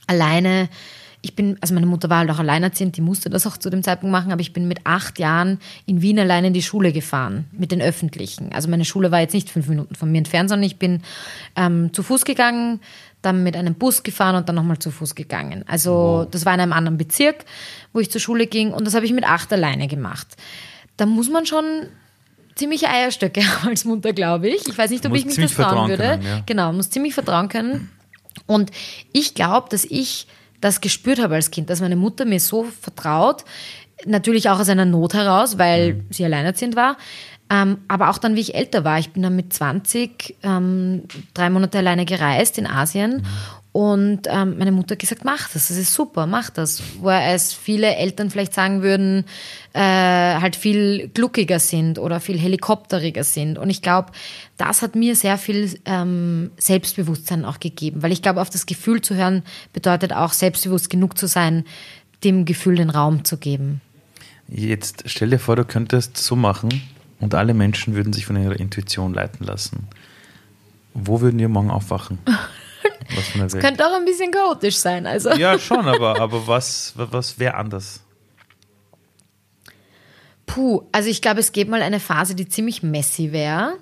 alleine 0.08 0.68
ich 1.22 1.36
bin, 1.36 1.58
also 1.60 1.74
meine 1.74 1.86
Mutter 1.86 2.10
war 2.10 2.20
halt 2.20 2.32
auch 2.32 2.40
alleinerziehend, 2.40 2.96
die 2.96 3.02
musste 3.02 3.30
das 3.30 3.46
auch 3.46 3.58
zu 3.58 3.70
dem 3.70 3.84
Zeitpunkt 3.84 4.12
machen, 4.12 4.32
aber 4.32 4.42
ich 4.42 4.54
bin 4.54 4.68
mit 4.68 4.86
acht 4.86 5.20
Jahren 5.20 5.60
in 5.86 6.02
Wien 6.02 6.18
allein 6.18 6.46
in 6.46 6.54
die 6.54 6.62
Schule 6.62 6.94
gefahren, 6.94 7.46
mit 7.52 7.72
den 7.72 7.82
Öffentlichen. 7.82 8.54
Also 8.54 8.70
meine 8.70 8.86
Schule 8.86 9.12
war 9.12 9.20
jetzt 9.20 9.34
nicht 9.34 9.50
fünf 9.50 9.68
Minuten 9.68 9.96
von 9.96 10.12
mir 10.12 10.20
entfernt, 10.20 10.50
sondern 10.50 10.66
ich 10.66 10.78
bin 10.78 11.02
ähm, 11.58 11.92
zu 11.94 12.04
Fuß 12.04 12.24
gegangen, 12.24 12.80
dann 13.22 13.44
mit 13.44 13.58
einem 13.58 13.76
Bus 13.76 14.04
gefahren 14.04 14.36
und 14.36 14.48
dann 14.48 14.56
nochmal 14.56 14.80
zu 14.80 14.92
Fuß 14.92 15.14
gegangen. 15.14 15.66
Also 15.68 16.26
das 16.32 16.46
war 16.46 16.54
in 16.54 16.62
einem 16.62 16.74
anderen 16.74 16.98
Bezirk, 16.98 17.44
wo 17.92 18.00
ich 18.00 18.10
zur 18.10 18.22
Schule 18.22 18.48
ging 18.48 18.72
und 18.72 18.88
das 18.88 18.96
habe 18.96 19.06
ich 19.06 19.12
mit 19.12 19.26
acht 19.26 19.52
alleine 19.52 19.88
gemacht. 19.88 20.28
Da 20.96 21.06
muss 21.06 21.30
man 21.30 21.46
schon 21.46 21.66
ziemliche 22.56 22.88
Eierstöcke 22.88 23.42
haben 23.42 23.68
als 23.70 23.84
Mutter, 23.84 24.14
glaube 24.14 24.48
ich. 24.48 24.68
Ich 24.68 24.78
weiß 24.78 24.92
nicht, 24.92 25.06
ob 25.06 25.14
ich 25.16 25.26
mich 25.26 25.36
das 25.36 25.54
trauen 25.54 25.90
würde. 25.90 26.04
Können, 26.04 26.24
ja. 26.24 26.44
Genau, 26.46 26.72
muss 26.72 26.90
ziemlich 26.90 27.14
vertrauen 27.14 27.50
können. 27.50 27.90
Und 28.46 28.72
ich 29.12 29.34
glaube, 29.34 29.68
dass 29.70 29.84
ich 29.84 30.28
das 30.62 30.82
gespürt 30.82 31.20
habe 31.20 31.36
als 31.36 31.52
Kind, 31.52 31.70
dass 31.70 31.82
meine 31.82 31.96
Mutter 31.96 32.26
mir 32.26 32.40
so 32.40 32.64
vertraut, 32.64 33.46
natürlich 34.06 34.50
auch 34.50 34.60
aus 34.60 34.70
einer 34.70 34.86
Not 34.86 35.14
heraus, 35.14 35.58
weil 35.58 35.94
mhm. 35.94 36.06
sie 36.10 36.26
alleinerziehend 36.26 36.76
war, 36.76 36.98
ähm, 37.50 37.80
aber 37.88 38.10
auch 38.10 38.18
dann, 38.18 38.36
wie 38.36 38.42
ich 38.42 38.56
älter 38.56 38.84
war. 38.84 39.00
Ich 39.00 39.12
bin 39.12 39.24
dann 39.24 39.36
mit 39.36 39.54
20 39.54 40.36
ähm, 40.44 41.04
drei 41.34 41.50
Monate 41.50 41.80
alleine 41.80 42.06
gereist 42.06 42.58
in 42.58 42.68
Asien. 42.68 43.26
Und 43.72 44.22
ähm, 44.26 44.58
meine 44.58 44.72
Mutter 44.72 44.94
hat 44.94 45.00
gesagt, 45.00 45.24
mach 45.26 45.50
das, 45.50 45.68
das 45.68 45.78
ist 45.78 45.94
super, 45.94 46.26
mach 46.26 46.50
das. 46.50 46.82
Whereas 47.02 47.54
viele 47.54 47.96
Eltern 47.96 48.32
vielleicht 48.32 48.54
sagen 48.54 48.82
würden, 48.82 49.26
äh, 49.74 49.80
halt 49.80 50.56
viel 50.56 51.10
gluckiger 51.10 51.60
sind 51.60 52.00
oder 52.00 52.20
viel 52.20 52.40
helikopteriger 52.40 53.24
sind. 53.24 53.60
Und 53.60 53.70
ich 53.70 53.84
glaube, 53.84 54.12
das 54.58 54.82
hat 54.82 54.96
mir 54.96 55.16
sehr 55.16 55.38
viel 55.38 55.80
ähm, 55.86 56.50
Selbstbewusstsein 56.58 57.46
auch 57.46 57.60
gegeben. 57.60 58.02
Weil 58.02 58.12
ich 58.12 58.24
glaube, 58.24 58.42
auf 58.42 58.50
das 58.50 58.66
Gefühl 58.66 59.02
zu 59.02 59.14
hören, 59.14 59.44
bedeutet 59.72 60.14
auch 60.14 60.34
selbstbewusst 60.34 60.90
genug 60.90 61.16
zu 61.18 61.28
sein, 61.28 61.64
dem 62.24 62.46
Gefühl 62.46 62.76
den 62.76 62.90
Raum 62.90 63.24
zu 63.24 63.38
geben. 63.38 63.82
Jetzt 64.48 65.04
stell 65.06 65.30
dir 65.30 65.40
vor, 65.40 65.56
du 65.56 65.64
könntest 65.64 66.18
so 66.18 66.36
machen 66.36 66.70
und 67.20 67.36
alle 67.36 67.54
Menschen 67.54 67.94
würden 67.94 68.14
sich 68.14 68.26
von 68.26 68.36
ihrer 68.36 68.60
Intuition 68.60 69.14
leiten 69.14 69.46
lassen. 69.46 69.88
Wo 70.96 71.22
würden 71.22 71.38
die 71.38 71.48
morgen 71.48 71.70
aufwachen? 71.70 72.18
Was 73.16 73.28
von 73.30 73.40
der 73.40 73.48
das 73.48 73.54
Welt? 73.54 73.64
könnte 73.64 73.88
auch 73.88 73.94
ein 73.94 74.06
bisschen 74.06 74.32
chaotisch 74.32 74.78
sein. 74.78 75.06
Also. 75.06 75.32
Ja, 75.32 75.58
schon, 75.60 75.88
aber, 75.88 76.20
aber 76.20 76.48
was, 76.48 76.94
was 76.96 77.40
wäre 77.40 77.56
anders? 77.56 78.02
Puh, 80.46 80.84
also 80.92 81.10
ich 81.10 81.22
glaube, 81.22 81.40
es 81.40 81.52
gibt 81.52 81.70
mal 81.70 81.82
eine 81.82 82.00
Phase, 82.00 82.34
die 82.34 82.48
ziemlich 82.48 82.82
messy 82.82 83.32
wäre. 83.32 83.78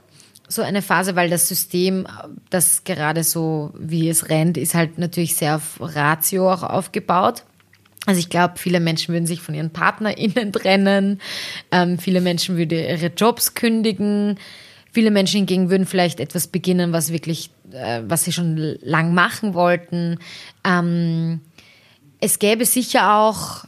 So 0.50 0.62
eine 0.62 0.82
Phase, 0.82 1.16
weil 1.16 1.30
das 1.30 1.48
System, 1.48 2.08
das 2.50 2.84
gerade 2.84 3.24
so 3.24 3.72
wie 3.78 4.10
es 4.10 4.30
rennt, 4.30 4.58
ist 4.58 4.76
halt 4.76 4.98
natürlich 4.98 5.36
sehr 5.36 5.56
auf 5.58 5.78
Ratio 5.80 6.52
auch 6.52 6.64
aufgebaut. 6.64 7.44
Also 8.06 8.20
ich 8.20 8.30
glaube, 8.30 8.54
viele 8.58 8.80
Menschen 8.80 9.14
würden 9.14 9.26
sich 9.26 9.42
von 9.42 9.54
ihren 9.54 9.72
PartnerInnen 9.72 10.54
trennen, 10.54 11.20
ähm, 11.72 12.00
viele 12.00 12.22
Menschen 12.22 12.58
würden 12.58 12.80
ihre 12.80 13.08
Jobs 13.08 13.54
kündigen, 13.54 14.38
viele 14.94 15.12
Menschen 15.12 15.38
hingegen 15.38 15.70
würden 15.70 15.86
vielleicht 15.86 16.22
etwas 16.22 16.48
beginnen, 16.48 16.94
was 16.94 17.12
wirklich 17.12 17.50
äh, 17.78 18.04
was 18.08 18.24
sie 18.24 18.34
schon 18.34 18.78
lang 18.82 19.14
machen 19.14 19.54
wollten. 19.54 20.20
Ähm, 20.64 21.42
es 22.20 22.40
gäbe 22.40 22.66
sicher 22.66 23.16
auch 23.16 23.66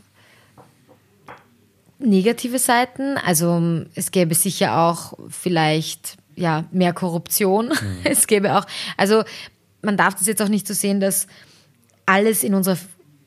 negative 1.99 2.59
Seiten. 2.59 3.17
Also 3.17 3.83
es 3.95 4.11
gäbe 4.11 4.35
sicher 4.35 4.79
auch 4.79 5.13
vielleicht 5.29 6.17
ja 6.35 6.65
mehr 6.71 6.93
Korruption. 6.93 7.67
Mhm. 7.67 7.99
Es 8.03 8.27
gäbe 8.27 8.57
auch, 8.57 8.65
also 8.97 9.23
man 9.81 9.97
darf 9.97 10.15
das 10.15 10.27
jetzt 10.27 10.41
auch 10.41 10.47
nicht 10.47 10.67
so 10.67 10.73
sehen, 10.73 10.99
dass 10.99 11.27
alles 12.05 12.43
in 12.43 12.53
unserer 12.53 12.77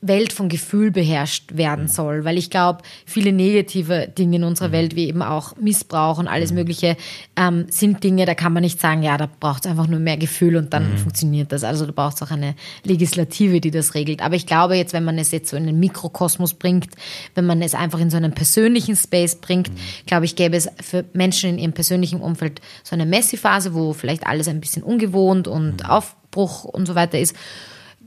Welt 0.03 0.33
von 0.33 0.49
Gefühl 0.49 0.91
beherrscht 0.91 1.57
werden 1.57 1.87
soll, 1.87 2.25
weil 2.25 2.37
ich 2.37 2.51
glaube, 2.51 2.83
viele 3.07 3.33
negative 3.33 4.09
Dinge 4.09 4.37
in 4.37 4.45
unserer. 4.45 4.73
Welt, 4.73 4.97
wie 4.97 5.07
eben 5.07 5.23
auch 5.23 5.55
Missbrauch 5.57 6.19
und 6.19 6.27
alles. 6.27 6.53
Mögliche, 6.53 6.97
ähm, 7.37 7.67
sind 7.69 8.03
Dinge, 8.03 8.27
da 8.27 8.35
kann 8.35 8.53
man 8.53 8.63
nicht 8.63 8.81
sagen, 8.81 9.03
ja, 9.03 9.17
da 9.17 9.29
braucht 9.39 9.65
es 9.65 9.71
einfach 9.71 9.87
nur 9.87 10.01
mehr 10.01 10.17
Gefühl 10.17 10.57
und 10.57 10.73
dann 10.73 10.93
mhm. 10.93 10.99
funktioniert 10.99 11.53
das. 11.53 11.63
Also 11.63 11.87
da 11.87 11.93
braucht 11.93 12.17
es 12.17 12.23
auch 12.23 12.31
eine 12.31 12.57
Legislative, 12.83 13.61
die 13.61 13.71
das 13.71 13.95
regelt. 13.95 14.23
Aber 14.23 14.35
ich 14.35 14.47
glaube 14.47 14.75
jetzt, 14.75 14.93
wenn 14.93 15.05
man 15.05 15.19
es 15.19 15.31
jetzt 15.31 15.51
so 15.51 15.57
in 15.57 15.67
den 15.67 15.79
Mikrokosmos 15.79 16.55
bringt, 16.55 16.89
wenn 17.35 17.47
man 17.47 17.63
es 17.63 17.75
einfach 17.75 18.01
in 18.01 18.11
so 18.11 18.17
einen 18.17 18.33
persönlichen 18.33 18.97
Space 18.97 19.37
bringt, 19.37 19.69
mhm. 19.69 19.77
glaube 20.07 20.25
ich, 20.25 20.35
gäbe 20.35 20.57
es 20.57 20.69
für 20.81 21.05
Menschen 21.13 21.51
in 21.51 21.59
ihrem 21.59 21.73
persönlichen 21.73 22.21
Umfeld 22.21 22.61
so 22.83 22.97
eine 22.97 23.07
Messi-Phase, 23.07 23.75
wo 23.75 23.93
vielleicht 23.93 24.27
alles 24.27 24.49
ein 24.49 24.61
bisschen 24.61 24.83
ungewohnt 24.83 25.47
und 25.47 25.83
mhm. 25.83 25.87
Aufbruch 25.87 26.65
und 26.65 26.87
so 26.87 26.95
weiter 26.95 27.19
ist 27.19 27.37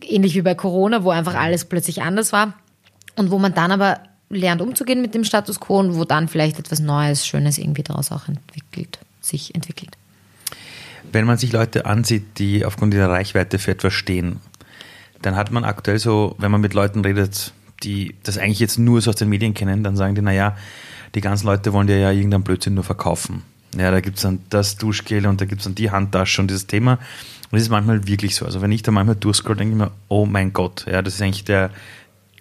ähnlich 0.02 0.36
wie 0.36 0.42
bei 0.42 0.56
Corona, 0.56 1.04
wo 1.04 1.10
einfach 1.10 1.36
alles 1.36 1.66
plötzlich 1.66 2.02
anders 2.02 2.34
war 2.34 2.54
und 3.16 3.32
wo 3.32 3.40
man 3.40 3.54
dann 3.54 3.72
aber 3.72 4.00
lernt 4.30 4.62
umzugehen 4.62 5.02
mit 5.02 5.14
dem 5.14 5.24
Status 5.24 5.60
quo 5.60 5.80
und 5.80 5.96
wo 5.96 6.06
dann 6.06 6.28
vielleicht 6.28 6.60
etwas 6.60 6.80
Neues, 6.80 7.26
Schönes 7.28 7.58
irgendwie 7.58 7.84
daraus 7.84 8.12
auch 8.12 8.28
entwickelt, 8.28 9.00
sich 9.22 9.54
entwickelt. 9.56 9.98
Wenn 11.12 11.26
man 11.26 11.38
sich 11.38 11.52
Leute 11.52 11.86
ansieht, 11.86 12.40
die 12.40 12.66
aufgrund 12.66 12.94
ihrer 12.94 13.10
Reichweite 13.10 13.60
für 13.60 13.72
etwas 13.72 13.94
stehen, 13.94 14.40
dann 15.22 15.36
hat 15.36 15.52
man 15.52 15.64
aktuell 15.64 16.00
so, 16.00 16.36
wenn 16.40 16.52
man 16.52 16.62
mit 16.62 16.74
Leuten 16.74 17.02
redet, 17.02 17.54
die 17.84 18.16
das 18.24 18.38
eigentlich 18.38 18.60
jetzt 18.60 18.80
nur 18.80 19.02
so 19.02 19.12
aus 19.12 19.16
den 19.16 19.30
Medien 19.30 19.54
kennen, 19.54 19.84
dann 19.84 19.96
sagen 19.96 20.16
die, 20.16 20.22
naja, 20.22 20.58
die 21.14 21.22
ganzen 21.22 21.46
Leute 21.46 21.74
wollen 21.74 21.88
dir 21.88 21.98
ja 21.98 22.12
irgendeinen 22.12 22.44
Blödsinn 22.44 22.74
nur 22.74 22.84
verkaufen. 22.84 23.44
Ja, 23.76 23.92
da 23.92 24.00
gibt 24.00 24.18
es 24.18 24.24
dann 24.24 24.40
das 24.50 24.78
Duschgel 24.78 25.28
und 25.28 25.42
da 25.42 25.46
gibt 25.46 25.62
es 25.62 25.66
dann 25.66 25.76
die 25.76 25.92
Handtasche 25.92 26.42
und 26.42 26.50
dieses 26.50 26.68
Thema. 26.68 26.94
Und 26.94 27.54
das 27.54 27.64
ist 27.64 27.70
manchmal 27.70 28.08
wirklich 28.08 28.36
so. 28.36 28.46
Also 28.46 28.62
wenn 28.62 28.72
ich 28.72 28.82
da 28.84 28.92
manchmal 28.92 29.16
durchscroll, 29.16 29.56
denke 29.56 29.74
ich 29.74 29.78
mir, 29.78 29.92
oh 30.08 30.26
mein 30.26 30.54
Gott, 30.54 30.86
ja, 30.90 31.02
das 31.02 31.16
ist 31.16 31.22
eigentlich 31.22 31.44
der, 31.44 31.72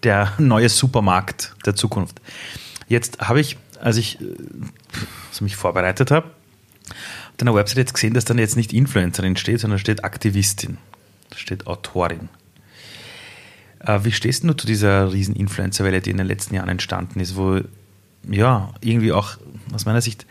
der 0.02 0.32
neue 0.38 0.68
Supermarkt 0.68 1.54
der 1.66 1.74
Zukunft. 1.74 2.20
Jetzt 2.88 3.20
habe 3.20 3.40
ich, 3.40 3.56
als 3.80 3.96
ich 3.96 4.18
also 5.30 5.44
mich 5.44 5.56
vorbereitet 5.56 6.10
habe, 6.10 6.28
auf 6.28 7.36
deiner 7.38 7.54
Website 7.54 7.78
jetzt 7.78 7.94
gesehen, 7.94 8.14
dass 8.14 8.24
dann 8.24 8.38
jetzt 8.38 8.56
nicht 8.56 8.72
Influencerin 8.72 9.36
steht, 9.36 9.60
sondern 9.60 9.78
steht 9.78 10.04
Aktivistin. 10.04 10.78
Da 11.30 11.38
steht 11.38 11.66
Autorin. 11.66 12.28
Äh, 13.80 14.00
wie 14.04 14.12
stehst 14.12 14.44
du 14.44 14.52
zu 14.52 14.66
dieser 14.66 15.12
riesen 15.12 15.34
Influencer-Welle, 15.34 16.00
die 16.00 16.10
in 16.10 16.18
den 16.18 16.26
letzten 16.26 16.54
Jahren 16.54 16.68
entstanden 16.68 17.20
ist, 17.20 17.36
wo 17.36 17.60
ja 18.30 18.72
irgendwie 18.80 19.12
auch 19.12 19.36
aus 19.72 19.84
meiner 19.84 20.00
Sicht 20.00 20.26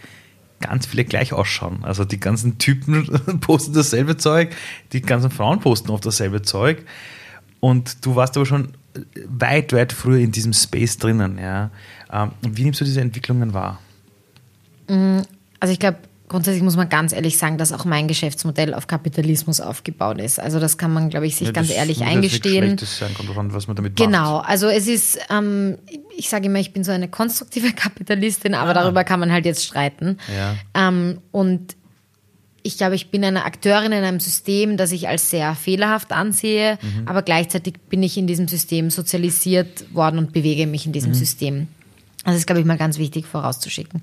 ganz 0.63 0.85
viele 0.85 1.05
gleich 1.05 1.33
ausschauen. 1.33 1.79
Also 1.83 2.05
die 2.05 2.19
ganzen 2.19 2.57
Typen 2.57 3.07
posten 3.41 3.73
dasselbe 3.73 4.17
Zeug, 4.17 4.55
die 4.91 5.01
ganzen 5.01 5.31
Frauen 5.31 5.59
posten 5.59 5.91
oft 5.91 6.05
dasselbe 6.05 6.41
Zeug. 6.41 6.83
Und 7.59 8.05
du 8.05 8.15
warst 8.15 8.35
aber 8.35 8.45
schon 8.45 8.69
weit, 9.27 9.73
weit 9.73 9.93
früher 9.93 10.19
in 10.19 10.31
diesem 10.31 10.53
Space 10.53 10.97
drinnen. 10.97 11.37
Ja. 11.37 11.71
Ähm, 12.11 12.31
wie 12.41 12.63
nimmst 12.63 12.81
du 12.81 12.85
diese 12.85 13.01
Entwicklungen 13.01 13.53
wahr? 13.53 13.79
Mm, 14.87 15.21
also 15.59 15.71
ich 15.71 15.79
glaube, 15.79 15.97
grundsätzlich 16.27 16.63
muss 16.63 16.75
man 16.75 16.89
ganz 16.89 17.13
ehrlich 17.13 17.37
sagen, 17.37 17.57
dass 17.57 17.71
auch 17.71 17.85
mein 17.85 18.07
Geschäftsmodell 18.07 18.73
auf 18.73 18.87
Kapitalismus 18.87 19.59
aufgebaut 19.59 20.19
ist. 20.19 20.39
Also 20.39 20.59
das 20.59 20.77
kann 20.77 20.91
man, 20.93 21.09
glaube 21.09 21.27
ich, 21.27 21.35
sich 21.35 21.47
ja, 21.47 21.53
ganz 21.53 21.69
ehrlich 21.69 22.03
eingestehen. 22.03 22.77
Sein, 22.77 23.13
kommt 23.13 23.29
davon, 23.29 23.53
was 23.53 23.67
man 23.67 23.75
damit 23.75 23.95
genau, 23.95 24.37
macht. 24.37 24.49
also 24.49 24.67
es 24.67 24.87
ist, 24.87 25.19
ähm, 25.29 25.77
ich 26.15 26.29
sage 26.29 26.47
immer, 26.47 26.59
ich 26.59 26.73
bin 26.73 26.83
so 26.83 26.91
eine 26.91 27.07
konstruktive 27.07 27.71
Kapitalistin, 27.75 28.55
aber 28.55 28.71
ah. 28.71 28.73
darüber 28.73 29.03
kann 29.03 29.19
man 29.19 29.31
halt 29.31 29.45
jetzt 29.45 29.65
streiten. 29.65 30.17
Ja. 30.35 30.55
Ähm, 30.73 31.19
und 31.31 31.75
ich 32.63 32.77
glaube, 32.77 32.95
ich 32.95 33.11
bin 33.11 33.23
eine 33.25 33.43
Akteurin 33.43 33.91
in 33.91 34.03
einem 34.03 34.21
System, 34.21 34.77
das 34.77 34.93
ich 34.93 35.09
als 35.09 35.29
sehr 35.29 35.53
fehlerhaft 35.53 36.13
ansehe, 36.13 36.79
mhm. 36.81 37.07
aber 37.07 37.21
gleichzeitig 37.21 37.75
bin 37.89 38.01
ich 38.01 38.17
in 38.17 38.25
diesem 38.25 38.47
System 38.47 38.89
sozialisiert 38.89 39.93
worden 39.93 40.17
und 40.17 40.31
bewege 40.31 40.65
mich 40.65 40.85
in 40.85 40.93
diesem 40.93 41.11
mhm. 41.11 41.15
System. 41.15 41.67
Das 42.23 42.35
ist, 42.35 42.47
glaube 42.47 42.61
ich, 42.61 42.65
mal 42.65 42.77
ganz 42.77 42.97
wichtig 42.97 43.25
vorauszuschicken. 43.25 44.01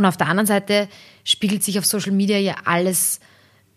Und 0.00 0.06
auf 0.06 0.16
der 0.16 0.28
anderen 0.28 0.46
Seite 0.46 0.88
spiegelt 1.24 1.62
sich 1.62 1.78
auf 1.78 1.84
Social 1.84 2.12
Media 2.12 2.38
ja 2.38 2.54
alles 2.64 3.20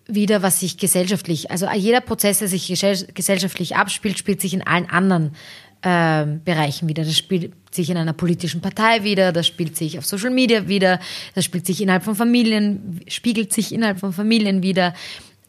wieder, 0.08 0.42
was 0.42 0.62
sich 0.62 0.78
gesellschaftlich, 0.78 1.52
also 1.52 1.70
jeder 1.70 2.00
Prozess, 2.00 2.40
der 2.40 2.48
sich 2.48 2.68
gesellschaftlich 2.68 3.76
abspielt, 3.76 4.18
spielt 4.18 4.40
sich 4.40 4.54
in 4.54 4.66
allen 4.66 4.90
anderen 4.90 5.34
äh, 5.82 6.26
Bereichen 6.46 6.88
wieder. 6.88 7.04
Das 7.04 7.18
spielt 7.18 7.52
sich 7.72 7.90
in 7.90 7.98
einer 7.98 8.14
politischen 8.14 8.62
Partei 8.62 9.04
wieder, 9.04 9.34
das 9.34 9.48
spielt 9.48 9.76
sich 9.76 9.98
auf 9.98 10.06
Social 10.06 10.30
Media 10.30 10.70
wieder, 10.70 11.02
das 11.36 11.44
spielt 11.44 11.66
sich 11.66 11.82
innerhalb 11.82 12.04
von 12.06 12.16
Familien, 12.16 13.02
spiegelt 13.10 13.52
sich 13.52 13.74
innerhalb 13.74 14.00
von 14.00 14.14
Familien 14.14 14.64
wieder. 14.64 14.94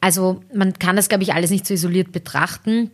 Also 0.00 0.42
man 0.52 0.72
kann 0.72 0.96
das, 0.96 1.08
glaube 1.08 1.22
ich, 1.22 1.34
alles 1.34 1.50
nicht 1.50 1.68
so 1.68 1.74
isoliert 1.74 2.10
betrachten. 2.10 2.90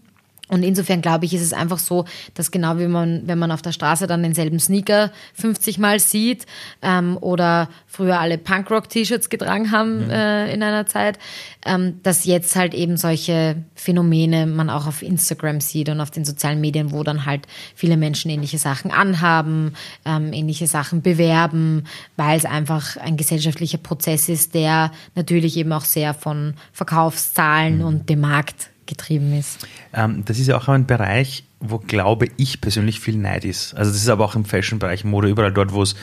Und 0.51 0.65
insofern 0.65 1.01
glaube 1.01 1.25
ich, 1.25 1.35
ist 1.35 1.43
es 1.43 1.53
einfach 1.53 1.79
so, 1.79 2.05
dass 2.35 2.51
genau 2.51 2.79
wie 2.79 2.89
man, 2.89 3.23
wenn 3.27 3.39
man 3.39 3.53
auf 3.53 3.63
der 3.63 3.73
Straße 3.73 4.07
dann 4.07 4.23
denselben 4.23 4.59
Sneaker 4.59 5.13
50 5.35 5.79
Mal 5.79 6.01
sieht 6.01 6.45
ähm, 6.83 7.17
oder 7.21 7.69
früher 7.87 8.19
alle 8.19 8.37
Punkrock-T-Shirts 8.37 9.31
getragen 9.31 9.71
haben 9.71 10.05
mhm. 10.07 10.11
äh, 10.11 10.53
in 10.53 10.63
einer 10.63 10.87
Zeit, 10.87 11.19
ähm, 11.65 12.01
dass 12.03 12.25
jetzt 12.25 12.57
halt 12.57 12.75
eben 12.75 12.97
solche 12.97 13.63
Phänomene 13.75 14.47
man 14.47 14.71
auch 14.71 14.87
auf 14.87 15.03
Instagram 15.03 15.61
sieht 15.61 15.89
und 15.89 16.01
auf 16.01 16.11
den 16.11 16.25
sozialen 16.25 16.61
Medien, 16.61 16.91
wo 16.91 17.05
dann 17.05 17.27
halt 17.27 17.47
viele 17.75 17.97
Menschen 17.97 18.31
ähnliche 18.31 18.59
Sachen 18.59 18.91
anhaben, 18.91 19.75
ähm, 20.05 20.33
ähnliche 20.33 20.67
Sachen 20.67 21.01
bewerben, 21.03 21.85
weil 22.17 22.37
es 22.37 22.45
einfach 22.45 22.97
ein 22.97 23.17
gesellschaftlicher 23.17 23.79
Prozess 23.79 24.29
ist, 24.29 24.55
der 24.55 24.91
natürlich 25.15 25.57
eben 25.57 25.73
auch 25.73 25.85
sehr 25.85 26.13
von 26.13 26.55
Verkaufszahlen 26.73 27.79
mhm. 27.79 27.85
und 27.85 28.09
dem 28.09 28.21
Markt 28.21 28.71
getrieben 28.91 29.33
ist. 29.39 29.67
Ähm, 29.95 30.25
das 30.27 30.39
ist 30.39 30.47
ja 30.49 30.59
auch 30.59 30.69
ein 30.69 30.87
Bereich, 30.87 31.45
wo 31.61 31.79
glaube 31.79 32.29
ich 32.37 32.61
persönlich 32.61 33.01
viel 33.01 33.17
Neid 33.17 33.45
ist. 33.47 33.75
Also 33.75 33.91
das 33.91 34.03
ist 34.03 34.09
aber 34.09 34.25
auch 34.25 34.35
im 34.35 34.45
Fashion-Bereich, 34.45 35.05
Mode, 35.05 35.29
überall 35.29 35.53
dort, 35.53 35.73
wo 35.73 35.83
es 35.83 35.95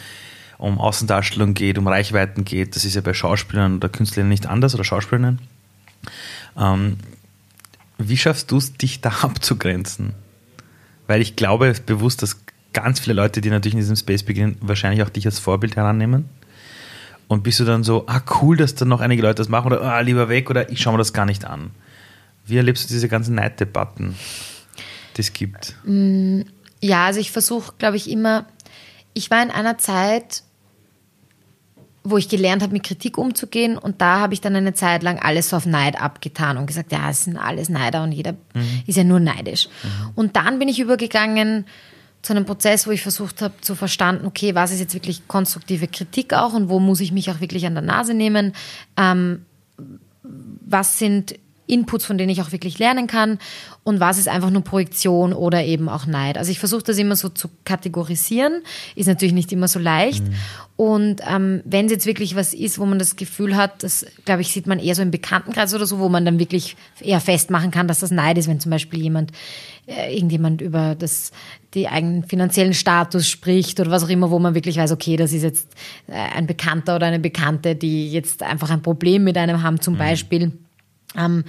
um 0.57 0.79
Außendarstellung 0.79 1.53
geht, 1.53 1.77
um 1.77 1.87
Reichweiten 1.87 2.43
geht. 2.43 2.75
Das 2.75 2.83
ist 2.83 2.95
ja 2.95 3.01
bei 3.01 3.13
Schauspielern 3.13 3.77
oder 3.77 3.89
Künstlern 3.89 4.27
nicht 4.27 4.47
anders 4.47 4.73
oder 4.73 4.83
Schauspielerinnen. 4.83 5.39
Ähm, 6.57 6.97
wie 7.99 8.17
schaffst 8.17 8.51
du 8.51 8.57
es, 8.57 8.73
dich 8.73 9.01
da 9.01 9.09
abzugrenzen? 9.21 10.13
Weil 11.05 11.21
ich 11.21 11.35
glaube 11.35 11.73
bewusst, 11.85 12.21
dass 12.21 12.41
ganz 12.73 12.99
viele 12.99 13.13
Leute, 13.13 13.41
die 13.41 13.49
natürlich 13.49 13.73
in 13.73 13.79
diesem 13.79 13.95
Space 13.95 14.23
beginnen, 14.23 14.57
wahrscheinlich 14.61 15.03
auch 15.03 15.09
dich 15.09 15.25
als 15.25 15.39
Vorbild 15.39 15.75
herannehmen. 15.75 16.25
Und 17.27 17.43
bist 17.43 17.59
du 17.59 17.65
dann 17.65 17.83
so, 17.83 18.05
ah 18.07 18.21
cool, 18.41 18.55
dass 18.55 18.75
dann 18.75 18.87
noch 18.87 19.01
einige 19.01 19.21
Leute 19.21 19.35
das 19.35 19.49
machen 19.49 19.67
oder 19.67 19.81
ah, 19.81 19.99
lieber 19.99 20.29
weg 20.29 20.49
oder 20.49 20.69
ich 20.69 20.81
schaue 20.81 20.93
mir 20.93 20.99
das 20.99 21.11
gar 21.11 21.25
nicht 21.25 21.43
an. 21.43 21.71
Wie 22.47 22.57
erlebst 22.57 22.89
du 22.89 22.93
diese 22.93 23.07
ganzen 23.07 23.35
Neiddebatten, 23.35 24.15
die 25.15 25.21
es 25.21 25.33
gibt? 25.33 25.75
Mm, 25.85 26.41
ja, 26.81 27.05
also 27.05 27.19
ich 27.19 27.31
versuche, 27.31 27.73
glaube 27.77 27.97
ich, 27.97 28.09
immer, 28.09 28.45
ich 29.13 29.29
war 29.29 29.43
in 29.43 29.51
einer 29.51 29.77
Zeit, 29.77 30.43
wo 32.03 32.17
ich 32.17 32.29
gelernt 32.29 32.61
habe, 32.61 32.73
mit 32.73 32.83
Kritik 32.83 33.17
umzugehen. 33.17 33.77
Und 33.77 34.01
da 34.01 34.19
habe 34.19 34.33
ich 34.33 34.41
dann 34.41 34.55
eine 34.55 34.73
Zeit 34.73 35.03
lang 35.03 35.19
alles 35.19 35.49
so 35.49 35.57
auf 35.57 35.65
Neid 35.65 36.01
abgetan 36.01 36.57
und 36.57 36.65
gesagt, 36.65 36.91
ja, 36.91 37.09
es 37.09 37.25
sind 37.25 37.37
alles 37.37 37.67
Neider 37.67 38.03
und 38.03 38.13
jeder 38.13 38.33
mhm. 38.53 38.83
ist 38.85 38.95
ja 38.95 39.03
nur 39.03 39.19
neidisch. 39.19 39.67
Mhm. 39.83 40.11
Und 40.15 40.35
dann 40.35 40.59
bin 40.59 40.69
ich 40.69 40.79
übergegangen 40.79 41.65
zu 42.21 42.33
einem 42.33 42.45
Prozess, 42.45 42.87
wo 42.87 42.91
ich 42.91 43.01
versucht 43.01 43.41
habe 43.41 43.53
zu 43.61 43.75
verstanden, 43.75 44.25
okay, 44.25 44.55
was 44.55 44.71
ist 44.71 44.79
jetzt 44.79 44.93
wirklich 44.93 45.27
konstruktive 45.27 45.87
Kritik 45.87 46.33
auch 46.33 46.53
und 46.53 46.69
wo 46.69 46.79
muss 46.79 46.99
ich 46.99 47.11
mich 47.11 47.29
auch 47.29 47.41
wirklich 47.41 47.65
an 47.65 47.73
der 47.73 47.83
Nase 47.83 48.13
nehmen? 48.13 48.53
Ähm, 48.95 49.45
was 50.23 50.99
sind 50.99 51.35
Inputs, 51.67 52.05
von 52.05 52.17
denen 52.17 52.29
ich 52.29 52.41
auch 52.41 52.51
wirklich 52.51 52.79
lernen 52.79 53.07
kann 53.07 53.37
und 53.83 53.99
was 53.99 54.17
ist 54.17 54.27
einfach 54.27 54.49
nur 54.49 54.63
Projektion 54.63 55.33
oder 55.33 55.63
eben 55.63 55.89
auch 55.89 56.05
Neid. 56.05 56.37
Also 56.37 56.51
ich 56.51 56.59
versuche 56.59 56.83
das 56.83 56.97
immer 56.97 57.15
so 57.15 57.29
zu 57.29 57.49
kategorisieren, 57.65 58.63
ist 58.95 59.07
natürlich 59.07 59.33
nicht 59.33 59.51
immer 59.51 59.67
so 59.67 59.79
leicht. 59.79 60.23
Mhm. 60.23 60.33
Und 60.77 61.21
ähm, 61.27 61.61
wenn 61.65 61.85
es 61.85 61.91
jetzt 61.91 62.05
wirklich 62.05 62.35
was 62.35 62.53
ist, 62.53 62.79
wo 62.79 62.85
man 62.85 62.99
das 62.99 63.15
Gefühl 63.15 63.55
hat, 63.55 63.83
das 63.83 64.05
glaube 64.25 64.41
ich, 64.41 64.51
sieht 64.51 64.67
man 64.67 64.79
eher 64.79 64.93
so 64.95 65.01
im 65.01 65.11
Bekanntenkreis 65.11 65.73
oder 65.73 65.85
so, 65.85 65.99
wo 65.99 66.09
man 66.09 66.23
dann 66.23 66.39
wirklich 66.39 66.75
eher 67.01 67.19
festmachen 67.19 67.71
kann, 67.71 67.87
dass 67.87 67.99
das 67.99 68.11
Neid 68.11 68.37
ist, 68.37 68.47
wenn 68.47 68.59
zum 68.59 68.71
Beispiel 68.71 69.01
jemand, 69.01 69.31
äh, 69.87 70.13
irgendjemand 70.13 70.61
über 70.61 70.95
das, 70.95 71.31
die 71.73 71.87
eigenen 71.87 72.23
finanziellen 72.25 72.73
Status 72.73 73.27
spricht 73.27 73.79
oder 73.79 73.89
was 73.89 74.03
auch 74.03 74.09
immer, 74.09 74.29
wo 74.31 74.37
man 74.37 74.53
wirklich 74.53 74.77
weiß, 74.77 74.91
okay, 74.91 75.15
das 75.15 75.33
ist 75.33 75.43
jetzt 75.43 75.69
äh, 76.07 76.13
ein 76.13 76.45
Bekannter 76.45 76.97
oder 76.97 77.07
eine 77.07 77.19
Bekannte, 77.19 77.75
die 77.75 78.11
jetzt 78.11 78.43
einfach 78.43 78.69
ein 78.69 78.81
Problem 78.81 79.23
mit 79.23 79.37
einem 79.37 79.63
haben, 79.63 79.81
zum 79.81 79.95
mhm. 79.95 79.99
Beispiel. 79.99 80.51
Ähm, 81.17 81.43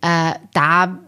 äh, 0.00 0.32
da 0.54 0.98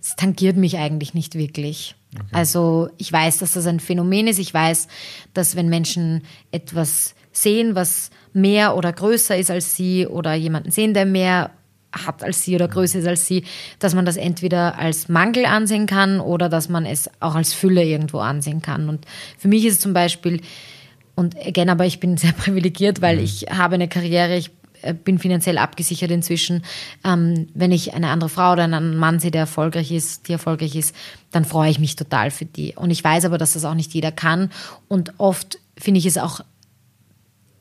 es 0.00 0.16
tangiert 0.16 0.56
mich 0.56 0.76
eigentlich 0.78 1.14
nicht 1.14 1.34
wirklich. 1.34 1.94
Okay. 2.14 2.24
Also 2.32 2.88
ich 2.96 3.12
weiß, 3.12 3.38
dass 3.38 3.52
das 3.52 3.66
ein 3.66 3.80
Phänomen 3.80 4.28
ist. 4.28 4.38
Ich 4.38 4.54
weiß, 4.54 4.88
dass 5.32 5.56
wenn 5.56 5.68
Menschen 5.68 6.22
etwas 6.52 7.14
sehen, 7.32 7.74
was 7.74 8.10
mehr 8.32 8.76
oder 8.76 8.92
größer 8.92 9.36
ist 9.36 9.50
als 9.50 9.76
sie 9.76 10.06
oder 10.06 10.34
jemanden 10.34 10.70
sehen, 10.70 10.94
der 10.94 11.06
mehr 11.06 11.50
hat 11.92 12.22
als 12.24 12.42
sie 12.42 12.54
oder 12.54 12.68
größer 12.68 12.98
ist 12.98 13.06
als 13.06 13.26
sie, 13.26 13.44
dass 13.78 13.94
man 13.94 14.04
das 14.04 14.16
entweder 14.16 14.78
als 14.78 15.08
Mangel 15.08 15.46
ansehen 15.46 15.86
kann 15.86 16.20
oder 16.20 16.48
dass 16.48 16.68
man 16.68 16.86
es 16.86 17.08
auch 17.20 17.34
als 17.34 17.52
Fülle 17.52 17.84
irgendwo 17.84 18.18
ansehen 18.18 18.62
kann. 18.62 18.88
Und 18.88 19.06
für 19.38 19.48
mich 19.48 19.64
ist 19.64 19.74
es 19.74 19.80
zum 19.80 19.92
Beispiel, 19.92 20.40
und 21.14 21.36
again, 21.46 21.70
aber 21.70 21.86
ich 21.86 22.00
bin 22.00 22.16
sehr 22.16 22.32
privilegiert, 22.32 23.00
weil 23.00 23.18
mhm. 23.18 23.24
ich 23.24 23.46
habe 23.50 23.76
eine 23.76 23.88
Karriere, 23.88 24.36
ich 24.36 24.50
bin 24.92 25.18
finanziell 25.18 25.58
abgesichert 25.58 26.10
inzwischen. 26.10 26.62
Ähm, 27.04 27.48
wenn 27.54 27.72
ich 27.72 27.94
eine 27.94 28.08
andere 28.08 28.28
Frau 28.28 28.52
oder 28.52 28.64
einen 28.64 28.96
Mann 28.96 29.20
sehe, 29.20 29.30
der 29.30 29.42
erfolgreich 29.42 29.90
ist, 29.90 30.28
die 30.28 30.32
erfolgreich 30.32 30.74
ist, 30.74 30.94
dann 31.30 31.44
freue 31.44 31.70
ich 31.70 31.78
mich 31.78 31.96
total 31.96 32.30
für 32.30 32.44
die. 32.44 32.74
Und 32.74 32.90
ich 32.90 33.02
weiß 33.02 33.24
aber, 33.24 33.38
dass 33.38 33.54
das 33.54 33.64
auch 33.64 33.74
nicht 33.74 33.94
jeder 33.94 34.12
kann. 34.12 34.50
Und 34.88 35.14
oft 35.18 35.58
finde 35.78 35.98
ich 35.98 36.06
es 36.06 36.18
auch 36.18 36.40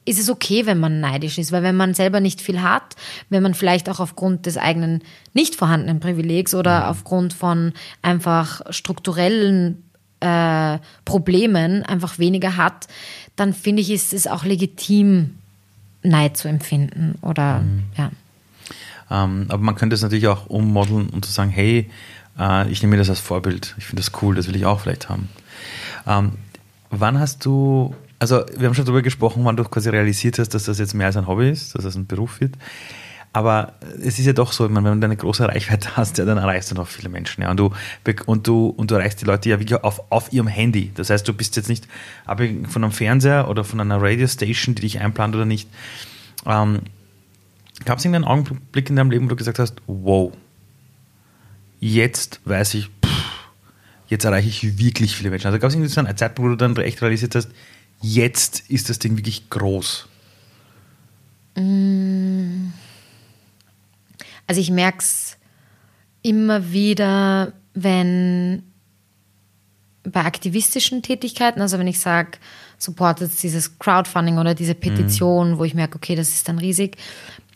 ist 0.05 0.19
es 0.19 0.29
okay, 0.29 0.65
wenn 0.65 0.79
man 0.79 0.99
neidisch 0.99 1.37
ist, 1.37 1.51
weil 1.51 1.63
wenn 1.63 1.77
man 1.77 1.93
selber 1.93 2.19
nicht 2.19 2.41
viel 2.41 2.61
hat, 2.61 2.95
wenn 3.29 3.43
man 3.43 3.53
vielleicht 3.53 3.89
auch 3.89 3.99
aufgrund 3.99 4.45
des 4.45 4.57
eigenen 4.57 5.01
nicht 5.33 5.55
vorhandenen 5.55 5.99
Privilegs 5.99 6.53
oder 6.53 6.81
mhm. 6.81 6.85
aufgrund 6.87 7.33
von 7.33 7.73
einfach 8.01 8.61
strukturellen 8.69 9.83
äh, 10.19 10.79
Problemen 11.05 11.83
einfach 11.83 12.19
weniger 12.19 12.57
hat, 12.57 12.87
dann 13.35 13.53
finde 13.53 13.81
ich, 13.81 13.91
ist 13.91 14.13
es 14.13 14.27
auch 14.27 14.43
legitim, 14.43 15.35
Neid 16.03 16.37
zu 16.37 16.47
empfinden 16.47 17.15
oder 17.21 17.59
mhm. 17.59 17.83
ja. 17.97 18.11
Ähm, 19.11 19.45
aber 19.49 19.61
man 19.61 19.75
könnte 19.75 19.95
es 19.95 20.01
natürlich 20.01 20.27
auch 20.27 20.47
ummodeln 20.47 21.09
und 21.09 21.25
zu 21.25 21.31
sagen, 21.31 21.49
hey, 21.49 21.89
äh, 22.39 22.69
ich 22.69 22.81
nehme 22.81 22.91
mir 22.91 22.97
das 22.97 23.09
als 23.09 23.19
Vorbild, 23.19 23.75
ich 23.77 23.85
finde 23.85 24.01
das 24.01 24.11
cool, 24.21 24.35
das 24.35 24.47
will 24.47 24.55
ich 24.55 24.65
auch 24.65 24.79
vielleicht 24.79 25.09
haben. 25.09 25.29
Ähm, 26.07 26.33
wann 26.89 27.19
hast 27.19 27.45
du, 27.45 27.95
also 28.19 28.43
wir 28.57 28.67
haben 28.67 28.75
schon 28.75 28.85
darüber 28.85 29.01
gesprochen, 29.01 29.43
wann 29.45 29.57
du 29.57 29.63
quasi 29.63 29.89
realisiert 29.89 30.39
hast, 30.39 30.49
dass 30.49 30.65
das 30.65 30.79
jetzt 30.79 30.93
mehr 30.93 31.07
als 31.07 31.17
ein 31.17 31.27
Hobby 31.27 31.49
ist, 31.49 31.75
dass 31.75 31.83
das 31.83 31.95
ein 31.95 32.07
Beruf 32.07 32.39
wird. 32.39 32.55
Aber 33.35 33.73
es 33.99 34.19
ist 34.19 34.25
ja 34.25 34.33
doch 34.33 34.51
so, 34.51 34.65
ich 34.65 34.71
meine, 34.71 34.91
wenn 34.91 35.01
du 35.01 35.05
eine 35.05 35.17
große 35.17 35.47
Reichweite 35.47 35.89
hast, 35.97 36.17
ja, 36.19 36.25
dann 36.25 36.37
erreichst 36.37 36.71
du 36.71 36.75
noch 36.75 36.87
viele 36.87 37.09
Menschen. 37.09 37.41
Ja, 37.41 37.51
und, 37.51 37.57
du, 37.57 37.71
und, 38.25 38.47
du, 38.47 38.67
und 38.67 38.91
du 38.91 38.95
erreichst 38.95 39.21
die 39.21 39.25
Leute 39.25 39.49
ja 39.49 39.59
wirklich 39.59 39.83
auf, 39.83 40.03
auf 40.11 40.31
ihrem 40.31 40.47
Handy. 40.47 40.91
Das 40.93 41.09
heißt, 41.09 41.27
du 41.27 41.33
bist 41.33 41.55
jetzt 41.55 41.67
nicht 41.67 41.87
abhängig 42.25 42.69
von 42.69 42.83
einem 42.83 42.93
Fernseher 42.93 43.49
oder 43.49 43.63
von 43.63 43.79
einer 43.81 44.01
Radiostation, 44.01 44.75
die 44.75 44.83
dich 44.83 44.99
einplant 44.99 45.35
oder 45.35 45.45
nicht. 45.45 45.67
Ähm, 46.45 46.81
Gab 47.85 47.97
es 47.97 48.05
irgendeinen 48.05 48.25
Augenblick 48.25 48.89
in 48.89 48.95
deinem 48.95 49.11
Leben, 49.11 49.25
wo 49.25 49.29
du 49.29 49.35
gesagt 49.35 49.59
hast, 49.59 49.81
wow, 49.87 50.31
jetzt 51.79 52.39
weiß 52.45 52.75
ich, 52.75 52.89
jetzt 54.07 54.23
erreiche 54.23 54.47
ich 54.47 54.77
wirklich 54.77 55.15
viele 55.15 55.31
Menschen. 55.31 55.47
Also 55.47 55.59
gab 55.59 55.69
es 55.69 55.75
irgendwie 55.75 55.89
so 55.89 55.99
einen 55.99 56.15
Zeitpunkt, 56.15 56.47
wo 56.47 56.55
du 56.55 56.57
dann 56.57 56.77
echt 56.77 57.01
realisiert 57.01 57.35
hast, 57.35 57.49
jetzt 58.01 58.69
ist 58.69 58.89
das 58.89 58.99
Ding 58.99 59.17
wirklich 59.17 59.49
groß? 59.49 60.07
Mm. 61.57 62.67
Also 64.47 64.61
ich 64.61 64.71
merke 64.71 64.99
es 64.99 65.37
immer 66.21 66.71
wieder, 66.71 67.53
wenn 67.73 68.63
bei 70.03 70.25
aktivistischen 70.25 71.01
Tätigkeiten, 71.01 71.61
also 71.61 71.79
wenn 71.79 71.87
ich 71.87 71.99
sage, 71.99 72.37
supportet 72.77 73.31
dieses 73.41 73.79
Crowdfunding 73.79 74.37
oder 74.37 74.53
diese 74.53 74.75
Petition, 74.75 75.51
mhm. 75.51 75.57
wo 75.57 75.63
ich 75.63 75.73
merke, 75.73 75.95
okay, 75.95 76.15
das 76.15 76.29
ist 76.29 76.47
dann 76.47 76.59
riesig. 76.59 76.97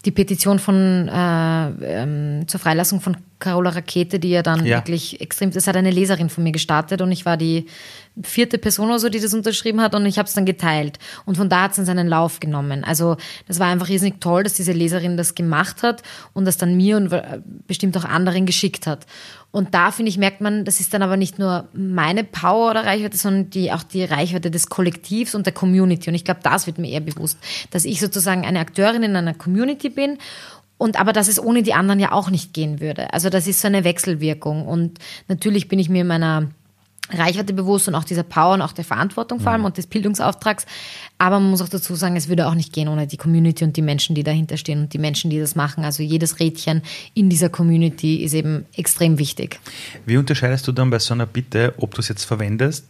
Die 0.06 0.12
Petition 0.12 0.60
von 0.60 1.08
äh, 1.08 1.68
ähm, 2.02 2.48
zur 2.48 2.60
Freilassung 2.60 3.02
von 3.02 3.18
Carola 3.40 3.70
Rakete, 3.70 4.20
die 4.20 4.30
ja 4.30 4.42
dann 4.42 4.66
ja. 4.66 4.78
wirklich 4.78 5.22
extrem, 5.22 5.52
das 5.52 5.68
hat 5.68 5.76
eine 5.76 5.92
Leserin 5.92 6.30
von 6.30 6.44
mir 6.44 6.52
gestartet 6.52 7.02
und 7.02 7.12
ich 7.12 7.26
war 7.26 7.38
die 7.38 7.68
vierte 8.24 8.58
Person 8.58 8.90
oder 8.90 9.00
so, 9.00 9.10
die 9.10 9.20
das 9.20 9.34
unterschrieben 9.34 9.80
hat 9.80 9.94
und 9.94 10.06
ich 10.08 10.18
habe 10.18 10.28
es 10.28 10.34
dann 10.34 10.46
geteilt. 10.46 10.98
Und 11.26 11.38
von 11.38 11.50
da 11.50 11.64
hat 11.64 11.72
es 11.72 11.78
dann 11.78 11.86
seinen 11.86 12.08
Lauf 12.08 12.40
genommen. 12.40 12.84
Also 12.84 13.18
das 13.48 13.60
war 13.60 13.68
einfach 13.68 13.90
riesig 13.90 14.20
toll, 14.20 14.44
dass 14.44 14.54
diese 14.54 14.72
Leserin 14.72 15.18
das 15.18 15.36
gemacht 15.36 15.84
hat 15.84 16.02
und 16.34 16.46
das 16.46 16.58
dann 16.58 16.76
mir 16.76 16.98
und 16.98 17.12
äh, 17.12 17.40
bestimmt 17.68 17.96
auch 17.98 18.06
anderen 18.06 18.48
geschickt 18.48 18.88
hat. 18.88 19.06
Und 19.52 19.74
da, 19.74 19.92
finde 19.92 20.10
ich, 20.10 20.18
merkt 20.18 20.42
man, 20.42 20.66
das 20.66 20.80
ist 20.80 20.94
dann 20.94 21.02
aber 21.02 21.18
nicht 21.18 21.40
nur 21.40 21.68
meine 21.74 22.24
Power 22.24 22.72
oder 22.72 22.86
Reichweite, 22.86 23.18
sondern 23.18 23.50
die, 23.50 23.72
auch 23.72 23.84
die 23.84 24.04
Reichweite 24.04 24.52
des 24.52 24.68
Kollektivs 24.68 25.36
und 25.36 25.46
der 25.46 25.54
Community. 25.54 26.10
Und 26.10 26.16
ich 26.16 26.26
glaube, 26.26 26.42
das 26.44 26.68
wird 26.68 26.78
mir 26.78 26.90
eher 26.92 27.00
bewusst, 27.00 27.40
dass 27.72 27.86
ich 27.86 28.00
sozusagen 28.00 28.46
eine 28.46 28.60
Akteurin 28.60 29.04
in 29.04 29.16
einer 29.16 29.34
Community 29.34 29.90
bin 29.90 30.18
und 30.78 31.00
aber 31.00 31.14
dass 31.14 31.28
es 31.28 31.42
ohne 31.42 31.64
die 31.64 31.74
anderen 31.74 32.00
ja 32.00 32.12
auch 32.12 32.30
nicht 32.30 32.54
gehen 32.54 32.80
würde. 32.80 33.14
Also 33.14 33.30
das 33.30 33.48
ist 33.48 33.62
so 33.62 33.68
eine 33.68 33.84
Wechselwirkung. 33.84 34.68
Und 34.68 35.00
natürlich 35.28 35.68
bin 35.68 35.80
ich 35.80 35.90
mir 35.90 36.06
meiner 36.06 36.50
Reichweite 37.10 37.54
bewusst 37.54 37.88
und 37.88 37.96
auch 37.96 38.04
dieser 38.04 38.24
Power 38.24 38.56
und 38.56 38.62
auch 38.62 38.74
der 38.74 38.84
Verantwortung 38.84 39.40
vor 39.40 39.52
allem 39.52 39.62
mhm. 39.62 39.68
und 39.68 39.78
des 39.78 39.88
Bildungsauftrags. 39.88 40.66
Aber 41.18 41.40
man 41.40 41.50
muss 41.50 41.62
auch 41.62 41.70
dazu 41.70 41.96
sagen, 41.96 42.16
es 42.16 42.28
würde 42.28 42.48
auch 42.48 42.54
nicht 42.54 42.74
gehen 42.74 42.88
ohne 42.88 43.08
die 43.08 43.18
Community 43.18 43.64
und 43.64 43.78
die 43.78 43.82
Menschen, 43.82 44.14
die 44.16 44.24
dahinter 44.24 44.58
stehen 44.58 44.82
und 44.82 44.94
die 44.94 44.98
Menschen, 44.98 45.30
die 45.30 45.40
das 45.40 45.56
machen. 45.56 45.86
Also 45.86 46.04
jedes 46.04 46.40
Rädchen 46.40 46.82
in 47.14 47.30
dieser 47.30 47.50
Community 47.50 48.18
ist 48.18 48.34
eben 48.34 48.66
extrem 48.76 49.20
wichtig. 49.20 49.60
Wie 50.06 50.18
unterscheidest 50.18 50.68
du 50.68 50.72
dann 50.72 50.90
bei 50.90 51.00
so 51.00 51.14
einer 51.14 51.26
Bitte, 51.26 51.74
ob 51.78 51.94
du 51.96 52.02
es 52.02 52.10
jetzt 52.10 52.26
verwendest 52.26 52.86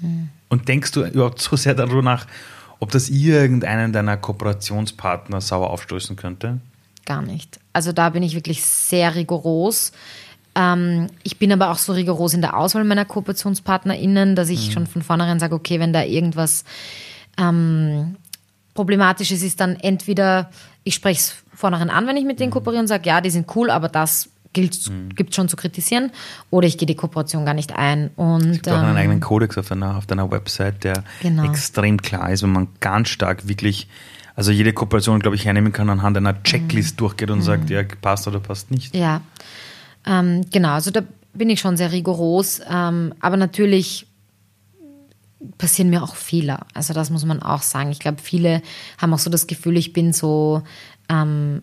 hm. 0.00 0.28
und 0.48 0.68
denkst 0.68 0.92
du 0.92 1.04
überhaupt 1.04 1.40
so 1.40 1.56
sehr 1.56 1.74
darüber 1.74 2.02
nach, 2.02 2.26
ob 2.80 2.90
das 2.90 3.10
irgendeinen 3.10 3.92
deiner 3.92 4.16
Kooperationspartner 4.16 5.40
sauer 5.40 5.70
aufstoßen 5.70 6.16
könnte? 6.16 6.58
Gar 7.04 7.22
nicht. 7.22 7.58
Also 7.72 7.92
da 7.92 8.10
bin 8.10 8.22
ich 8.22 8.34
wirklich 8.34 8.64
sehr 8.64 9.14
rigoros. 9.14 9.92
Ähm, 10.54 11.08
ich 11.22 11.38
bin 11.38 11.52
aber 11.52 11.70
auch 11.70 11.78
so 11.78 11.92
rigoros 11.92 12.34
in 12.34 12.42
der 12.42 12.56
Auswahl 12.56 12.84
meiner 12.84 13.04
KooperationspartnerInnen, 13.04 14.36
dass 14.36 14.48
ich 14.48 14.68
mhm. 14.68 14.72
schon 14.72 14.86
von 14.86 15.02
vornherein 15.02 15.40
sage, 15.40 15.54
okay, 15.54 15.80
wenn 15.80 15.92
da 15.92 16.02
irgendwas 16.02 16.64
ähm, 17.38 18.16
Problematisches 18.74 19.42
ist, 19.42 19.60
dann 19.60 19.76
entweder 19.76 20.50
ich 20.84 20.94
spreche 20.94 21.20
es 21.20 21.36
vornherein 21.54 21.90
an, 21.90 22.06
wenn 22.06 22.16
ich 22.16 22.24
mit 22.24 22.40
denen 22.40 22.50
mhm. 22.50 22.54
kooperiere 22.54 22.80
und 22.80 22.88
sage, 22.88 23.08
ja, 23.08 23.20
die 23.20 23.30
sind 23.30 23.54
cool, 23.54 23.70
aber 23.70 23.88
das 23.88 24.28
gilt, 24.52 24.90
mhm. 24.90 25.14
gibt 25.14 25.34
schon 25.34 25.48
zu 25.48 25.56
kritisieren, 25.56 26.10
oder 26.50 26.66
ich 26.66 26.76
gehe 26.76 26.86
die 26.86 26.96
Kooperation 26.96 27.46
gar 27.46 27.54
nicht 27.54 27.74
ein. 27.74 28.10
Und, 28.16 28.44
es 28.44 28.52
gibt 28.52 28.68
auch 28.68 28.78
einen 28.78 28.90
ähm, 28.90 28.96
eigenen 28.96 29.20
Kodex 29.20 29.56
auf 29.56 29.68
deiner, 29.68 29.96
auf 29.96 30.06
deiner 30.06 30.30
Website, 30.30 30.84
der 30.84 31.04
genau. 31.22 31.44
extrem 31.44 32.02
klar 32.02 32.30
ist, 32.30 32.42
wenn 32.42 32.52
man 32.52 32.68
ganz 32.80 33.08
stark 33.08 33.48
wirklich 33.48 33.88
also 34.34 34.50
jede 34.50 34.72
Kooperation, 34.72 35.20
glaube 35.20 35.36
ich, 35.36 35.44
hernehmen 35.44 35.72
kann 35.72 35.90
anhand 35.90 36.16
einer 36.16 36.42
Checklist 36.42 36.94
mhm. 36.94 36.98
durchgeht 36.98 37.30
und 37.30 37.40
mhm. 37.40 37.42
sagt, 37.42 37.70
ja, 37.70 37.82
passt 38.00 38.26
oder 38.26 38.40
passt 38.40 38.70
nicht. 38.70 38.94
Ja, 38.94 39.20
ähm, 40.06 40.42
genau, 40.50 40.70
also 40.70 40.90
da 40.90 41.02
bin 41.34 41.50
ich 41.50 41.60
schon 41.60 41.76
sehr 41.76 41.92
rigoros, 41.92 42.60
ähm, 42.68 43.14
aber 43.20 43.36
natürlich 43.36 44.06
passieren 45.58 45.90
mir 45.90 46.02
auch 46.02 46.14
Fehler. 46.14 46.66
Also 46.74 46.94
das 46.94 47.10
muss 47.10 47.24
man 47.24 47.42
auch 47.42 47.62
sagen. 47.62 47.90
Ich 47.90 47.98
glaube, 47.98 48.20
viele 48.22 48.62
haben 48.98 49.12
auch 49.14 49.18
so 49.18 49.30
das 49.30 49.46
Gefühl, 49.46 49.76
ich 49.76 49.92
bin 49.92 50.12
so, 50.12 50.62
ähm, 51.08 51.62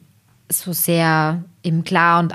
so 0.49 0.73
sehr 0.73 1.43
eben 1.63 1.83
klar 1.83 2.19
und 2.19 2.33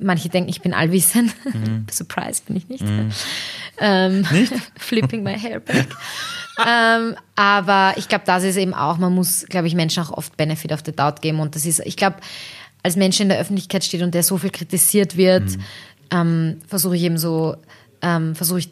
manche 0.00 0.28
denken, 0.28 0.50
ich 0.50 0.60
bin 0.60 0.74
allwissend. 0.74 1.32
Mhm. 1.44 1.86
Surprise 1.90 2.42
bin 2.46 2.56
ich 2.56 2.68
nicht. 2.68 2.82
Mhm. 2.82 3.10
Ähm, 3.78 4.26
nicht? 4.30 4.52
Flipping 4.76 5.22
my 5.22 5.38
hair 5.38 5.60
back. 5.60 5.88
ähm, 6.66 7.14
aber 7.36 7.94
ich 7.96 8.08
glaube, 8.08 8.24
das 8.26 8.44
ist 8.44 8.56
eben 8.56 8.74
auch, 8.74 8.98
man 8.98 9.14
muss, 9.14 9.46
glaube 9.48 9.66
ich, 9.66 9.74
Menschen 9.74 10.02
auch 10.02 10.10
oft 10.10 10.36
Benefit 10.36 10.72
of 10.72 10.82
the 10.84 10.92
Doubt 10.92 11.22
geben. 11.22 11.40
Und 11.40 11.54
das 11.54 11.64
ist, 11.64 11.80
ich 11.80 11.96
glaube, 11.96 12.16
als 12.84 12.94
Mensch 12.94 13.18
in 13.18 13.28
der 13.28 13.40
Öffentlichkeit 13.40 13.82
steht 13.82 14.02
und 14.02 14.14
der 14.14 14.22
so 14.22 14.38
viel 14.38 14.50
kritisiert 14.50 15.16
wird, 15.16 15.44
mhm. 15.44 15.62
ähm, 16.12 16.56
versuche 16.68 16.94
ich 16.94 17.02
eben 17.02 17.18
so, 17.18 17.56
ähm, 18.02 18.36
versuche 18.36 18.60
ich 18.60 18.68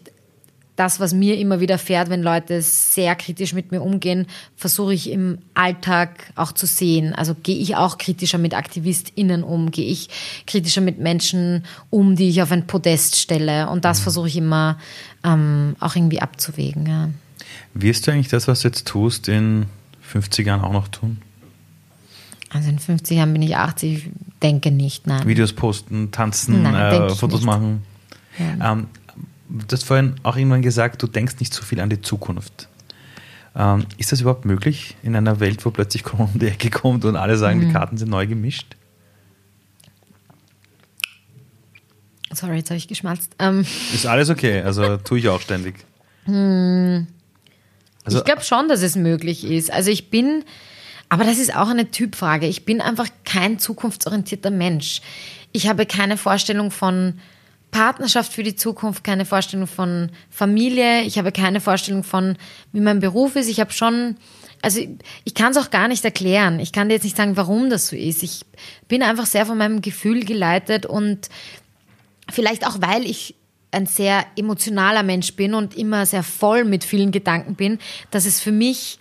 das, 0.77 1.01
was 1.01 1.13
mir 1.13 1.39
immer 1.39 1.61
wieder 1.61 1.79
fährt, 1.79 2.09
wenn 2.09 2.23
Leute 2.23 2.63
sehr 2.63 3.15
kritisch 3.15 3.53
mit 3.53 3.73
mir 3.73 3.83
umgehen, 3.83 4.27
versuche 4.57 4.95
ich 4.95 5.11
im 5.11 5.39
Alltag 5.55 6.33
auch 6.35 6.53
zu 6.53 6.67
sehen. 6.67 7.15
Also 7.15 7.35
gehe 7.35 7.57
ich 7.57 7.77
auch 7.77 7.99
kritischer 7.99 8.39
mit 8.39 8.55
AktivistInnen 8.55 9.45
um, 9.45 9.71
gehe 9.71 9.87
ich 9.87 10.09
kritischer 10.47 10.81
mit 10.81 10.99
Menschen 10.99 11.65
um, 11.91 12.17
die 12.17 12.29
ich 12.29 12.43
auf 12.43 12.53
ein 12.53 12.67
Podest 12.67 13.17
stelle. 13.17 13.69
Und 13.69 13.85
das 13.85 14.01
mhm. 14.01 14.03
versuche 14.03 14.29
ich 14.29 14.37
immer 14.37 14.79
ähm, 15.25 15.77
auch 15.81 15.95
irgendwie 15.95 16.21
abzuwägen. 16.21 16.87
Ja. 16.87 17.11
Wirst 17.75 18.07
du 18.07 18.13
eigentlich 18.13 18.29
das, 18.29 18.49
was 18.49 18.61
du 18.61 18.69
jetzt 18.69 18.87
tust, 18.87 19.29
in 19.29 19.67
50 20.01 20.47
Jahren 20.47 20.63
auch 20.63 20.73
noch 20.73 20.89
tun? 20.89 21.19
Also 22.53 22.69
in 22.69 22.79
50 22.79 23.17
Jahren 23.17 23.33
bin 23.33 23.43
ich 23.43 23.57
80, 23.57 24.11
denke 24.43 24.71
nicht, 24.71 25.07
nein. 25.07 25.27
Videos 25.27 25.53
posten, 25.53 26.11
tanzen, 26.11 26.63
nein, 26.63 26.75
äh, 26.75 27.11
Fotos 27.11 27.41
nicht. 27.41 27.47
machen. 27.47 27.83
Ja. 28.39 28.73
Ähm, 28.73 28.89
du 29.49 29.73
hast 29.73 29.85
vorhin 29.85 30.17
auch 30.23 30.37
irgendwann 30.37 30.63
gesagt, 30.63 31.03
du 31.03 31.07
denkst 31.07 31.37
nicht 31.41 31.55
so 31.55 31.63
viel 31.63 31.81
an 31.81 31.89
die 31.89 32.01
Zukunft. 32.01 32.69
Ähm, 33.55 33.87
ist 33.99 34.13
das 34.13 34.21
überhaupt 34.21 34.45
möglich 34.45 34.97
in 35.03 35.17
einer 35.17 35.41
Welt, 35.41 35.65
wo 35.65 35.71
plötzlich 35.71 36.03
Corona 36.05 36.31
um 36.33 36.39
die 36.39 36.47
Ecke 36.47 36.71
kommt 36.71 37.05
und 37.05 37.17
alle 37.17 37.37
sagen, 37.37 37.59
mhm. 37.61 37.69
die 37.69 37.73
Karten 37.73 37.97
sind 37.97 38.11
neu 38.11 38.27
gemischt? 38.27 38.77
Sorry, 42.33 42.57
jetzt 42.57 42.71
habe 42.71 42.79
ich 42.79 42.89
geschmalzt. 42.89 43.35
Ähm. 43.39 43.65
Ist 43.93 44.07
alles 44.07 44.31
okay, 44.31 44.63
also 44.63 44.97
tue 45.05 45.19
ich 45.19 45.29
auch 45.29 45.41
ständig. 45.41 45.77
Hm. 46.25 47.07
Also, 48.05 48.19
ich 48.19 48.25
glaube 48.25 48.43
schon, 48.43 48.69
dass 48.69 48.83
es 48.83 48.97
möglich 48.97 49.45
ist. 49.45 49.71
Also 49.71 49.91
ich 49.91 50.11
bin, 50.11 50.45
aber 51.13 51.25
das 51.25 51.37
ist 51.37 51.55
auch 51.55 51.69
eine 51.69 51.91
Typfrage. 51.91 52.47
Ich 52.47 52.65
bin 52.65 52.81
einfach 52.81 53.07
kein 53.27 53.59
zukunftsorientierter 53.59 54.51
Mensch. 54.51 55.03
Ich 55.53 55.69
habe 55.69 55.85
keine 55.85 56.17
Vorstellung 56.17 56.71
von, 56.71 57.21
Partnerschaft 57.71 58.33
für 58.33 58.43
die 58.43 58.57
Zukunft, 58.57 59.05
keine 59.05 59.27
Vorstellung 59.27 59.67
von 59.67 60.09
Familie, 60.31 61.03
ich 61.03 61.19
habe 61.19 61.31
keine 61.31 61.61
Vorstellung 61.61 62.03
von, 62.03 62.37
wie 62.73 62.81
mein 62.81 63.01
Beruf 63.01 63.37
ist. 63.37 63.49
Ich 63.49 63.61
habe 63.61 63.73
schon, 63.73 64.17
also 64.63 64.81
ich 65.25 65.35
kann 65.35 65.51
es 65.53 65.59
auch 65.59 65.71
gar 65.71 65.87
nicht 65.87 66.03
erklären. 66.03 66.61
Ich 66.61 66.73
kann 66.73 66.89
dir 66.89 66.95
jetzt 66.95 67.05
nicht 67.05 67.17
sagen, 67.19 67.37
warum 67.37 67.69
das 67.69 67.89
so 67.89 67.97
ist. 67.97 68.23
Ich 68.23 68.43
bin 68.89 69.03
einfach 69.03 69.27
sehr 69.27 69.45
von 69.45 69.59
meinem 69.59 69.83
Gefühl 69.83 70.25
geleitet 70.25 70.87
und 70.87 71.29
vielleicht 72.31 72.67
auch, 72.67 72.77
weil 72.81 73.05
ich 73.05 73.35
ein 73.71 73.85
sehr 73.85 74.25
emotionaler 74.37 75.03
Mensch 75.03 75.35
bin 75.35 75.53
und 75.53 75.77
immer 75.77 76.07
sehr 76.07 76.23
voll 76.23 76.65
mit 76.65 76.85
vielen 76.85 77.13
Gedanken 77.13 77.55
bin, 77.55 77.79
dass 78.11 78.25
es 78.25 78.41
für 78.41 78.53
mich 78.53 78.99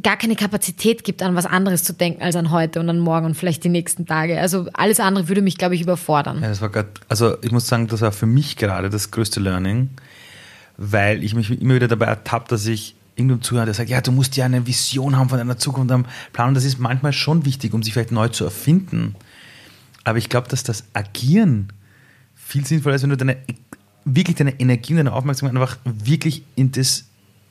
gar 0.00 0.16
keine 0.16 0.36
Kapazität 0.36 1.04
gibt, 1.04 1.22
an 1.22 1.34
was 1.34 1.44
anderes 1.44 1.84
zu 1.84 1.92
denken 1.92 2.22
als 2.22 2.34
an 2.34 2.50
heute 2.50 2.80
und 2.80 2.88
an 2.88 2.98
morgen 2.98 3.26
und 3.26 3.34
vielleicht 3.34 3.62
die 3.64 3.68
nächsten 3.68 4.06
Tage. 4.06 4.40
Also 4.40 4.66
alles 4.72 5.00
andere 5.00 5.28
würde 5.28 5.42
mich, 5.42 5.58
glaube 5.58 5.74
ich, 5.74 5.82
überfordern. 5.82 6.40
Ja, 6.40 6.48
das 6.48 6.62
war 6.62 6.70
grad, 6.70 6.86
also 7.08 7.36
ich 7.42 7.50
muss 7.50 7.66
sagen, 7.66 7.88
das 7.88 8.00
war 8.00 8.12
für 8.12 8.26
mich 8.26 8.56
gerade 8.56 8.88
das 8.88 9.10
größte 9.10 9.40
Learning, 9.40 9.90
weil 10.78 11.22
ich 11.22 11.34
mich 11.34 11.50
immer 11.60 11.74
wieder 11.74 11.88
dabei 11.88 12.06
ertappt, 12.06 12.52
dass 12.52 12.66
ich 12.66 12.94
irgendeinem 13.16 13.42
Zuhörer, 13.42 13.66
der 13.66 13.74
sagt, 13.74 13.90
ja, 13.90 14.00
du 14.00 14.12
musst 14.12 14.36
ja 14.36 14.46
eine 14.46 14.66
Vision 14.66 15.16
haben 15.16 15.28
von 15.28 15.36
deiner 15.36 15.58
Zukunft, 15.58 15.92
am 15.92 16.06
Plan. 16.32 16.48
Und 16.48 16.54
das 16.54 16.64
ist 16.64 16.78
manchmal 16.78 17.12
schon 17.12 17.44
wichtig, 17.44 17.74
um 17.74 17.82
sich 17.82 17.92
vielleicht 17.92 18.12
neu 18.12 18.28
zu 18.28 18.44
erfinden. 18.44 19.14
Aber 20.04 20.16
ich 20.16 20.30
glaube, 20.30 20.48
dass 20.48 20.62
das 20.62 20.84
Agieren 20.94 21.68
viel 22.34 22.64
sinnvoller 22.66 22.96
ist, 22.96 23.02
wenn 23.02 23.10
du 23.10 23.16
deine, 23.18 23.36
wirklich 24.06 24.36
deine 24.36 24.58
Energie 24.58 24.94
und 24.94 24.98
deine 24.98 25.12
Aufmerksamkeit 25.12 25.60
einfach 25.60 25.78
wirklich 25.84 26.44
in 26.56 26.72
das 26.72 27.04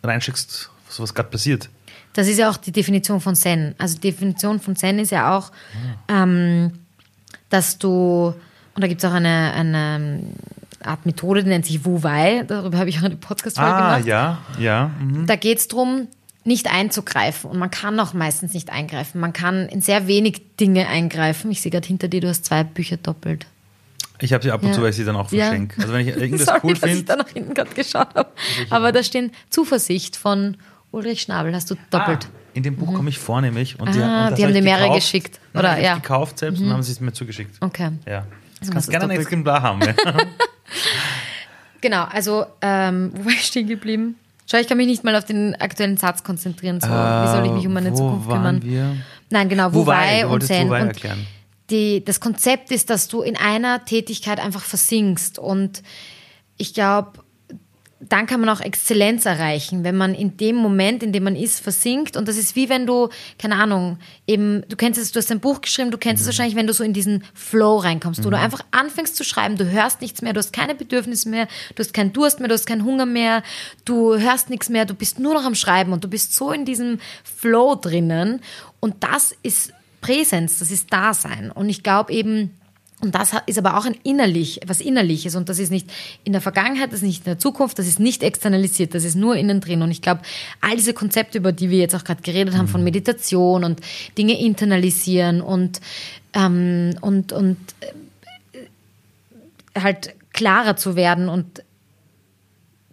reinsteckst, 0.03 0.71
was 0.97 1.13
gerade 1.13 1.29
passiert. 1.29 1.69
Das 2.13 2.27
ist 2.27 2.37
ja 2.37 2.49
auch 2.49 2.57
die 2.57 2.71
Definition 2.71 3.21
von 3.21 3.35
Zen. 3.35 3.75
Also 3.77 3.95
die 3.95 4.11
Definition 4.11 4.59
von 4.59 4.75
Zen 4.75 4.99
ist 4.99 5.11
ja 5.11 5.37
auch, 5.37 5.51
ähm, 6.07 6.71
dass 7.49 7.77
du, 7.77 8.33
und 8.75 8.83
da 8.83 8.87
gibt 8.87 9.03
es 9.03 9.09
auch 9.09 9.13
eine, 9.13 9.53
eine 9.53 10.21
Art 10.83 11.05
Methode, 11.05 11.43
die 11.43 11.49
nennt 11.49 11.65
sich 11.65 11.85
Wu 11.85 12.03
Wei, 12.03 12.43
darüber 12.47 12.77
habe 12.77 12.89
ich 12.89 12.99
auch 12.99 13.03
eine 13.03 13.15
Podcast-Folge 13.15 13.71
ah, 13.71 13.93
gemacht. 13.93 14.07
ja, 14.07 14.39
ja. 14.59 14.91
Mhm. 14.99 15.25
Da 15.25 15.35
geht 15.35 15.59
es 15.59 15.67
darum, 15.67 16.07
nicht 16.43 16.71
einzugreifen. 16.71 17.49
Und 17.49 17.59
man 17.59 17.69
kann 17.69 17.99
auch 17.99 18.13
meistens 18.13 18.53
nicht 18.53 18.71
eingreifen. 18.71 19.21
Man 19.21 19.33
kann 19.33 19.67
in 19.69 19.81
sehr 19.81 20.07
wenig 20.07 20.41
Dinge 20.59 20.87
eingreifen. 20.87 21.51
Ich 21.51 21.61
sehe 21.61 21.71
gerade 21.71 21.87
hinter 21.87 22.07
dir, 22.07 22.21
du 22.21 22.29
hast 22.29 22.45
zwei 22.45 22.63
Bücher 22.63 22.97
doppelt. 22.97 23.45
Ich 24.19 24.33
habe 24.33 24.43
sie 24.43 24.51
ab 24.51 24.61
und 24.61 24.69
ja. 24.69 24.75
zu, 24.75 24.81
weil 24.81 24.91
ich 24.91 24.95
sie 24.95 25.05
dann 25.05 25.15
auch 25.15 25.29
verschenke. 25.29 25.75
Ja. 25.77 25.83
Also 25.83 25.93
wenn 25.93 26.07
ich 26.07 26.15
irgendwas 26.15 26.45
Sorry, 26.45 26.59
cool 26.63 26.75
finde. 26.75 26.97
ich 26.97 27.05
da 27.05 27.15
nach 27.15 27.29
hinten 27.29 27.53
gerade 27.53 27.73
geschaut 27.73 28.15
habe. 28.15 28.29
Aber 28.69 28.91
da 28.91 29.03
stehen 29.03 29.31
Zuversicht 29.49 30.15
von 30.15 30.57
Ulrich 30.91 31.21
Schnabel 31.21 31.55
hast 31.55 31.71
du 31.71 31.75
doppelt. 31.89 32.25
Ah, 32.25 32.41
in 32.53 32.63
dem 32.63 32.75
Buch 32.75 32.89
mhm. 32.89 32.95
komme 32.95 33.09
ich 33.09 33.19
vor 33.19 33.41
nämlich. 33.41 33.79
Und 33.79 33.95
die, 33.95 34.01
ah, 34.01 34.27
und 34.27 34.37
die 34.37 34.43
haben 34.43 34.53
dir 34.53 34.61
mehrere 34.61 34.83
gekauft. 34.83 35.01
geschickt. 35.01 35.39
Oder, 35.53 35.63
Nein, 35.63 35.83
ja. 35.83 35.95
gekauft 35.95 36.39
selbst 36.39 36.59
mhm. 36.59 36.67
und 36.67 36.73
haben 36.73 36.83
sie 36.83 36.91
es 36.91 36.99
mir 36.99 37.13
zugeschickt. 37.13 37.55
Okay. 37.61 37.91
Ja. 38.05 38.25
Das 38.59 38.69
kannst 38.69 38.87
du 38.87 38.91
gerne 38.91 39.11
ein 39.11 39.19
Exemplar 39.19 39.61
haben. 39.61 39.81
genau, 41.81 42.03
also 42.03 42.45
ähm, 42.61 43.11
wo 43.15 43.25
war 43.25 43.31
ich 43.31 43.45
stehen 43.45 43.67
geblieben? 43.67 44.15
Schau, 44.49 44.57
ich 44.57 44.67
kann 44.67 44.77
mich 44.77 44.87
nicht 44.87 45.03
mal 45.03 45.15
auf 45.15 45.25
den 45.25 45.55
aktuellen 45.55 45.97
Satz 45.97 46.23
konzentrieren. 46.23 46.81
So, 46.81 46.87
äh, 46.87 46.91
wie 46.91 47.31
soll 47.31 47.45
ich 47.45 47.51
mich 47.53 47.65
um 47.65 47.73
meine 47.73 47.89
äh, 47.89 47.93
Zukunft 47.93 48.29
kümmern? 48.29 48.61
Wir? 48.61 48.97
Nein, 49.29 49.49
genau, 49.49 49.73
Wobei 49.73 50.27
und 50.27 50.43
Zen. 50.43 50.67
Wobei 50.67 50.83
und 50.83 50.99
die, 51.69 52.03
das 52.03 52.19
Konzept 52.19 52.69
ist, 52.71 52.89
dass 52.89 53.07
du 53.07 53.21
in 53.21 53.37
einer 53.37 53.85
Tätigkeit 53.85 54.39
einfach 54.39 54.61
versinkst. 54.61 55.39
Und 55.39 55.81
ich 56.57 56.73
glaube, 56.73 57.20
dann 58.09 58.25
kann 58.25 58.39
man 58.41 58.49
auch 58.49 58.61
Exzellenz 58.61 59.25
erreichen, 59.25 59.83
wenn 59.83 59.95
man 59.95 60.15
in 60.15 60.35
dem 60.37 60.55
Moment, 60.55 61.03
in 61.03 61.11
dem 61.11 61.23
man 61.23 61.35
ist, 61.35 61.59
versinkt. 61.59 62.17
Und 62.17 62.27
das 62.27 62.35
ist 62.35 62.55
wie 62.55 62.67
wenn 62.67 62.87
du, 62.87 63.09
keine 63.37 63.55
Ahnung, 63.55 63.99
eben, 64.25 64.63
du 64.67 64.75
kennst 64.75 64.99
es, 64.99 65.11
du 65.11 65.19
hast 65.19 65.31
ein 65.31 65.39
Buch 65.39 65.61
geschrieben, 65.61 65.91
du 65.91 65.97
kennst 65.97 66.23
mhm. 66.23 66.29
es 66.29 66.37
wahrscheinlich, 66.37 66.55
wenn 66.55 66.67
du 66.67 66.73
so 66.73 66.83
in 66.83 66.93
diesen 66.93 67.23
Flow 67.33 67.77
reinkommst, 67.77 68.21
mhm. 68.21 68.25
wo 68.25 68.29
du 68.31 68.37
mhm. 68.37 68.43
einfach 68.43 68.61
anfängst 68.71 69.15
zu 69.15 69.23
schreiben, 69.23 69.55
du 69.55 69.69
hörst 69.69 70.01
nichts 70.01 70.21
mehr, 70.21 70.33
du 70.33 70.39
hast 70.39 70.51
keine 70.51 70.73
Bedürfnisse 70.73 71.29
mehr, 71.29 71.47
du 71.75 71.79
hast 71.79 71.93
keinen 71.93 72.11
Durst 72.11 72.39
mehr, 72.39 72.47
du 72.47 72.55
hast 72.55 72.65
keinen 72.65 72.83
Hunger 72.83 73.05
mehr, 73.05 73.43
du 73.85 74.17
hörst 74.17 74.49
nichts 74.49 74.69
mehr, 74.69 74.85
du 74.85 74.95
bist 74.95 75.19
nur 75.19 75.35
noch 75.35 75.45
am 75.45 75.55
Schreiben 75.55 75.93
und 75.93 76.03
du 76.03 76.07
bist 76.07 76.33
so 76.33 76.51
in 76.51 76.65
diesem 76.65 76.99
Flow 77.23 77.75
drinnen. 77.75 78.41
Und 78.79 79.03
das 79.03 79.35
ist 79.43 79.73
Präsenz, 80.01 80.57
das 80.57 80.71
ist 80.71 80.91
Dasein. 80.91 81.51
Und 81.51 81.69
ich 81.69 81.83
glaube 81.83 82.11
eben, 82.11 82.57
und 83.01 83.15
das 83.15 83.31
ist 83.47 83.57
aber 83.57 83.77
auch 83.77 83.85
ein 83.85 83.97
innerlich, 84.03 84.61
was 84.67 84.79
innerliches. 84.79 85.35
Und 85.35 85.49
das 85.49 85.57
ist 85.57 85.71
nicht 85.71 85.89
in 86.23 86.33
der 86.33 86.41
Vergangenheit, 86.41 86.91
das 86.91 86.99
ist 86.99 87.07
nicht 87.07 87.19
in 87.19 87.31
der 87.31 87.39
Zukunft, 87.39 87.79
das 87.79 87.87
ist 87.87 87.99
nicht 87.99 88.21
externalisiert, 88.21 88.93
das 88.93 89.03
ist 89.03 89.15
nur 89.15 89.35
innen 89.35 89.59
drin. 89.59 89.81
Und 89.81 89.89
ich 89.89 90.01
glaube, 90.01 90.21
all 90.61 90.75
diese 90.75 90.93
Konzepte, 90.93 91.39
über 91.39 91.51
die 91.51 91.71
wir 91.71 91.79
jetzt 91.79 91.95
auch 91.95 92.03
gerade 92.03 92.21
geredet 92.21 92.55
haben, 92.55 92.67
von 92.67 92.81
mhm. 92.81 92.85
Meditation 92.85 93.63
und 93.63 93.81
Dinge 94.17 94.39
internalisieren 94.39 95.41
und, 95.41 95.81
ähm, 96.33 96.95
und, 97.01 97.33
und 97.33 97.57
äh, 98.53 99.79
halt 99.79 100.13
klarer 100.31 100.77
zu 100.77 100.95
werden 100.95 101.27
und 101.27 101.63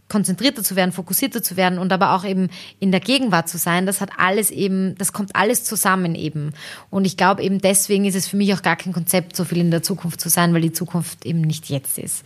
konzentrierter 0.09 0.63
zu 0.63 0.75
werden, 0.75 0.93
fokussierter 0.93 1.43
zu 1.43 1.57
werden 1.57 1.79
und 1.79 1.93
aber 1.93 2.15
auch 2.15 2.25
eben 2.25 2.49
in 2.81 2.91
der 2.91 3.01
Gegenwart 3.01 3.49
zu 3.49 3.59
sein, 3.59 3.87
das 3.87 4.01
hat 4.01 4.11
alles 4.17 4.51
eben, 4.51 4.95
das 4.97 5.13
kommt 5.13 5.37
alles 5.37 5.65
zusammen 5.65 6.15
eben. 6.15 6.53
Und 6.91 7.05
ich 7.05 7.17
glaube 7.17 7.43
eben 7.43 7.61
deswegen 7.61 8.05
ist 8.05 8.15
es 8.15 8.27
für 8.27 8.37
mich 8.37 8.55
auch 8.55 8.63
gar 8.63 8.77
kein 8.77 8.93
Konzept, 8.93 9.37
so 9.37 9.45
viel 9.45 9.59
in 9.59 9.71
der 9.71 9.83
Zukunft 9.83 10.21
zu 10.21 10.29
sein, 10.29 10.55
weil 10.55 10.63
die 10.63 10.73
Zukunft 10.73 11.27
eben 11.27 11.43
nicht 11.43 11.69
jetzt 11.69 11.99
ist. 11.99 12.25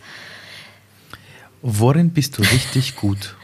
Worin 1.61 2.11
bist 2.11 2.37
du 2.37 2.41
richtig 2.41 2.95
gut? 2.95 3.35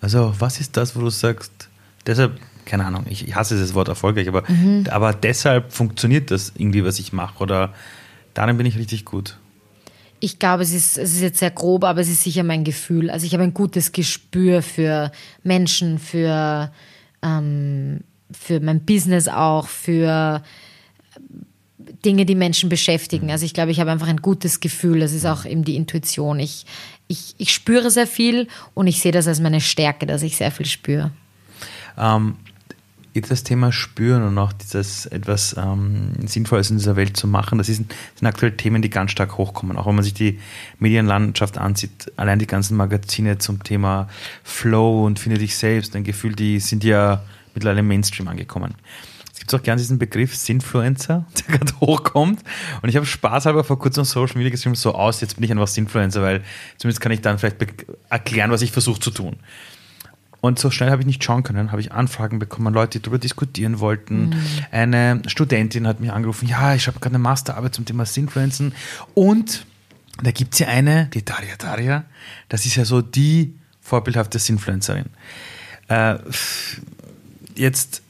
Also, 0.00 0.34
was 0.38 0.60
ist 0.60 0.76
das, 0.76 0.96
wo 0.96 1.00
du 1.00 1.10
sagst, 1.10 1.68
deshalb, 2.06 2.38
keine 2.64 2.86
Ahnung, 2.86 3.04
ich 3.08 3.34
hasse 3.34 3.58
das 3.58 3.74
Wort 3.74 3.88
erfolgreich, 3.88 4.28
aber, 4.28 4.44
mhm. 4.48 4.86
aber 4.90 5.12
deshalb 5.12 5.72
funktioniert 5.72 6.30
das 6.30 6.52
irgendwie, 6.56 6.84
was 6.84 6.98
ich 6.98 7.12
mache 7.12 7.38
oder 7.42 7.74
darin 8.32 8.56
bin 8.56 8.66
ich 8.66 8.78
richtig 8.78 9.04
gut? 9.04 9.36
Ich 10.20 10.38
glaube, 10.38 10.62
es 10.62 10.72
ist, 10.72 10.98
es 10.98 11.14
ist 11.14 11.20
jetzt 11.22 11.38
sehr 11.38 11.50
grob, 11.50 11.84
aber 11.84 12.00
es 12.00 12.08
ist 12.08 12.24
sicher 12.24 12.42
mein 12.42 12.64
Gefühl. 12.64 13.10
Also 13.10 13.26
ich 13.26 13.32
habe 13.32 13.42
ein 13.42 13.54
gutes 13.54 13.92
Gespür 13.92 14.62
für 14.62 15.10
Menschen, 15.42 15.98
für, 15.98 16.70
ähm, 17.22 18.00
für 18.30 18.60
mein 18.60 18.84
Business 18.84 19.28
auch, 19.28 19.66
für 19.66 20.42
Dinge, 22.04 22.26
die 22.26 22.34
Menschen 22.34 22.68
beschäftigen. 22.68 23.30
Also 23.30 23.44
ich 23.44 23.54
glaube, 23.54 23.70
ich 23.70 23.80
habe 23.80 23.90
einfach 23.90 24.08
ein 24.08 24.18
gutes 24.18 24.60
Gefühl. 24.60 25.00
Das 25.00 25.12
ist 25.12 25.26
auch 25.26 25.44
eben 25.44 25.64
die 25.64 25.76
Intuition. 25.76 26.38
Ich, 26.38 26.66
ich, 27.08 27.34
ich 27.38 27.52
spüre 27.52 27.90
sehr 27.90 28.06
viel 28.06 28.46
und 28.74 28.86
ich 28.86 29.00
sehe 29.00 29.12
das 29.12 29.26
als 29.26 29.40
meine 29.40 29.60
Stärke, 29.60 30.06
dass 30.06 30.22
ich 30.22 30.36
sehr 30.36 30.50
viel 30.50 30.66
spüre. 30.66 31.10
Ähm, 31.98 32.36
das 33.14 33.42
Thema 33.42 33.72
Spüren 33.72 34.22
und 34.22 34.38
auch 34.38 34.52
dieses 34.52 35.06
etwas 35.06 35.56
ähm, 35.58 36.12
Sinnvolles 36.26 36.70
in 36.70 36.78
dieser 36.78 36.96
Welt 36.96 37.16
zu 37.16 37.26
machen, 37.26 37.58
das 37.58 37.66
sind, 37.66 37.94
sind 38.14 38.26
aktuell 38.26 38.52
Themen, 38.52 38.82
die 38.82 38.90
ganz 38.90 39.10
stark 39.10 39.36
hochkommen. 39.36 39.76
Auch 39.76 39.86
wenn 39.86 39.94
man 39.94 40.04
sich 40.04 40.14
die 40.14 40.38
Medienlandschaft 40.78 41.58
ansieht, 41.58 42.12
allein 42.16 42.38
die 42.38 42.46
ganzen 42.46 42.76
Magazine 42.76 43.38
zum 43.38 43.62
Thema 43.62 44.08
Flow 44.44 45.04
und 45.06 45.18
Finde 45.18 45.38
dich 45.38 45.56
selbst, 45.56 45.94
ein 45.96 46.04
Gefühl, 46.04 46.34
die 46.34 46.60
sind 46.60 46.84
ja 46.84 47.22
mittlerweile 47.54 47.80
im 47.80 47.88
Mainstream 47.88 48.28
angekommen. 48.28 48.74
Es 49.32 49.38
gibt 49.38 49.54
auch 49.54 49.62
gerne 49.62 49.80
diesen 49.80 49.98
Begriff 49.98 50.36
Sinfluencer, 50.36 51.24
der 51.48 51.58
gerade 51.58 51.80
hochkommt. 51.80 52.42
Und 52.82 52.88
ich 52.88 52.96
habe 52.96 53.06
spaßhalber 53.06 53.64
vor 53.64 53.78
kurzem 53.78 54.04
Social 54.04 54.36
Media 54.36 54.50
geschrieben, 54.50 54.74
so 54.74 54.94
aus, 54.94 55.20
jetzt 55.20 55.34
bin 55.34 55.44
ich 55.44 55.50
einfach 55.50 55.66
Sinfluencer, 55.66 56.22
weil 56.22 56.42
zumindest 56.78 57.00
kann 57.00 57.12
ich 57.12 57.20
dann 57.20 57.38
vielleicht 57.38 57.56
erklären, 58.08 58.50
was 58.50 58.62
ich 58.62 58.72
versuche 58.72 59.00
zu 59.00 59.10
tun. 59.10 59.36
Und 60.40 60.58
so 60.58 60.70
schnell 60.70 60.90
habe 60.90 61.02
ich 61.02 61.06
nicht 61.06 61.22
schauen 61.22 61.42
können, 61.42 61.70
habe 61.70 61.82
ich 61.82 61.92
Anfragen 61.92 62.38
bekommen, 62.38 62.72
Leute, 62.72 62.98
die 62.98 63.02
darüber 63.02 63.18
diskutieren 63.18 63.78
wollten. 63.80 64.30
Mhm. 64.30 64.34
Eine 64.70 65.22
Studentin 65.26 65.86
hat 65.86 66.00
mich 66.00 66.12
angerufen, 66.12 66.48
ja, 66.48 66.74
ich 66.74 66.86
habe 66.86 66.98
gerade 66.98 67.14
eine 67.14 67.22
Masterarbeit 67.22 67.74
zum 67.74 67.84
Thema 67.84 68.06
Sinfluenzen 68.06 68.74
und 69.14 69.66
da 70.22 70.30
gibt 70.30 70.54
es 70.54 70.60
ja 70.60 70.68
eine, 70.68 71.06
die 71.06 71.24
Daria 71.24 71.56
Daria, 71.58 72.04
das 72.48 72.64
ist 72.64 72.76
ja 72.76 72.84
so 72.84 73.02
die 73.02 73.54
vorbildhafte 73.80 74.38
Influencerin. 74.50 75.06
Äh, 75.88 76.16
jetzt 77.54 78.02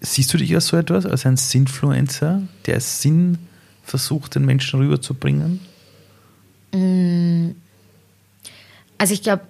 siehst 0.00 0.32
du 0.32 0.38
dich 0.38 0.54
als 0.54 0.66
so 0.68 0.76
etwas, 0.76 1.06
als 1.06 1.26
ein 1.26 1.36
Sinfluencer, 1.36 2.42
der 2.66 2.80
Sinn 2.80 3.38
versucht, 3.82 4.34
den 4.34 4.44
Menschen 4.44 4.80
rüberzubringen? 4.80 5.60
Also 8.98 9.14
ich 9.14 9.22
glaube, 9.22 9.42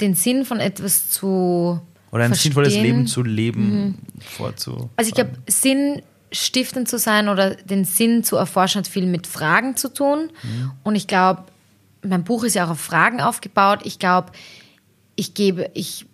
den 0.00 0.14
Sinn 0.14 0.44
von 0.44 0.60
etwas 0.60 1.10
zu 1.10 1.80
Oder 2.12 2.24
ein 2.24 2.30
verstehen, 2.30 2.52
sinnvolles 2.52 2.74
Leben 2.74 3.06
zu 3.06 3.22
leben, 3.22 3.98
vorzu. 4.20 4.90
Also 4.96 5.08
ich 5.08 5.14
glaube, 5.14 5.32
sinnstiftend 5.46 6.88
zu 6.88 6.98
sein 6.98 7.28
oder 7.28 7.54
den 7.54 7.84
Sinn 7.84 8.24
zu 8.24 8.36
erforschen 8.36 8.80
hat 8.80 8.88
viel 8.88 9.06
mit 9.06 9.26
Fragen 9.26 9.76
zu 9.76 9.92
tun. 9.92 10.30
Und 10.82 10.94
ich 10.96 11.06
glaube, 11.06 11.44
mein 12.02 12.24
Buch 12.24 12.44
ist 12.44 12.54
ja 12.54 12.66
auch 12.66 12.70
auf 12.70 12.80
Fragen 12.80 13.20
aufgebaut. 13.20 13.80
Ich 13.84 13.98
glaube, 13.98 14.32
ich 15.16 15.34
gebe, 15.34 15.70
ich, 15.74 16.06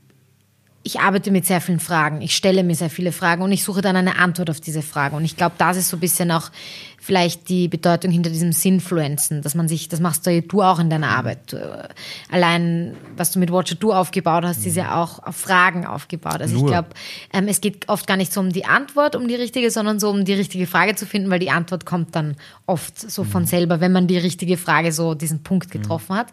ich 0.86 1.00
arbeite 1.00 1.32
mit 1.32 1.44
sehr 1.44 1.60
vielen 1.60 1.80
Fragen. 1.80 2.22
Ich 2.22 2.36
stelle 2.36 2.62
mir 2.62 2.76
sehr 2.76 2.90
viele 2.90 3.10
Fragen 3.10 3.42
und 3.42 3.50
ich 3.50 3.64
suche 3.64 3.80
dann 3.80 3.96
eine 3.96 4.18
Antwort 4.20 4.50
auf 4.50 4.60
diese 4.60 4.82
Fragen. 4.82 5.16
Und 5.16 5.24
ich 5.24 5.36
glaube, 5.36 5.56
das 5.58 5.76
ist 5.76 5.88
so 5.88 5.96
ein 5.96 6.00
bisschen 6.00 6.30
auch 6.30 6.52
vielleicht 7.00 7.48
die 7.48 7.66
Bedeutung 7.66 8.12
hinter 8.12 8.30
diesem 8.30 8.52
Sinnfluenzen, 8.52 9.42
dass 9.42 9.56
man 9.56 9.66
sich, 9.66 9.88
das 9.88 9.98
machst 9.98 10.24
du 10.26 10.30
ja 10.30 10.42
du 10.42 10.62
auch 10.62 10.78
in 10.78 10.88
deiner 10.88 11.08
Arbeit. 11.08 11.54
Äh, 11.54 11.88
Allein, 12.30 12.96
was 13.16 13.32
du 13.32 13.40
mit 13.40 13.50
Watcher 13.50 13.74
Du 13.74 13.92
aufgebaut 13.92 14.44
hast, 14.44 14.64
ist 14.64 14.76
ja 14.76 15.02
auch 15.02 15.24
auf 15.24 15.34
Fragen 15.34 15.86
aufgebaut. 15.86 16.40
Also 16.40 16.54
ich 16.54 16.62
Nur. 16.62 16.70
glaube, 16.70 16.90
ähm, 17.32 17.48
es 17.48 17.60
geht 17.60 17.88
oft 17.88 18.06
gar 18.06 18.16
nicht 18.16 18.32
so 18.32 18.38
um 18.38 18.52
die 18.52 18.64
Antwort, 18.64 19.16
um 19.16 19.26
die 19.26 19.34
richtige, 19.34 19.72
sondern 19.72 19.98
so 19.98 20.08
um 20.08 20.24
die 20.24 20.34
richtige 20.34 20.68
Frage 20.68 20.94
zu 20.94 21.04
finden, 21.04 21.30
weil 21.30 21.40
die 21.40 21.50
Antwort 21.50 21.84
kommt 21.84 22.14
dann 22.14 22.36
oft 22.64 22.98
so 22.98 23.24
von 23.24 23.44
selber, 23.44 23.80
wenn 23.80 23.90
man 23.90 24.06
die 24.06 24.18
richtige 24.18 24.56
Frage 24.56 24.92
so 24.92 25.14
diesen 25.14 25.42
Punkt 25.42 25.72
getroffen 25.72 26.14
hat. 26.14 26.28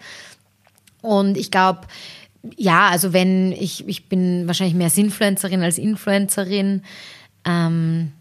Und 1.01 1.37
ich 1.37 1.51
glaube, 1.51 1.81
ja, 2.57 2.89
also 2.89 3.13
wenn 3.13 3.51
ich, 3.51 3.87
ich 3.87 4.09
bin 4.09 4.47
wahrscheinlich 4.47 4.75
mehr 4.75 4.89
Sinfluencerin 4.89 5.63
als 5.63 5.77
Influencerin, 5.77 6.83
ähm, 7.45 8.11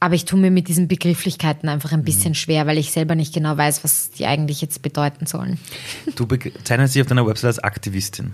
aber 0.00 0.14
ich 0.14 0.24
tue 0.24 0.38
mir 0.38 0.50
mit 0.50 0.68
diesen 0.68 0.86
Begrifflichkeiten 0.86 1.68
einfach 1.68 1.92
ein 1.92 2.04
bisschen 2.04 2.34
schwer, 2.34 2.66
weil 2.66 2.78
ich 2.78 2.92
selber 2.92 3.14
nicht 3.14 3.34
genau 3.34 3.56
weiß, 3.56 3.82
was 3.82 4.10
die 4.10 4.26
eigentlich 4.26 4.60
jetzt 4.60 4.82
bedeuten 4.82 5.26
sollen. 5.26 5.58
Du 6.14 6.26
bezeichnest 6.26 6.94
dich 6.94 7.02
auf 7.02 7.08
deiner 7.08 7.26
Website 7.26 7.48
als 7.48 7.58
Aktivistin. 7.58 8.32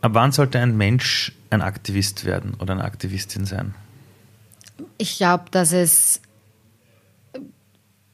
Ab 0.00 0.12
wann 0.14 0.32
sollte 0.32 0.58
ein 0.58 0.76
Mensch 0.76 1.32
ein 1.50 1.62
Aktivist 1.62 2.24
werden 2.24 2.54
oder 2.58 2.74
eine 2.74 2.84
Aktivistin 2.84 3.46
sein? 3.46 3.74
Ich 4.98 5.16
glaube, 5.18 5.44
dass 5.50 5.72
es, 5.72 6.20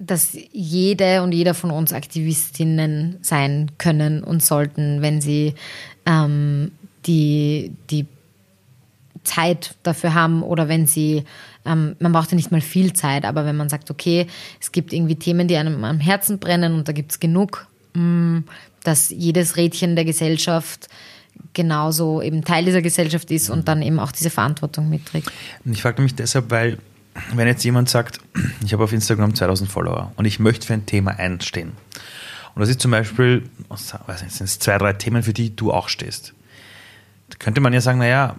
dass 0.01 0.37
jede 0.53 1.23
und 1.23 1.33
jeder 1.33 1.55
von 1.55 1.71
uns 1.71 1.93
Aktivistinnen 1.93 3.19
sein 3.23 3.71
können 3.79 4.25
und 4.25 4.43
sollten, 4.43 5.03
wenn 5.03 5.21
sie 5.21 5.55
ähm, 6.07 6.73
die, 7.07 7.73
die 7.91 8.07
Zeit 9.23 9.75
dafür 9.83 10.15
haben 10.15 10.43
oder 10.43 10.69
wenn 10.69 10.87
sie, 10.87 11.25
ähm, 11.65 11.97
man 11.99 12.13
braucht 12.13 12.31
ja 12.33 12.37
nicht 12.37 12.51
mal 12.51 12.63
viel 12.63 12.95
Zeit, 12.95 13.25
aber 13.25 13.45
wenn 13.45 13.57
man 13.57 13.69
sagt, 13.69 13.91
okay, 13.91 14.27
es 14.61 14.73
gibt 14.73 14.93
irgendwie 14.93 15.17
Themen, 15.17 15.47
die 15.47 15.57
einem 15.57 15.85
am 15.85 16.01
Herzen 16.01 16.39
brennen 16.39 16.75
und 16.75 16.89
da 16.89 16.93
gibt 16.93 17.13
es 17.13 17.21
genug, 17.21 17.67
mh, 17.95 18.43
dass 18.83 19.11
jedes 19.11 19.57
Rädchen 19.57 19.95
der 19.95 20.07
Gesellschaft 20.07 20.89
genauso 21.53 22.23
eben 22.23 22.45
Teil 22.45 22.65
dieser 22.65 22.83
Gesellschaft 22.83 23.31
ist 23.31 23.51
und 23.51 23.69
dann 23.69 23.83
eben 23.83 23.99
auch 23.99 24.13
diese 24.13 24.31
Verantwortung 24.31 24.89
mitträgt. 24.89 25.31
Und 25.65 25.73
ich 25.73 25.83
frage 25.83 26.03
mich 26.03 26.15
deshalb, 26.15 26.51
weil, 26.51 26.79
wenn 27.35 27.47
jetzt 27.47 27.65
jemand 27.65 27.89
sagt, 27.89 28.21
ich 28.65 28.73
habe 28.73 28.85
auf 28.85 28.93
Instagram 28.93 29.35
2000 29.35 29.71
Follower 29.71 30.13
und 30.17 30.25
ich 30.25 30.39
möchte 30.39 30.67
für 30.67 30.75
ein 30.75 30.87
Thema 30.87 31.13
einstehen. 31.13 31.73
Und 32.55 32.61
das 32.61 32.69
ist 32.69 32.81
zum 32.81 32.91
Beispiel, 32.91 33.49
was 33.69 33.95
nicht, 34.23 34.33
sind 34.33 34.47
es 34.47 34.59
zwei, 34.59 34.79
drei 34.79 34.93
Themen, 34.93 35.23
für 35.23 35.33
die 35.33 35.55
du 35.55 35.73
auch 35.73 35.89
stehst. 35.89 36.35
Da 37.29 37.37
könnte 37.39 37.61
man 37.61 37.73
ja 37.73 37.81
sagen, 37.81 37.99
naja, 37.99 38.37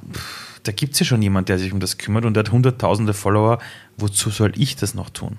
da 0.63 0.71
gibt 0.71 0.93
es 0.93 0.99
ja 0.99 1.05
schon 1.05 1.21
jemand, 1.21 1.49
der 1.49 1.57
sich 1.57 1.73
um 1.73 1.79
das 1.79 1.97
kümmert 1.97 2.25
und 2.25 2.35
der 2.35 2.43
hat 2.43 2.51
hunderttausende 2.51 3.13
Follower. 3.13 3.59
Wozu 3.97 4.29
soll 4.29 4.51
ich 4.55 4.75
das 4.75 4.93
noch 4.93 5.09
tun? 5.09 5.37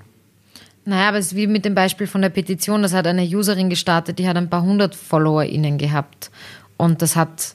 Naja, 0.84 1.08
aber 1.08 1.18
es 1.18 1.26
ist 1.26 1.36
wie 1.36 1.46
mit 1.46 1.64
dem 1.64 1.74
Beispiel 1.74 2.06
von 2.06 2.22
der 2.22 2.30
Petition, 2.30 2.82
das 2.82 2.92
hat 2.92 3.06
eine 3.06 3.22
Userin 3.22 3.70
gestartet, 3.70 4.18
die 4.18 4.26
hat 4.26 4.36
ein 4.36 4.50
paar 4.50 4.62
hundert 4.62 4.96
FollowerInnen 4.96 5.78
gehabt. 5.78 6.30
Und 6.76 7.02
das 7.02 7.14
hat, 7.14 7.54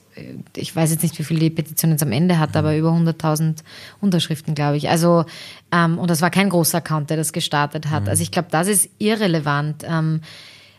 ich 0.56 0.74
weiß 0.74 0.90
jetzt 0.90 1.02
nicht, 1.02 1.18
wie 1.18 1.24
viel 1.24 1.38
die 1.38 1.50
Petition 1.50 1.90
jetzt 1.90 2.02
am 2.02 2.12
Ende 2.12 2.38
hat, 2.38 2.56
aber 2.56 2.76
über 2.76 2.90
100.000 2.90 3.62
Unterschriften, 4.00 4.54
glaube 4.54 4.76
ich. 4.76 4.88
Also, 4.88 5.24
ähm, 5.72 5.98
und 5.98 6.10
das 6.10 6.20
war 6.20 6.30
kein 6.30 6.50
großer 6.50 6.78
Account, 6.78 7.10
der 7.10 7.16
das 7.16 7.32
gestartet 7.32 7.90
hat. 7.90 8.08
Also 8.08 8.22
ich 8.22 8.30
glaube, 8.30 8.48
das 8.50 8.68
ist 8.68 8.90
irrelevant. 8.98 9.84
Ähm, 9.88 10.20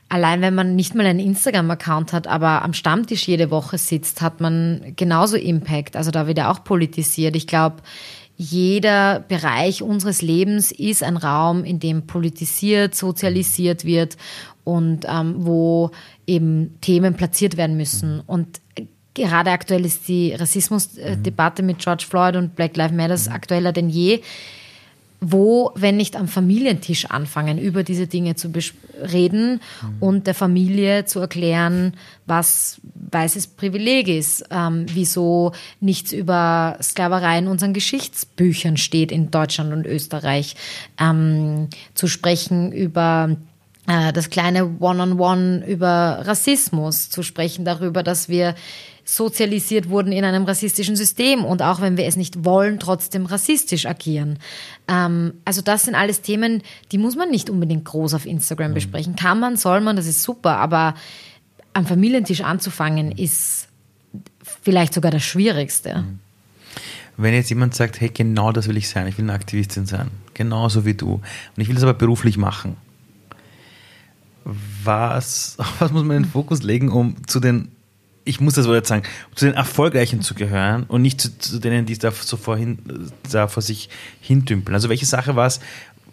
allein 0.10 0.42
wenn 0.42 0.56
man 0.56 0.76
nicht 0.76 0.96
mal 0.96 1.06
einen 1.06 1.20
Instagram-Account 1.20 2.14
hat, 2.14 2.28
aber 2.28 2.64
am 2.64 2.74
Stammtisch 2.74 3.28
jede 3.28 3.52
Woche 3.52 3.78
sitzt, 3.78 4.22
hat 4.22 4.42
man 4.42 4.94
genauso 4.96 5.38
Impact. 5.38 5.96
Also 5.96 6.12
da 6.12 6.28
wird 6.28 6.40
ja 6.40 6.52
auch 6.52 6.64
politisiert. 6.64 7.36
Ich 7.36 7.48
glaube, 7.48 7.78
jeder 8.36 9.20
Bereich 9.20 9.84
unseres 9.84 10.22
Lebens 10.22 10.72
ist 10.72 11.04
ein 11.04 11.18
Raum, 11.18 11.66
in 11.66 11.80
dem 11.80 12.08
politisiert, 12.08 12.96
sozialisiert 12.96 13.84
wird 13.84 14.16
und 14.64 15.06
ähm, 15.10 15.36
wo 15.40 15.92
eben 16.26 16.80
Themen 16.80 17.16
platziert 17.16 17.58
werden 17.58 17.76
müssen. 17.76 18.22
Und 18.22 18.62
gerade 19.14 19.52
aktuell 19.52 19.86
ist 19.86 20.08
die 20.08 20.34
Rassismusdebatte 20.34 21.64
mit 21.64 21.80
George 21.80 22.06
Floyd 22.08 22.36
und 22.36 22.56
Black 22.56 22.78
Lives 22.78 22.96
Matter 22.96 23.32
aktueller 23.32 23.72
denn 23.72 23.90
je. 23.90 24.22
Wo, 25.22 25.72
wenn 25.76 25.98
nicht 25.98 26.16
am 26.16 26.30
Familientisch 26.30 27.08
anfangen, 27.08 27.58
über 27.58 27.84
diese 27.84 28.08
Dinge 28.08 28.36
zu 28.36 28.54
reden 29.02 29.60
und 30.00 30.28
der 30.28 30.34
Familie 30.34 31.04
zu 31.04 31.20
erklären, 31.20 31.94
was 32.26 32.80
weißes 33.12 33.48
Privileg 33.48 34.08
ist, 34.08 34.46
ähm, 34.50 34.86
wieso 34.94 35.52
nichts 35.82 36.14
über 36.14 36.78
Sklaverei 36.82 37.40
in 37.40 37.48
unseren 37.48 37.74
Geschichtsbüchern 37.74 38.78
steht 38.78 39.12
in 39.12 39.30
Deutschland 39.30 39.74
und 39.74 39.86
Österreich, 39.86 40.56
ähm, 40.98 41.68
zu 41.96 42.08
sprechen 42.08 42.72
über 42.72 43.36
äh, 43.88 44.14
das 44.14 44.30
kleine 44.30 44.78
One-on-One 44.80 45.66
über 45.68 46.22
Rassismus, 46.24 47.10
zu 47.10 47.24
sprechen 47.24 47.66
darüber, 47.66 48.04
dass 48.04 48.30
wir 48.30 48.56
sozialisiert 49.16 49.90
wurden 49.90 50.12
in 50.12 50.24
einem 50.24 50.44
rassistischen 50.44 50.96
System 50.96 51.44
und 51.44 51.64
auch 51.64 51.82
wenn 51.82 51.98
wir 51.98 52.06
es 52.06 52.16
nicht 52.16 52.46
wollen, 52.46 52.80
trotzdem 52.80 53.26
rassistisch 53.26 53.88
agieren. 53.88 54.38
Ähm, 54.88 55.34
also 55.46 55.62
das 55.62 55.84
sind 55.84 55.96
alles 55.96 56.22
Themen, 56.22 56.62
die 56.92 57.00
muss 57.00 57.16
man 57.16 57.32
nicht 57.32 57.50
unbedingt 57.50 57.86
groß 57.86 58.14
auf 58.14 58.28
Instagram 58.28 58.76
besprechen. 58.76 59.16
Kann 59.16 59.40
man, 59.40 59.58
soll 59.58 59.82
man, 59.82 59.96
das 59.96 60.06
ist 60.06 60.22
super, 60.22 60.58
aber 60.58 60.94
am 61.74 61.88
Familientisch 61.88 62.42
anzufangen 62.42 63.12
ist 63.12 63.68
vielleicht 64.62 64.94
sogar 64.94 65.12
das 65.12 65.24
Schwierigste. 65.24 66.04
Wenn 67.18 67.34
jetzt 67.34 67.50
jemand 67.50 67.74
sagt, 67.74 68.00
hey, 68.00 68.10
genau 68.14 68.52
das 68.52 68.68
will 68.68 68.78
ich 68.78 68.90
sein, 68.90 69.08
ich 69.08 69.18
will 69.18 69.26
eine 69.26 69.34
Aktivistin 69.34 69.88
sein, 69.88 70.12
genauso 70.36 70.86
wie 70.86 70.94
du, 70.94 71.14
und 71.14 71.62
ich 71.62 71.68
will 71.68 71.76
das 71.76 71.84
aber 71.84 71.96
beruflich 71.96 72.38
machen, 72.38 72.78
was, 74.84 75.58
was 75.80 75.92
muss 75.92 76.04
man 76.04 76.18
in 76.18 76.24
den 76.24 76.32
Fokus 76.32 76.62
legen, 76.62 76.90
um 76.90 77.16
zu 77.26 77.40
den, 77.40 77.70
ich 78.26 78.40
muss 78.40 78.56
das 78.56 78.68
wohl 78.68 78.76
jetzt 78.76 78.90
sagen, 78.90 79.04
zu 79.36 79.46
den 79.46 79.56
Erfolgreichen 79.56 80.22
zu 80.22 80.34
gehören 80.36 80.84
und 80.84 81.02
nicht 81.02 81.22
zu, 81.22 81.38
zu 81.38 81.60
denen, 81.60 81.86
die 81.86 81.98
da 81.98 82.12
so 82.12 82.38
vorhin, 82.38 83.12
da 83.32 83.48
vor 83.48 83.64
sich 83.64 83.90
hintümpeln? 84.22 84.76
Also 84.76 84.90
welche 84.90 85.06
Sache 85.06 85.36
war 85.36 85.48
es, 85.48 85.60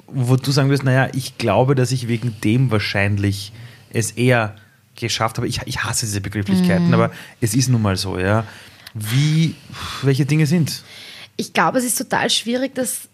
wo 0.06 0.36
du 0.36 0.50
sagen 0.50 0.70
wirst, 0.70 0.84
naja, 0.84 1.08
ich 1.14 1.38
glaube, 1.38 1.74
dass 1.74 1.92
ich 1.92 2.08
wegen 2.08 2.36
dem 2.42 2.70
wahrscheinlich 2.70 3.52
es 3.90 4.12
eher 4.12 4.56
geschafft 4.94 5.36
habe. 5.36 5.48
Ich, 5.48 5.60
ich 5.66 5.84
hasse 5.84 6.06
diese 6.06 6.20
Begrifflichkeiten, 6.20 6.92
aber 6.94 7.10
es 7.40 7.54
ist 7.54 7.68
nun 7.68 7.82
mal 7.82 7.96
so, 7.96 8.18
ja. 8.18 8.44
Wie, 8.94 9.54
welche 10.02 10.24
Dinge 10.24 10.46
sind? 10.46 10.82
Ich 11.36 11.52
glaube, 11.52 11.78
es 11.78 11.84
ist 11.84 11.98
total 11.98 12.30
schwierig, 12.30 12.74
das 12.74 13.08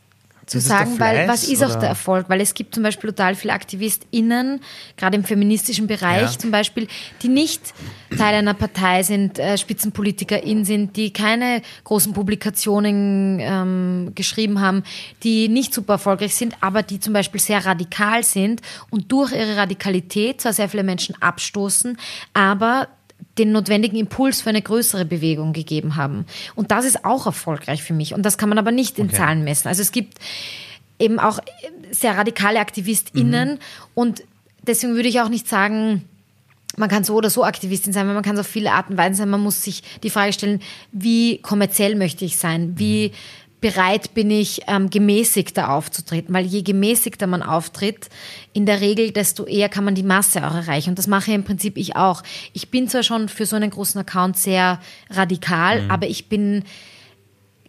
zu 0.47 0.61
sagen, 0.61 0.99
weil 0.99 1.28
was 1.28 1.45
ist 1.45 1.62
auch 1.62 1.70
oder? 1.70 1.80
der 1.80 1.88
Erfolg? 1.90 2.28
Weil 2.28 2.40
es 2.40 2.55
gibt 2.55 2.74
zum 2.74 2.82
Beispiel 2.82 3.11
total 3.11 3.34
viele 3.34 3.53
AktivistInnen, 3.53 4.61
gerade 4.97 5.16
im 5.16 5.24
feministischen 5.24 5.86
Bereich 5.86 6.32
Ja. 6.32 6.38
zum 6.38 6.51
Beispiel, 6.51 6.88
die 7.22 7.28
nicht 7.28 7.74
Teil 8.16 8.34
einer 8.34 8.55
Partei 8.55 9.03
sind, 9.03 9.38
äh, 9.38 9.57
SpitzenpolitikerInnen 9.57 10.64
sind, 10.64 10.97
die 10.97 11.12
keine 11.12 11.62
großen 11.84 12.12
Publikationen 12.12 13.38
ähm, 13.40 14.12
geschrieben 14.14 14.61
haben, 14.61 14.82
die 15.22 15.49
nicht 15.49 15.72
super 15.72 15.95
erfolgreich 15.95 16.34
sind, 16.34 16.57
aber 16.61 16.82
die 16.82 17.01
zum 17.01 17.12
Beispiel 17.12 17.40
sehr 17.40 17.64
radikal 17.64 18.22
sind 18.22 18.61
und 18.90 19.11
durch 19.11 19.32
ihre 19.32 19.57
Radikalität 19.57 20.40
zwar 20.40 20.53
sehr 20.53 20.68
viele 20.68 20.82
Menschen 20.82 21.14
abstoßen, 21.20 21.97
aber 22.34 22.88
den 23.39 23.53
notwendigen 23.53 23.97
Impuls 23.97 24.43
für 24.43 24.51
eine 24.51 24.62
größere 24.62 25.05
Bewegung 25.05 25.53
gegeben 25.53 25.97
haben. 25.97 26.26
Und 26.55 26.70
das 26.70 26.85
ist 26.85 27.05
auch 27.05 27.26
erfolgreich 27.26 27.83
für 27.83 27.95
mich. 27.95 28.14
Und 28.14 28.24
das 28.24 28.37
kann 28.39 28.49
man 28.49 28.59
aber 28.59 28.72
nicht 28.72 28.99
in 28.99 29.07
Okay. 29.07 29.16
Zahlen 29.16 29.45
messen. 29.45 29.68
Also 29.68 29.83
es 29.83 29.93
gibt 29.93 30.18
eben 30.99 31.18
auch 31.18 31.39
sehr 31.91 32.16
radikale 32.16 32.61
AktivistInnen 32.61 33.59
und 33.95 34.22
deswegen 34.62 34.95
würde 34.95 35.09
ich 35.09 35.20
auch 35.20 35.28
nicht 35.28 35.49
sagen, 35.49 36.05
man 36.76 36.89
kann 36.89 37.05
so 37.05 37.14
oder 37.14 37.28
so 37.28 37.45
Aktivistin 37.45 37.93
sein, 37.93 38.07
weil 38.07 38.14
man 38.14 38.22
kann 38.22 38.35
es 38.35 38.41
auf 38.41 38.47
viele 38.47 38.72
Arten 38.72 38.93
und 38.93 38.99
Weisen 38.99 39.14
sein. 39.14 39.28
Man 39.28 39.41
muss 39.41 39.62
sich 39.62 39.83
die 40.03 40.11
Frage 40.11 40.33
stellen, 40.33 40.61
wie 40.91 41.39
kommerziell 41.39 41.97
möchte 41.97 42.24
ich 42.24 42.39
sein? 42.39 42.78
Wie 42.78 43.12
bereit 43.63 44.13
bin 44.13 44.31
ich, 44.31 44.63
ähm, 44.67 44.91
gemäßigter 44.91 45.73
aufzutreten. 45.73 46.35
Weil 46.35 46.45
je 46.45 46.61
gemäßigter 46.61 47.27
man 47.27 47.43
auftritt, 47.43 48.11
in 48.53 48.67
der 48.67 48.83
Regel, 48.83 49.13
desto 49.13 49.47
eher 49.47 49.71
kann 49.71 49.85
man 49.85 49.95
die 49.95 50.03
Masse 50.03 50.47
auch 50.47 50.55
erreichen. 50.55 50.91
Und 50.91 50.99
das 50.99 51.07
mache 51.07 51.33
im 51.33 51.45
Prinzip 51.45 51.79
ich 51.79 51.97
auch. 51.97 52.23
Ich 52.53 52.71
bin 52.71 52.89
zwar 52.89 53.03
schon 53.03 53.31
für 53.31 53.47
so 53.47 53.57
einen 53.57 53.71
großen 53.71 53.99
Account 53.99 54.37
sehr 54.37 54.81
radikal, 55.09 55.83
mhm. 55.83 55.91
aber 55.91 56.09
ich 56.09 56.29
bin 56.29 56.65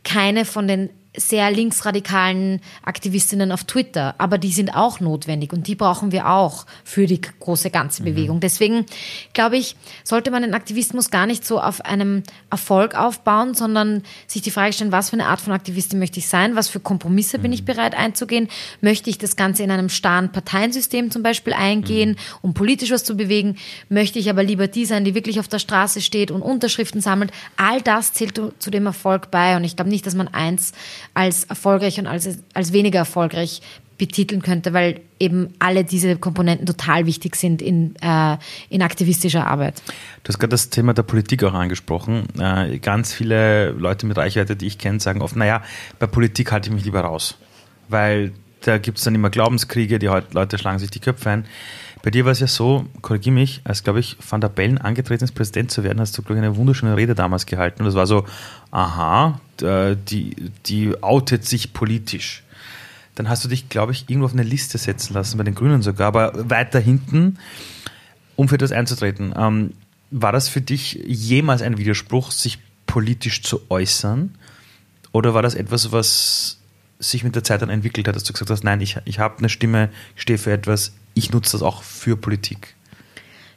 keine 0.04 0.44
von 0.44 0.68
den 0.68 0.90
sehr 1.16 1.52
linksradikalen 1.52 2.60
Aktivistinnen 2.84 3.52
auf 3.52 3.64
Twitter, 3.66 4.16
aber 4.18 4.38
die 4.38 4.52
sind 4.52 4.76
auch 4.76 5.00
notwendig 5.00 5.54
und 5.54 5.68
die 5.68 5.76
brauchen 5.76 6.12
wir 6.12 6.30
auch 6.30 6.66
für 6.84 7.06
die 7.06 7.22
große 7.22 7.70
ganze 7.70 8.02
mhm. 8.02 8.06
Bewegung. 8.06 8.40
Deswegen 8.40 8.86
glaube 9.34 9.58
ich, 9.58 9.76
sollte 10.04 10.32
man 10.32 10.42
den 10.42 10.54
Aktivismus 10.56 11.12
gar 11.12 11.28
nicht 11.28 11.46
so 11.46 11.60
auf 11.62 11.82
einem 11.82 12.24
Erfolg 12.50 12.96
aufbauen, 12.96 13.54
sondern 13.54 14.04
sich 14.28 14.42
die 14.42 14.52
Frage 14.52 14.74
stellen, 14.74 14.92
was 14.92 15.12
für 15.12 15.14
eine 15.14 15.28
Art 15.28 15.42
von 15.42 15.54
Aktivistin 15.54 16.00
möchte 16.00 16.20
ich 16.20 16.28
sein, 16.28 16.56
was 16.56 16.68
für 16.68 16.80
Kompromisse 16.80 17.38
mhm. 17.38 17.42
bin 17.44 17.54
ich 17.54 17.62
mhm. 17.62 17.66
bereit 17.66 17.96
einzugehen, 17.96 18.50
möchte 18.82 19.10
ich 19.10 19.20
das 19.20 19.36
Ganze 19.36 19.64
in 19.64 19.72
einem 19.72 19.90
starren 19.90 20.32
Parteiensystem 20.32 21.12
zum 21.12 21.22
Beispiel 21.22 21.54
eingehen, 21.54 22.12
mhm. 22.12 22.16
um 22.42 22.54
politisch 22.56 22.92
was 22.92 23.04
zu 23.04 23.16
bewegen, 23.16 23.58
möchte 23.88 24.18
ich 24.18 24.30
aber 24.30 24.44
lieber 24.44 24.68
die 24.68 24.86
sein, 24.86 25.06
die 25.06 25.14
wirklich 25.14 25.40
auf 25.40 25.48
der 25.48 25.60
Straße 25.60 26.02
steht 26.02 26.32
und 26.32 26.42
Unterschriften 26.42 27.02
sammelt. 27.02 27.32
All 27.56 27.82
das 27.82 28.14
zählt 28.14 28.42
zu 28.58 28.72
dem 28.72 28.88
Erfolg 28.88 29.30
bei 29.30 29.56
und 29.56 29.64
ich 29.64 29.76
glaube 29.76 29.92
nicht, 29.92 30.08
dass 30.08 30.16
man 30.16 30.28
eins 30.28 30.74
als 31.14 31.44
erfolgreich 31.46 32.00
und 32.00 32.08
als, 32.08 32.40
als 32.54 32.74
weniger 32.74 33.00
erfolgreich 33.00 33.62
betiteln 33.98 34.42
könnte, 34.42 34.74
weil 34.74 35.02
eben 35.20 35.54
alle 35.60 35.84
diese 35.84 36.18
Komponenten 36.18 36.66
total 36.66 37.06
wichtig 37.06 37.36
sind 37.36 37.62
in, 37.62 37.96
äh, 38.02 38.38
in 38.70 38.82
aktivistischer 38.82 39.48
Arbeit. 39.48 39.82
Du 40.24 40.30
hast 40.30 40.40
gerade 40.40 40.50
das 40.50 40.70
Thema 40.70 40.94
der 40.94 41.04
Politik 41.04 41.44
auch 41.44 41.54
angesprochen. 41.54 42.26
Äh, 42.40 42.80
ganz 42.80 43.14
viele 43.14 43.70
Leute 43.72 44.06
mit 44.06 44.18
Reichweite, 44.18 44.56
die 44.56 44.68
ich 44.68 44.78
kenne, 44.78 45.00
sagen 45.00 45.22
oft, 45.22 45.36
naja, 45.36 45.62
bei 46.00 46.08
Politik 46.08 46.52
halte 46.52 46.70
ich 46.70 46.76
mich 46.76 46.86
lieber 46.86 47.02
raus, 47.02 47.38
weil 47.88 48.34
da 48.62 48.78
gibt 48.78 48.98
es 48.98 49.04
dann 49.04 49.14
immer 49.14 49.30
Glaubenskriege, 49.30 50.00
die 50.00 50.10
Leute 50.32 50.58
schlagen 50.58 50.80
sich 50.80 50.90
die 50.90 51.00
Köpfe 51.00 51.30
ein. 51.30 51.46
Bei 52.04 52.12
dir 52.12 52.26
war 52.26 52.34
es 52.34 52.42
ja 52.42 52.48
so, 52.48 52.86
korrigiere 53.02 53.34
mich, 53.34 53.62
als, 53.64 53.82
glaube 53.82 54.02
ich, 54.02 54.18
Van 54.30 54.42
der 54.42 54.50
Bellen 54.50 54.78
angetreten 54.78 55.24
ist, 55.24 55.32
Präsident 55.32 55.72
zu 55.72 55.86
werden, 55.86 56.02
hast 56.02 56.18
du, 56.18 56.22
glaube 56.22 56.40
ich, 56.40 56.46
eine 56.46 56.58
wunderschöne 56.58 56.98
Rede 56.98 57.16
damals 57.16 57.46
gehalten. 57.46 57.80
Und 57.80 57.86
das 57.86 57.96
war 57.96 58.06
so, 58.06 58.26
aha, 58.70 59.40
die, 59.62 60.36
die 60.66 61.02
outet 61.02 61.46
sich 61.46 61.72
politisch. 61.72 62.44
Dann 63.16 63.30
hast 63.30 63.46
du 63.46 63.48
dich, 63.48 63.70
glaube 63.70 63.94
ich, 63.94 64.10
irgendwo 64.10 64.26
auf 64.26 64.34
eine 64.34 64.44
Liste 64.44 64.78
setzen 64.78 65.14
lassen, 65.14 65.38
bei 65.38 65.46
den 65.46 65.56
Grünen 65.56 65.82
sogar, 65.82 66.08
aber 66.08 66.50
weiter 66.50 66.82
hinten, 66.82 67.38
um 68.36 68.50
für 68.50 68.58
das 68.58 68.74
einzutreten. 68.74 69.34
Ähm, 69.38 69.72
war 70.12 70.34
das 70.34 70.50
für 70.50 70.62
dich 70.62 71.00
jemals 71.08 71.62
ein 71.62 71.78
Widerspruch, 71.78 72.32
sich 72.32 72.60
politisch 72.86 73.44
zu 73.44 73.62
äußern? 73.70 74.36
Oder 75.14 75.34
war 75.34 75.42
das 75.42 75.56
etwas, 75.56 75.94
was 75.94 76.60
sich 77.00 77.24
mit 77.24 77.36
der 77.36 77.46
Zeit 77.46 77.62
dann 77.62 77.70
entwickelt 77.70 78.10
hat, 78.10 78.16
dass 78.18 78.24
du 78.26 78.34
gesagt 78.34 78.50
hast, 78.50 78.66
nein, 78.66 78.82
ich, 78.82 78.98
ich 79.06 79.20
habe 79.20 79.38
eine 79.38 79.48
Stimme, 79.48 79.90
ich 80.18 80.24
stehe 80.24 80.38
für 80.38 80.52
etwas, 80.52 80.94
ich 81.14 81.32
nutze 81.32 81.54
das 81.54 81.62
auch 81.62 81.84
für 81.84 82.16
Politik. 82.16 82.76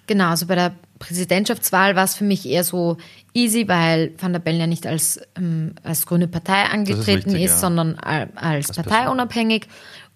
Genau, 0.07 0.29
also 0.29 0.47
bei 0.47 0.55
der 0.55 0.73
Präsidentschaftswahl 0.99 1.97
war 1.97 2.05
es 2.05 2.15
für 2.15 2.25
mich 2.25 2.49
eher 2.49 2.65
so 2.65 2.97
easy, 3.35 3.69
weil 3.69 4.13
Van 4.19 4.33
der 4.33 4.41
Bellen 4.41 4.61
ja 4.61 4.67
nicht 4.67 4.87
als, 4.87 5.21
ähm, 5.37 5.75
als 5.83 6.07
grüne 6.07 6.29
Partei 6.29 6.65
angetreten 6.65 7.09
ist, 7.09 7.27
richtig, 7.27 7.45
ist 7.45 7.51
ja. 7.53 7.59
sondern 7.59 7.97
als, 7.97 8.31
als 8.37 8.73
parteiunabhängig. 8.73 9.69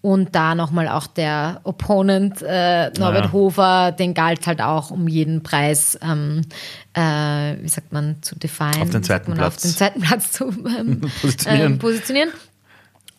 Und 0.02 0.34
da 0.34 0.54
nochmal 0.54 0.88
auch 0.88 1.06
der 1.06 1.60
Opponent 1.64 2.40
äh, 2.40 2.90
Norbert 2.98 3.26
ja. 3.26 3.32
Hofer, 3.32 3.92
den 3.92 4.14
galt 4.14 4.46
halt 4.46 4.62
auch 4.62 4.90
um 4.90 5.08
jeden 5.08 5.42
Preis, 5.42 5.98
ähm, 6.00 6.40
äh, 6.94 7.00
wie 7.60 7.68
sagt 7.68 7.92
man, 7.92 8.16
zu 8.22 8.34
define. 8.36 8.80
Auf 8.80 8.88
den 8.88 9.02
zweiten 9.02 9.34
Platz. 9.34 9.56
Auf 9.56 9.62
den 9.62 9.70
zweiten 9.72 10.00
Platz 10.00 10.32
zu 10.32 10.44
ähm, 10.46 11.00
positionieren. 11.20 11.74
Äh, 11.74 11.76
positionieren. 11.76 12.30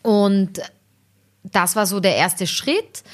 Und 0.02 0.60
das 1.44 1.76
war 1.76 1.86
so 1.86 2.00
der 2.00 2.16
erste 2.16 2.48
Schritt. 2.48 3.04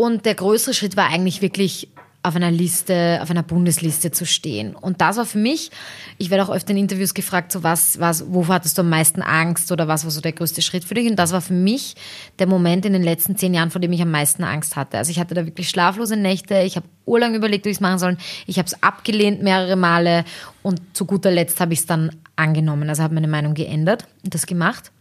Und 0.00 0.24
der 0.24 0.34
größere 0.34 0.72
Schritt 0.72 0.96
war 0.96 1.10
eigentlich 1.10 1.42
wirklich 1.42 1.90
auf 2.22 2.34
einer 2.34 2.50
Liste, 2.50 3.18
auf 3.20 3.30
einer 3.30 3.42
Bundesliste 3.42 4.10
zu 4.10 4.24
stehen. 4.24 4.74
Und 4.74 5.02
das 5.02 5.18
war 5.18 5.26
für 5.26 5.36
mich, 5.36 5.70
ich 6.16 6.30
werde 6.30 6.42
auch 6.42 6.48
öfter 6.48 6.70
in 6.70 6.78
Interviews 6.78 7.12
gefragt, 7.12 7.52
so 7.52 7.62
was, 7.62 8.00
was, 8.00 8.32
wovor 8.32 8.54
hattest 8.54 8.78
du 8.78 8.80
am 8.80 8.88
meisten 8.88 9.20
Angst 9.20 9.70
oder 9.70 9.88
was 9.88 10.04
war 10.04 10.10
so 10.10 10.22
der 10.22 10.32
größte 10.32 10.62
Schritt 10.62 10.84
für 10.84 10.94
dich? 10.94 11.06
Und 11.06 11.16
das 11.16 11.32
war 11.32 11.42
für 11.42 11.52
mich 11.52 11.96
der 12.38 12.46
Moment 12.46 12.86
in 12.86 12.94
den 12.94 13.02
letzten 13.02 13.36
zehn 13.36 13.52
Jahren, 13.52 13.70
vor 13.70 13.82
dem 13.82 13.92
ich 13.92 14.00
am 14.00 14.10
meisten 14.10 14.42
Angst 14.42 14.74
hatte. 14.74 14.96
Also 14.96 15.10
ich 15.10 15.20
hatte 15.20 15.34
da 15.34 15.44
wirklich 15.44 15.68
schlaflose 15.68 16.16
Nächte, 16.16 16.62
ich 16.62 16.76
habe 16.76 16.86
urlang 17.04 17.34
überlegt, 17.34 17.66
wie 17.66 17.70
ich 17.70 17.76
es 17.76 17.82
machen 17.82 17.98
soll. 17.98 18.16
Ich 18.46 18.56
habe 18.56 18.68
es 18.68 18.82
abgelehnt 18.82 19.42
mehrere 19.42 19.76
Male 19.76 20.24
und 20.62 20.80
zu 20.96 21.04
guter 21.04 21.30
Letzt 21.30 21.60
habe 21.60 21.74
ich 21.74 21.80
es 21.80 21.86
dann 21.86 22.16
angenommen. 22.36 22.88
Also 22.88 23.02
habe 23.02 23.12
meine 23.12 23.28
Meinung 23.28 23.52
geändert 23.52 24.06
und 24.24 24.32
das 24.32 24.46
gemacht. 24.46 24.92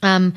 Ähm, 0.00 0.32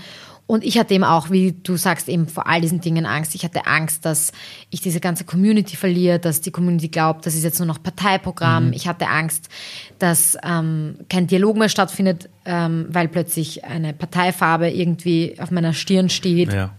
und 0.47 0.63
ich 0.63 0.77
hatte 0.77 0.93
eben 0.93 1.03
auch, 1.03 1.31
wie 1.31 1.53
du 1.53 1.75
sagst, 1.75 2.07
eben 2.07 2.27
vor 2.27 2.47
all 2.47 2.61
diesen 2.61 2.79
Dingen 2.79 3.07
Angst. 3.07 3.33
Ich 3.33 3.43
hatte 3.43 3.65
Angst, 3.65 4.05
dass 4.05 4.31
ich 4.69 4.79
diese 4.79 4.99
ganze 4.99 5.23
Community 5.23 5.75
verliere, 5.75 6.19
dass 6.19 6.39
die 6.39 6.51
Community 6.51 6.87
glaubt, 6.87 7.25
das 7.25 7.33
ist 7.33 7.43
jetzt 7.43 7.57
nur 7.57 7.65
noch 7.65 7.81
Parteiprogramm. 7.81 8.67
Mhm. 8.67 8.73
Ich 8.73 8.87
hatte 8.87 9.07
Angst, 9.07 9.49
dass 9.97 10.37
ähm, 10.43 10.97
kein 11.09 11.25
Dialog 11.25 11.57
mehr 11.57 11.69
stattfindet, 11.69 12.29
ähm, 12.45 12.85
weil 12.89 13.07
plötzlich 13.07 13.65
eine 13.65 13.93
Parteifarbe 13.93 14.69
irgendwie 14.69 15.35
auf 15.39 15.49
meiner 15.49 15.73
Stirn 15.73 16.09
steht. 16.09 16.53
Ja. 16.53 16.69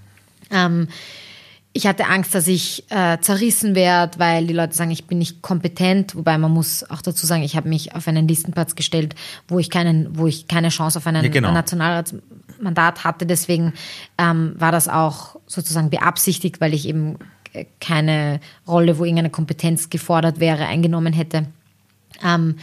Ähm, 0.52 0.86
ich 1.72 1.86
hatte 1.86 2.06
Angst, 2.06 2.34
dass 2.34 2.46
ich 2.46 2.84
äh, 2.88 3.18
zerrissen 3.20 3.74
werde, 3.74 4.18
weil 4.18 4.46
die 4.46 4.54
Leute 4.54 4.74
sagen, 4.74 4.90
ich 4.90 5.06
bin 5.06 5.18
nicht 5.18 5.42
kompetent. 5.42 6.16
Wobei 6.16 6.38
man 6.38 6.50
muss 6.50 6.88
auch 6.88 7.02
dazu 7.02 7.26
sagen, 7.26 7.42
ich 7.42 7.54
habe 7.54 7.68
mich 7.68 7.94
auf 7.94 8.08
einen 8.08 8.26
Listenplatz 8.26 8.76
gestellt, 8.76 9.14
wo 9.46 9.58
ich 9.58 9.68
keinen, 9.68 10.16
wo 10.16 10.26
ich 10.26 10.48
keine 10.48 10.70
Chance 10.70 10.98
auf 10.98 11.06
einen 11.06 11.22
ja, 11.24 11.30
genau. 11.30 11.52
Nationalratsmandat 12.56 13.04
hatte. 13.04 13.26
Deswegen 13.26 13.72
ähm, 14.18 14.54
war 14.58 14.72
das 14.72 14.88
auch 14.88 15.36
sozusagen 15.46 15.90
beabsichtigt, 15.90 16.60
weil 16.60 16.74
ich 16.74 16.88
eben 16.88 17.18
keine 17.80 18.40
Rolle, 18.66 18.98
wo 18.98 19.04
irgendeine 19.04 19.30
Kompetenz 19.30 19.88
gefordert 19.88 20.40
wäre, 20.40 20.66
eingenommen 20.66 21.12
hätte. 21.12 21.46
Ähm, 22.22 22.56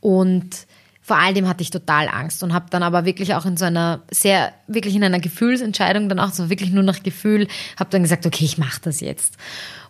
und 0.00 0.66
vor 1.02 1.18
all 1.18 1.34
dem 1.34 1.48
hatte 1.48 1.62
ich 1.62 1.70
total 1.70 2.08
Angst 2.08 2.42
und 2.42 2.52
habe 2.52 2.66
dann 2.70 2.82
aber 2.82 3.04
wirklich 3.04 3.34
auch 3.34 3.46
in 3.46 3.56
so 3.56 3.64
einer 3.64 4.02
sehr, 4.10 4.52
wirklich 4.66 4.94
in 4.94 5.02
einer 5.02 5.20
Gefühlsentscheidung 5.20 6.08
dann 6.08 6.20
auch 6.20 6.30
so 6.30 6.50
wirklich 6.50 6.70
nur 6.70 6.84
nach 6.84 7.02
Gefühl, 7.02 7.48
habe 7.78 7.90
dann 7.90 8.02
gesagt, 8.02 8.26
okay, 8.26 8.44
ich 8.44 8.58
mache 8.58 8.80
das 8.82 9.00
jetzt. 9.00 9.36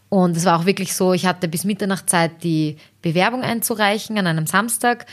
Und 0.08 0.36
es 0.36 0.46
war 0.46 0.58
auch 0.58 0.64
wirklich 0.64 0.94
so, 0.94 1.12
ich 1.12 1.26
hatte 1.26 1.48
bis 1.48 1.64
Mitternacht 1.64 2.08
Zeit, 2.08 2.42
die 2.42 2.76
Bewerbung 3.02 3.42
einzureichen 3.42 4.16
an 4.16 4.26
einem 4.26 4.46
Samstag, 4.46 5.04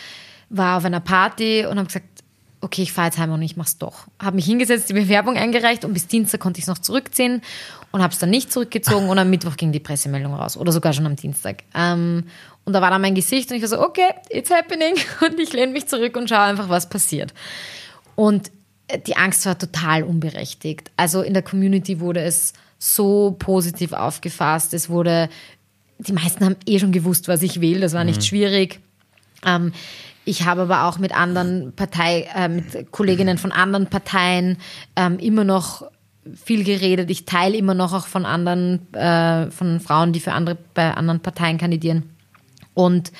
war 0.50 0.78
auf 0.78 0.86
einer 0.86 1.02
Party 1.02 1.66
und 1.66 1.78
habe 1.78 1.88
gesagt, 1.88 2.15
okay, 2.66 2.82
ich 2.82 2.92
fahre 2.92 3.08
jetzt 3.08 3.18
heim 3.18 3.32
und 3.32 3.42
ich 3.42 3.56
mache 3.56 3.68
es 3.68 3.78
doch. 3.78 4.08
Habe 4.20 4.36
mich 4.36 4.46
hingesetzt, 4.46 4.90
die 4.90 4.94
Bewerbung 4.94 5.38
eingereicht 5.38 5.86
und 5.86 5.94
bis 5.94 6.08
Dienstag 6.08 6.42
konnte 6.42 6.58
ich 6.58 6.64
es 6.64 6.68
noch 6.68 6.80
zurückziehen 6.80 7.42
und 7.92 8.02
habe 8.02 8.12
es 8.12 8.20
dann 8.20 8.32
nicht 8.32 8.52
zurückgezogen 8.52 9.08
und 9.08 9.20
am 9.20 9.30
Mittwoch 9.30 9.56
ging 9.56 9.72
die 9.72 9.80
Pressemeldung 9.80 10.34
raus 10.34 10.58
oder 10.58 10.72
sogar 10.72 10.92
schon 10.92 11.06
am 11.06 11.16
Dienstag. 11.16 11.64
Ähm, 11.76 12.26
und 12.66 12.74
da 12.74 12.82
war 12.82 12.90
dann 12.90 13.02
mein 13.02 13.14
Gesicht 13.14 13.52
und 13.52 13.58
ich 13.58 13.62
war 13.62 13.70
so, 13.70 13.80
okay, 13.80 14.10
it's 14.30 14.50
happening. 14.50 14.96
Und 15.22 15.40
ich 15.40 15.54
lehne 15.54 15.72
mich 15.72 15.86
zurück 15.88 16.18
und 16.18 16.28
schaue 16.28 16.40
einfach, 16.40 16.68
was 16.68 16.90
passiert. 16.90 17.32
Und 18.16 18.50
äh, 18.88 18.98
die 18.98 19.16
Angst 19.16 19.46
war 19.46 19.56
total 19.56 20.02
unberechtigt. 20.02 20.90
Also 20.98 21.22
in 21.22 21.36
der 21.36 21.44
Community 21.44 22.00
wurde 22.00 22.22
es 22.22 22.54
so 22.80 23.36
positiv 23.38 23.94
aufgefasst. 23.94 24.74
Es 24.74 24.90
wurde, 24.90 25.30
die 26.00 26.14
meisten 26.14 26.44
haben 26.44 26.56
eh 26.66 26.80
schon 26.80 26.92
gewusst, 26.92 27.28
was 27.28 27.44
ich 27.44 27.62
will. 27.62 27.82
Das 27.82 27.94
war 27.94 28.04
nicht 28.04 28.22
mhm. 28.22 28.26
schwierig. 28.26 28.80
Ähm, 29.46 29.72
ich 30.26 30.46
habe 30.46 30.64
aber 30.64 30.86
auch 30.86 30.98
mit 30.98 31.16
anderen 31.16 31.74
Partei, 31.74 32.28
äh, 32.36 32.50
mit 32.50 32.92
Kolleginnen 32.92 33.38
von 33.38 33.52
anderen 33.52 33.88
Parteien 33.88 34.58
ähm, 34.96 35.20
immer 35.20 35.44
noch 35.44 35.90
viel 36.34 36.64
geredet. 36.64 37.12
Ich 37.12 37.26
teile 37.26 37.56
immer 37.56 37.76
noch 37.76 37.94
auch 37.94 38.08
von 38.08 38.26
anderen, 38.26 38.92
äh, 38.94 39.52
von 39.52 39.80
Frauen, 39.80 40.12
die 40.12 40.20
für 40.20 40.34
andere 40.34 40.58
bei 40.74 40.92
anderen 40.92 41.20
Parteien 41.20 41.60
kandidieren. 41.60 42.10
Und 42.74 43.12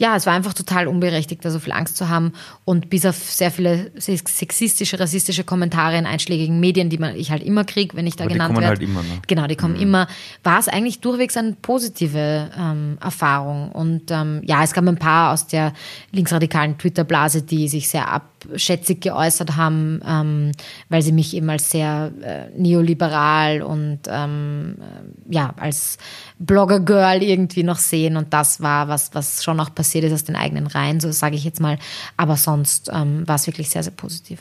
ja, 0.00 0.14
es 0.14 0.26
war 0.26 0.32
einfach 0.32 0.54
total 0.54 0.86
unberechtigt, 0.86 1.44
da 1.44 1.50
so 1.50 1.58
viel 1.58 1.72
Angst 1.72 1.96
zu 1.96 2.08
haben. 2.08 2.32
Und 2.64 2.88
bis 2.88 3.04
auf 3.04 3.16
sehr 3.16 3.50
viele 3.50 3.90
sexistische, 3.96 5.00
rassistische 5.00 5.42
Kommentare 5.42 5.98
in 5.98 6.06
einschlägigen 6.06 6.60
Medien, 6.60 6.88
die 6.88 6.98
man, 6.98 7.16
ich 7.16 7.32
halt 7.32 7.42
immer 7.42 7.64
kriege, 7.64 7.96
wenn 7.96 8.06
ich 8.06 8.14
da 8.14 8.24
Aber 8.24 8.32
genannt 8.32 8.56
werde. 8.60 8.78
Die 8.78 8.86
kommen 8.86 8.94
werde. 8.94 9.02
halt 9.02 9.08
immer, 9.08 9.16
ne? 9.16 9.22
Genau, 9.26 9.48
die 9.48 9.56
kommen 9.56 9.74
mhm. 9.74 9.82
immer. 9.82 10.06
War 10.44 10.60
es 10.60 10.68
eigentlich 10.68 11.00
durchwegs 11.00 11.36
eine 11.36 11.56
positive 11.60 12.48
ähm, 12.56 12.98
Erfahrung. 13.00 13.72
Und 13.72 14.12
ähm, 14.12 14.40
ja, 14.44 14.62
es 14.62 14.72
gab 14.72 14.86
ein 14.86 14.98
paar 14.98 15.32
aus 15.32 15.48
der 15.48 15.72
linksradikalen 16.12 16.78
Twitter-Blase, 16.78 17.42
die 17.42 17.66
sich 17.66 17.88
sehr 17.88 18.08
abschätzig 18.08 19.00
geäußert 19.00 19.56
haben, 19.56 20.00
ähm, 20.06 20.52
weil 20.90 21.02
sie 21.02 21.10
mich 21.10 21.34
eben 21.34 21.50
als 21.50 21.72
sehr 21.72 22.12
äh, 22.22 22.56
neoliberal 22.56 23.62
und 23.62 24.02
ähm, 24.06 24.76
äh, 24.78 25.34
ja, 25.34 25.54
als 25.56 25.98
Blogger-Girl 26.38 27.20
irgendwie 27.20 27.64
noch 27.64 27.78
sehen. 27.78 28.16
Und 28.16 28.32
das 28.32 28.60
war 28.60 28.86
was, 28.86 29.12
was 29.12 29.42
schon 29.42 29.58
auch 29.58 29.74
passiert 29.74 29.87
ist 29.94 30.12
aus 30.12 30.24
den 30.24 30.36
eigenen 30.36 30.66
Reihen, 30.66 31.00
so 31.00 31.10
sage 31.12 31.36
ich 31.36 31.44
jetzt 31.44 31.60
mal. 31.60 31.78
Aber 32.16 32.36
sonst 32.36 32.90
ähm, 32.92 33.26
war 33.26 33.36
es 33.36 33.46
wirklich 33.46 33.70
sehr, 33.70 33.82
sehr 33.82 33.92
positiv. 33.92 34.40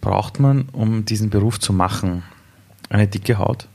Braucht 0.00 0.40
man, 0.40 0.68
um 0.72 1.04
diesen 1.04 1.30
Beruf 1.30 1.60
zu 1.60 1.72
machen, 1.72 2.22
eine 2.88 3.06
dicke 3.06 3.38
Haut? 3.38 3.68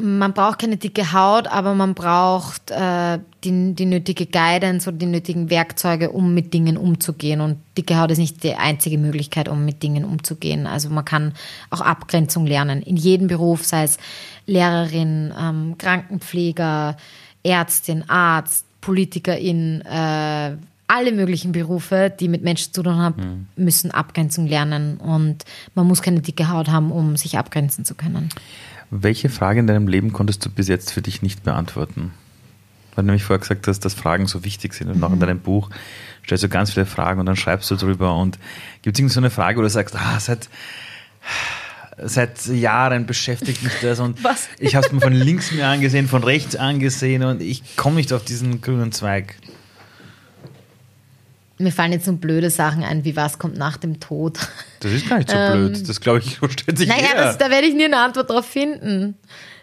man 0.00 0.32
braucht 0.32 0.60
keine 0.60 0.76
dicke 0.76 1.12
Haut, 1.12 1.48
aber 1.48 1.74
man 1.74 1.94
braucht 1.94 2.70
äh, 2.70 3.18
die, 3.42 3.74
die 3.74 3.86
nötige 3.86 4.26
Guidance 4.26 4.88
oder 4.88 4.98
die 4.98 5.06
nötigen 5.06 5.50
Werkzeuge, 5.50 6.10
um 6.10 6.34
mit 6.34 6.54
Dingen 6.54 6.76
umzugehen. 6.76 7.40
Und 7.40 7.58
dicke 7.76 7.98
Haut 7.98 8.12
ist 8.12 8.18
nicht 8.18 8.44
die 8.44 8.54
einzige 8.54 8.96
Möglichkeit, 8.96 9.48
um 9.48 9.64
mit 9.64 9.82
Dingen 9.82 10.04
umzugehen. 10.04 10.66
Also 10.66 10.88
man 10.88 11.04
kann 11.04 11.32
auch 11.70 11.80
Abgrenzung 11.80 12.46
lernen. 12.46 12.82
In 12.82 12.96
jedem 12.96 13.26
Beruf, 13.26 13.64
sei 13.66 13.84
es 13.84 13.98
Lehrerin, 14.46 15.34
ähm, 15.38 15.74
Krankenpfleger, 15.78 16.96
Ärztin, 17.48 18.08
Arzt, 18.08 18.66
Politikerin, 18.80 19.80
äh, 19.82 20.56
alle 20.86 21.12
möglichen 21.12 21.52
Berufe, 21.52 22.12
die 22.18 22.28
mit 22.28 22.42
Menschen 22.42 22.72
zu 22.72 22.82
tun 22.82 22.96
haben, 22.96 23.46
mhm. 23.56 23.64
müssen 23.64 23.90
Abgrenzung 23.90 24.46
lernen. 24.46 24.96
Und 24.98 25.44
man 25.74 25.86
muss 25.86 26.02
keine 26.02 26.20
dicke 26.20 26.48
Haut 26.48 26.68
haben, 26.68 26.92
um 26.92 27.16
sich 27.16 27.38
abgrenzen 27.38 27.84
zu 27.84 27.94
können. 27.94 28.30
Welche 28.90 29.28
Frage 29.28 29.60
in 29.60 29.66
deinem 29.66 29.86
Leben 29.86 30.12
konntest 30.12 30.44
du 30.46 30.50
bis 30.50 30.68
jetzt 30.68 30.92
für 30.92 31.02
dich 31.02 31.20
nicht 31.20 31.42
beantworten? 31.42 32.12
Weil 32.94 33.04
du 33.04 33.06
nämlich 33.06 33.24
vorher 33.24 33.40
gesagt 33.40 33.68
hast, 33.68 33.84
dass 33.84 33.92
Fragen 33.92 34.26
so 34.26 34.44
wichtig 34.44 34.72
sind. 34.72 34.88
Und 34.88 34.98
mhm. 34.98 35.04
auch 35.04 35.10
in 35.10 35.16
mhm. 35.16 35.20
deinem 35.20 35.40
Buch 35.40 35.68
stellst 36.24 36.44
du 36.44 36.48
ganz 36.48 36.72
viele 36.72 36.86
Fragen 36.86 37.20
und 37.20 37.26
dann 37.26 37.36
schreibst 37.36 37.70
du 37.70 37.76
drüber. 37.76 38.16
Und 38.16 38.38
gibt 38.82 38.96
es 38.96 39.00
irgendwie 39.00 39.14
so 39.14 39.20
eine 39.20 39.30
Frage, 39.30 39.58
wo 39.58 39.62
du 39.62 39.70
sagst, 39.70 39.94
ah, 39.94 40.18
seit, 40.18 40.48
seit 42.04 42.46
Jahren 42.46 43.06
beschäftigt 43.06 43.62
mich 43.62 43.72
das 43.82 44.00
und 44.00 44.22
Was? 44.24 44.48
ich 44.58 44.74
habe 44.74 44.86
es 44.86 44.92
mir 44.92 45.00
von 45.00 45.12
links 45.12 45.52
mir 45.52 45.66
angesehen, 45.66 46.08
von 46.08 46.24
rechts 46.24 46.56
angesehen 46.56 47.22
und 47.24 47.42
ich 47.42 47.76
komme 47.76 47.96
nicht 47.96 48.12
auf 48.12 48.24
diesen 48.24 48.60
grünen 48.60 48.92
Zweig. 48.92 49.36
Mir 51.60 51.72
fallen 51.72 51.90
jetzt 51.90 52.04
so 52.04 52.12
blöde 52.12 52.50
Sachen 52.50 52.84
ein, 52.84 53.04
wie 53.04 53.16
was 53.16 53.38
kommt 53.38 53.58
nach 53.58 53.76
dem 53.76 53.98
Tod. 53.98 54.38
Das 54.80 54.92
ist 54.92 55.08
gar 55.08 55.18
nicht 55.18 55.28
so 55.28 55.36
ähm, 55.36 55.72
blöd. 55.72 55.88
Das 55.88 56.00
glaube 56.00 56.20
ich, 56.20 56.36
stellt 56.50 56.78
sich 56.78 56.88
Naja, 56.88 57.14
das, 57.16 57.38
da 57.38 57.50
werde 57.50 57.66
ich 57.66 57.74
nie 57.74 57.86
eine 57.86 57.98
Antwort 57.98 58.30
drauf 58.30 58.46
finden. 58.46 59.16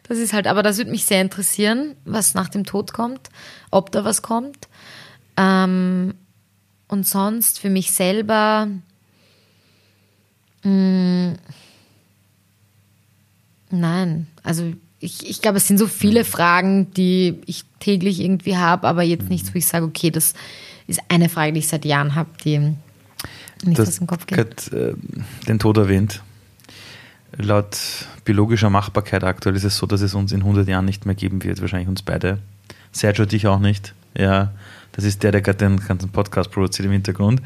Das 0.03 0.17
ist 0.17 0.33
halt, 0.33 0.45
aber 0.45 0.61
das 0.61 0.77
würde 0.77 0.91
mich 0.91 1.05
sehr 1.05 1.21
interessieren, 1.21 1.95
was 2.03 2.33
nach 2.33 2.49
dem 2.49 2.65
Tod 2.65 2.91
kommt, 2.91 3.29
ob 3.71 3.91
da 3.91 4.03
was 4.03 4.21
kommt. 4.21 4.67
Ähm, 5.37 6.15
und 6.89 7.07
sonst 7.07 7.59
für 7.59 7.69
mich 7.69 7.91
selber. 7.91 8.67
Mh, 10.63 10.69
mm, 10.69 11.37
nein, 13.79 14.27
also 14.43 14.73
ich, 14.99 15.29
ich 15.29 15.41
glaube, 15.41 15.57
es 15.57 15.67
sind 15.67 15.77
so 15.77 15.87
viele 15.87 16.23
Fragen, 16.23 16.91
die 16.93 17.41
ich 17.45 17.63
täglich 17.79 18.19
irgendwie 18.21 18.57
habe, 18.57 18.87
aber 18.87 19.03
jetzt 19.03 19.29
nichts, 19.29 19.53
wo 19.53 19.57
ich 19.57 19.65
sage, 19.65 19.85
okay, 19.85 20.09
das 20.09 20.33
ist 20.87 21.01
eine 21.09 21.29
Frage, 21.29 21.53
die 21.53 21.59
ich 21.59 21.67
seit 21.67 21.85
Jahren 21.85 22.15
habe, 22.15 22.29
die 22.43 22.59
nicht 23.63 23.79
das 23.79 23.89
aus 23.89 23.97
dem 23.97 24.07
Kopf 24.07 24.25
geht. 24.25 24.37
Hat, 24.37 24.73
äh, 24.73 24.93
den 25.47 25.59
Tod 25.59 25.77
erwähnt. 25.77 26.21
Laut 27.37 27.77
biologischer 28.23 28.69
Machbarkeit 28.69 29.23
aktuell 29.23 29.55
ist 29.55 29.63
es 29.63 29.77
so, 29.77 29.85
dass 29.85 30.01
es 30.01 30.13
uns 30.13 30.31
in 30.31 30.41
100 30.41 30.67
Jahren 30.67 30.85
nicht 30.85 31.05
mehr 31.05 31.15
geben 31.15 31.43
wird, 31.43 31.61
wahrscheinlich 31.61 31.89
uns 31.89 32.01
beide. 32.01 32.39
Sergio, 32.91 33.25
dich 33.25 33.47
auch 33.47 33.59
nicht. 33.59 33.93
Ja, 34.17 34.53
das 34.93 35.03
ist 35.03 35.23
der, 35.23 35.33
der 35.33 35.41
gerade 35.41 35.57
den 35.57 35.77
ganzen 35.77 36.09
Podcast 36.09 36.51
produziert 36.51 36.85
im 36.85 36.93
Hintergrund. 36.93 37.41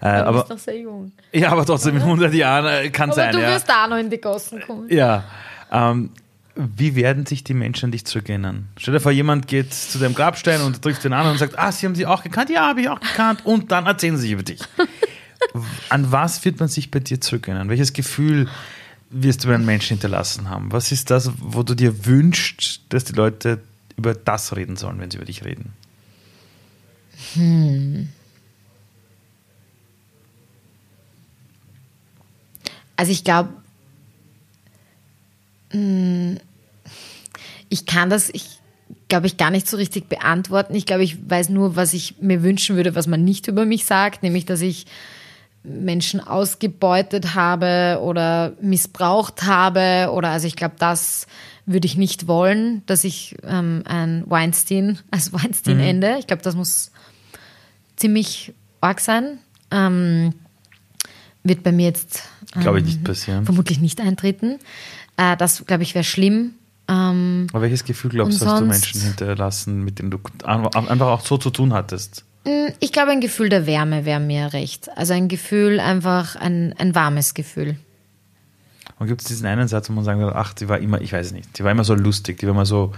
Äh, 0.00 0.06
aber, 0.08 0.38
bist 0.38 0.50
doch 0.50 0.58
sehr 0.58 0.80
jung. 0.80 1.12
Ja, 1.32 1.52
aber 1.52 1.66
trotzdem 1.66 1.96
in 1.96 2.02
100 2.02 2.32
Jahren 2.32 2.66
äh, 2.66 2.88
kann 2.88 3.12
sein. 3.12 3.28
Aber 3.28 3.38
du 3.38 3.42
ja. 3.42 3.54
wirst 3.54 3.68
da 3.68 3.86
noch 3.86 3.98
in 3.98 4.08
die 4.08 4.18
Gossen 4.18 4.60
kommen. 4.62 4.88
Ja. 4.88 5.24
Ähm, 5.70 6.10
wie 6.54 6.96
werden 6.96 7.24
sich 7.24 7.44
die 7.44 7.54
Menschen 7.54 7.86
an 7.86 7.92
dich 7.92 8.04
zurückerinnern? 8.04 8.68
Stell 8.76 8.94
dir 8.94 9.00
vor, 9.00 9.12
jemand 9.12 9.46
geht 9.46 9.72
zu 9.72 9.98
deinem 9.98 10.14
Grabstein 10.14 10.60
und 10.62 10.82
trifft 10.82 11.04
den 11.04 11.12
an 11.12 11.30
und 11.30 11.38
sagt, 11.38 11.56
ah, 11.56 11.70
Sie 11.70 11.86
haben 11.86 11.94
sie 11.94 12.04
auch 12.04 12.22
gekannt? 12.22 12.50
Ja, 12.50 12.66
habe 12.68 12.80
ich 12.80 12.88
auch 12.88 12.98
gekannt. 12.98 13.46
Und 13.46 13.70
dann 13.70 13.86
erzählen 13.86 14.16
sie 14.16 14.22
sich 14.22 14.32
über 14.32 14.42
dich. 14.42 14.60
an 15.88 16.10
was 16.10 16.44
wird 16.44 16.58
man 16.58 16.68
sich 16.68 16.90
bei 16.90 16.98
dir 16.98 17.20
zurückerinnern? 17.20 17.68
Welches 17.68 17.92
Gefühl 17.92 18.48
wirst 19.10 19.44
du 19.44 19.48
bei 19.48 19.54
einem 19.54 19.66
Menschen 19.66 19.94
hinterlassen 19.96 20.50
haben? 20.50 20.72
Was 20.72 20.90
ist 20.90 21.10
das, 21.10 21.30
wo 21.38 21.62
du 21.62 21.74
dir 21.74 22.06
wünschst, 22.06 22.82
dass 22.88 23.04
die 23.04 23.12
Leute 23.12 23.60
über 23.96 24.14
das 24.14 24.56
reden 24.56 24.76
sollen, 24.76 24.98
wenn 24.98 25.10
sie 25.10 25.16
über 25.16 25.26
dich 25.26 25.44
reden? 25.44 25.72
Hm. 27.34 28.08
Also 32.96 33.12
ich 33.12 33.22
glaube, 33.22 33.50
ich 35.70 36.40
kann 37.86 38.10
das, 38.10 38.30
ich 38.30 38.58
glaube 39.08 39.26
ich, 39.26 39.36
gar 39.36 39.50
nicht 39.50 39.68
so 39.68 39.76
richtig 39.76 40.08
beantworten. 40.08 40.74
Ich 40.74 40.86
glaube, 40.86 41.02
ich 41.02 41.18
weiß 41.28 41.48
nur, 41.48 41.76
was 41.76 41.94
ich 41.94 42.16
mir 42.20 42.42
wünschen 42.42 42.76
würde, 42.76 42.94
was 42.94 43.06
man 43.06 43.24
nicht 43.24 43.48
über 43.48 43.64
mich 43.64 43.84
sagt, 43.84 44.22
nämlich, 44.22 44.44
dass 44.44 44.60
ich 44.60 44.86
Menschen 45.62 46.20
ausgebeutet 46.20 47.34
habe 47.34 48.00
oder 48.02 48.52
missbraucht 48.60 49.42
habe 49.42 50.10
oder 50.12 50.30
also 50.30 50.46
ich 50.46 50.56
glaube, 50.56 50.76
das 50.78 51.26
würde 51.66 51.86
ich 51.86 51.96
nicht 51.96 52.26
wollen, 52.26 52.82
dass 52.86 53.04
ich 53.04 53.36
ähm, 53.44 53.82
ein 53.86 54.24
Weinstein 54.26 54.98
als 55.10 55.32
Weinstein 55.32 55.78
mhm. 55.78 55.84
ende. 55.84 56.16
Ich 56.18 56.26
glaube, 56.26 56.42
das 56.42 56.54
muss 56.54 56.92
ziemlich 57.96 58.52
arg 58.80 59.00
sein. 59.00 59.38
Ähm, 59.70 60.34
wird 61.42 61.62
bei 61.62 61.72
mir 61.72 61.86
jetzt 61.86 62.22
ähm, 62.54 62.62
glaube 62.62 62.78
ich 62.78 62.84
nicht 62.84 63.04
passieren. 63.04 63.44
Vermutlich 63.44 63.80
nicht 63.80 64.00
eintreten. 64.00 64.58
Äh, 65.18 65.36
das 65.36 65.66
glaube 65.66 65.82
ich 65.82 65.94
wäre 65.94 66.04
schlimm. 66.04 66.54
Ähm, 66.88 67.48
Aber 67.52 67.62
welches 67.62 67.84
Gefühl 67.84 68.10
glaubst 68.10 68.40
du, 68.40 68.46
hast 68.46 68.60
du 68.62 68.64
Menschen 68.64 69.00
hinterlassen, 69.02 69.84
mit 69.84 69.98
denen 69.98 70.10
du 70.10 70.18
einfach 70.42 71.08
auch 71.08 71.20
so 71.20 71.36
zu 71.36 71.50
tun 71.50 71.74
hattest? 71.74 72.24
Mm, 72.46 72.68
ich 72.80 72.92
glaube, 72.92 73.10
ein 73.10 73.20
Gefühl 73.20 73.50
der 73.50 73.66
Wärme 73.66 74.06
wäre 74.06 74.20
mir 74.20 74.54
recht. 74.54 74.88
Also 74.96 75.12
ein 75.12 75.28
Gefühl, 75.28 75.80
einfach 75.80 76.36
ein, 76.36 76.74
ein 76.78 76.94
warmes 76.94 77.34
Gefühl. 77.34 77.76
Und 78.98 79.06
gibt 79.06 79.20
es 79.20 79.28
diesen 79.28 79.46
einen 79.46 79.68
Satz, 79.68 79.90
wo 79.90 79.92
man 79.92 80.04
sagen 80.04 80.20
würde, 80.20 80.34
ach, 80.34 80.54
die 80.54 80.68
war 80.68 80.78
immer, 80.78 81.00
ich 81.00 81.12
weiß 81.12 81.32
nicht, 81.32 81.58
die 81.58 81.64
war 81.64 81.70
immer 81.70 81.84
so 81.84 81.94
lustig, 81.94 82.38
die 82.38 82.46
war 82.46 82.54
immer 82.54 82.66
so 82.66 82.92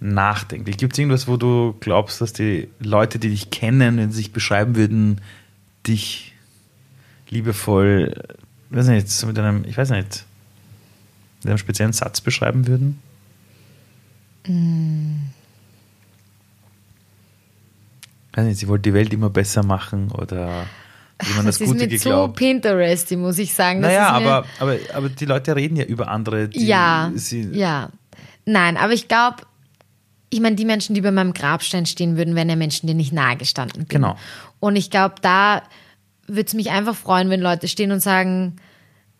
nachdenklich. 0.00 0.78
Gibt 0.78 0.94
es 0.94 0.98
irgendwas, 0.98 1.28
wo 1.28 1.36
du 1.36 1.76
glaubst, 1.78 2.20
dass 2.20 2.32
die 2.32 2.68
Leute, 2.80 3.18
die 3.18 3.28
dich 3.28 3.50
kennen, 3.50 3.98
wenn 3.98 4.10
sie 4.10 4.16
sich 4.16 4.32
beschreiben 4.32 4.76
würden, 4.76 5.20
dich 5.86 6.32
liebevoll, 7.28 8.14
weiß 8.70 8.88
nicht, 8.88 9.26
mit 9.26 9.38
einem, 9.38 9.64
ich 9.64 9.76
weiß 9.76 9.90
nicht, 9.90 10.24
mit 11.40 11.48
einem 11.48 11.58
speziellen 11.58 11.92
Satz 11.92 12.20
beschreiben 12.20 12.66
würden? 12.66 12.98
Mm 14.46 15.30
weiß 18.32 18.46
nicht, 18.46 18.58
sie 18.58 18.68
wollte 18.68 18.82
die 18.82 18.94
Welt 18.94 19.12
immer 19.12 19.30
besser 19.30 19.62
machen 19.62 20.10
oder 20.12 20.66
jemand 21.26 21.48
das, 21.48 21.58
das 21.58 21.68
Gute 21.68 21.84
ist 21.84 22.04
geglaubt. 22.04 22.38
so 22.38 22.44
Pinterest, 22.44 23.10
muss 23.12 23.38
ich 23.38 23.52
sagen. 23.52 23.80
naja, 23.80 24.10
aber, 24.10 24.44
aber, 24.58 24.76
aber 24.94 25.08
die 25.08 25.24
Leute 25.24 25.54
reden 25.56 25.76
ja 25.76 25.84
über 25.84 26.08
andere. 26.08 26.48
Die 26.48 26.66
ja, 26.66 27.12
ja. 27.52 27.90
Nein, 28.46 28.76
aber 28.76 28.92
ich 28.92 29.08
glaube, 29.08 29.38
ich 30.30 30.40
meine, 30.40 30.56
die 30.56 30.64
Menschen, 30.64 30.94
die 30.94 31.00
bei 31.00 31.10
meinem 31.10 31.34
Grabstein 31.34 31.86
stehen 31.86 32.16
würden, 32.16 32.34
wären 32.34 32.48
ja 32.48 32.56
Menschen, 32.56 32.86
denen 32.86 33.00
ich 33.00 33.12
nahe 33.12 33.36
gestanden 33.36 33.84
bin. 33.84 34.00
Genau. 34.00 34.16
Und 34.60 34.76
ich 34.76 34.90
glaube, 34.90 35.16
da 35.20 35.62
würde 36.26 36.46
es 36.46 36.54
mich 36.54 36.70
einfach 36.70 36.94
freuen, 36.94 37.30
wenn 37.30 37.40
Leute 37.40 37.68
stehen 37.68 37.90
und 37.90 38.00
sagen, 38.00 38.56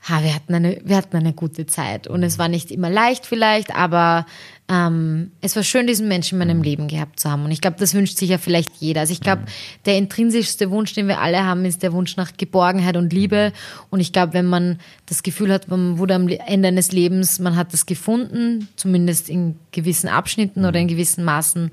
ha, 0.09 0.23
wir 0.23 0.35
hatten 0.35 0.55
eine, 0.55 0.81
wir 0.85 0.97
hatten 0.97 1.17
eine 1.17 1.33
gute 1.33 1.67
Zeit. 1.67 2.07
Und 2.07 2.23
es 2.23 2.39
war 2.39 2.49
nicht 2.49 2.71
immer 2.71 2.89
leicht 2.89 3.27
vielleicht, 3.27 3.75
aber 3.75 4.25
ähm, 4.69 5.33
es 5.41 5.57
war 5.57 5.63
schön, 5.63 5.87
diesen 5.87 6.09
Menschen 6.09 6.41
in 6.41 6.47
meinem 6.47 6.59
mhm. 6.59 6.65
Leben 6.65 6.89
gehabt 6.89 7.21
zu 7.21 7.31
haben. 7.31 7.45
Und 7.45 7.51
ich 7.51 7.61
glaube, 7.61 7.77
das 7.79 7.93
wünscht 7.93 8.17
sich 8.17 8.31
ja 8.31 8.39
vielleicht 8.39 8.77
jeder. 8.77 9.01
Also 9.01 9.13
ich 9.13 9.21
glaube, 9.21 9.43
mhm. 9.43 9.47
der 9.85 9.99
intrinsischste 9.99 10.71
Wunsch, 10.71 10.95
den 10.95 11.09
wir 11.09 11.21
alle 11.21 11.45
haben, 11.45 11.65
ist 11.65 11.83
der 11.83 11.93
Wunsch 11.93 12.17
nach 12.17 12.33
Geborgenheit 12.37 12.97
und 12.97 13.13
Liebe. 13.13 13.53
Und 13.91 14.01
ich 14.01 14.13
glaube, 14.13 14.33
wenn 14.33 14.47
man 14.47 14.79
das 15.07 15.23
Gefühl 15.23 15.53
hat, 15.53 15.69
man 15.69 15.99
wurde 15.99 16.15
am 16.15 16.29
Ende 16.29 16.69
eines 16.69 16.93
Lebens, 16.93 17.39
man 17.39 17.57
hat 17.57 17.73
das 17.73 17.85
gefunden, 17.85 18.69
zumindest 18.77 19.29
in 19.29 19.57
gewissen 19.73 20.09
Abschnitten 20.09 20.65
oder 20.65 20.79
in 20.79 20.87
mhm. 20.87 20.91
gewissen 20.91 21.25
Maßen, 21.25 21.73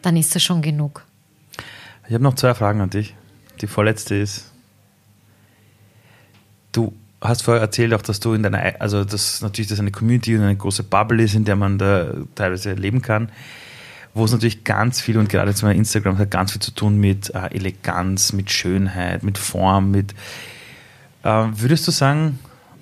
dann 0.00 0.16
ist 0.16 0.34
das 0.34 0.42
schon 0.42 0.62
genug. 0.62 1.04
Ich 2.08 2.14
habe 2.14 2.24
noch 2.24 2.36
zwei 2.36 2.54
Fragen 2.54 2.80
an 2.80 2.90
dich. 2.90 3.14
Die 3.60 3.66
vorletzte 3.66 4.14
ist, 4.14 4.52
hast 7.28 7.42
vorher 7.42 7.60
erzählt 7.60 7.94
auch, 7.94 8.02
dass 8.02 8.20
du 8.20 8.32
in 8.34 8.42
deiner, 8.42 8.80
also 8.80 9.04
dass 9.04 9.40
natürlich 9.40 9.68
das 9.68 9.80
eine 9.80 9.90
Community 9.90 10.36
und 10.36 10.42
eine 10.42 10.56
große 10.56 10.82
Bubble 10.82 11.22
ist, 11.22 11.34
in 11.34 11.44
der 11.44 11.56
man 11.56 11.78
da 11.78 12.12
teilweise 12.34 12.74
leben 12.74 13.02
kann, 13.02 13.30
wo 14.14 14.24
es 14.24 14.32
natürlich 14.32 14.64
ganz 14.64 15.00
viel 15.00 15.18
und 15.18 15.28
gerade 15.28 15.54
zu 15.54 15.66
meinem 15.66 15.78
Instagram 15.78 16.18
hat 16.18 16.30
ganz 16.30 16.52
viel 16.52 16.60
zu 16.60 16.70
tun 16.72 16.98
mit 16.98 17.34
äh, 17.34 17.54
Eleganz, 17.54 18.32
mit 18.32 18.50
Schönheit, 18.50 19.22
mit 19.22 19.38
Form, 19.38 19.90
mit 19.90 20.14
äh, 21.22 21.28
würdest 21.28 21.86
du 21.86 21.90
sagen, 21.90 22.38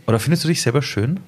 oder 0.06 0.18
findest 0.18 0.44
du 0.44 0.48
dich 0.48 0.62
selber 0.62 0.82
schön? 0.82 1.20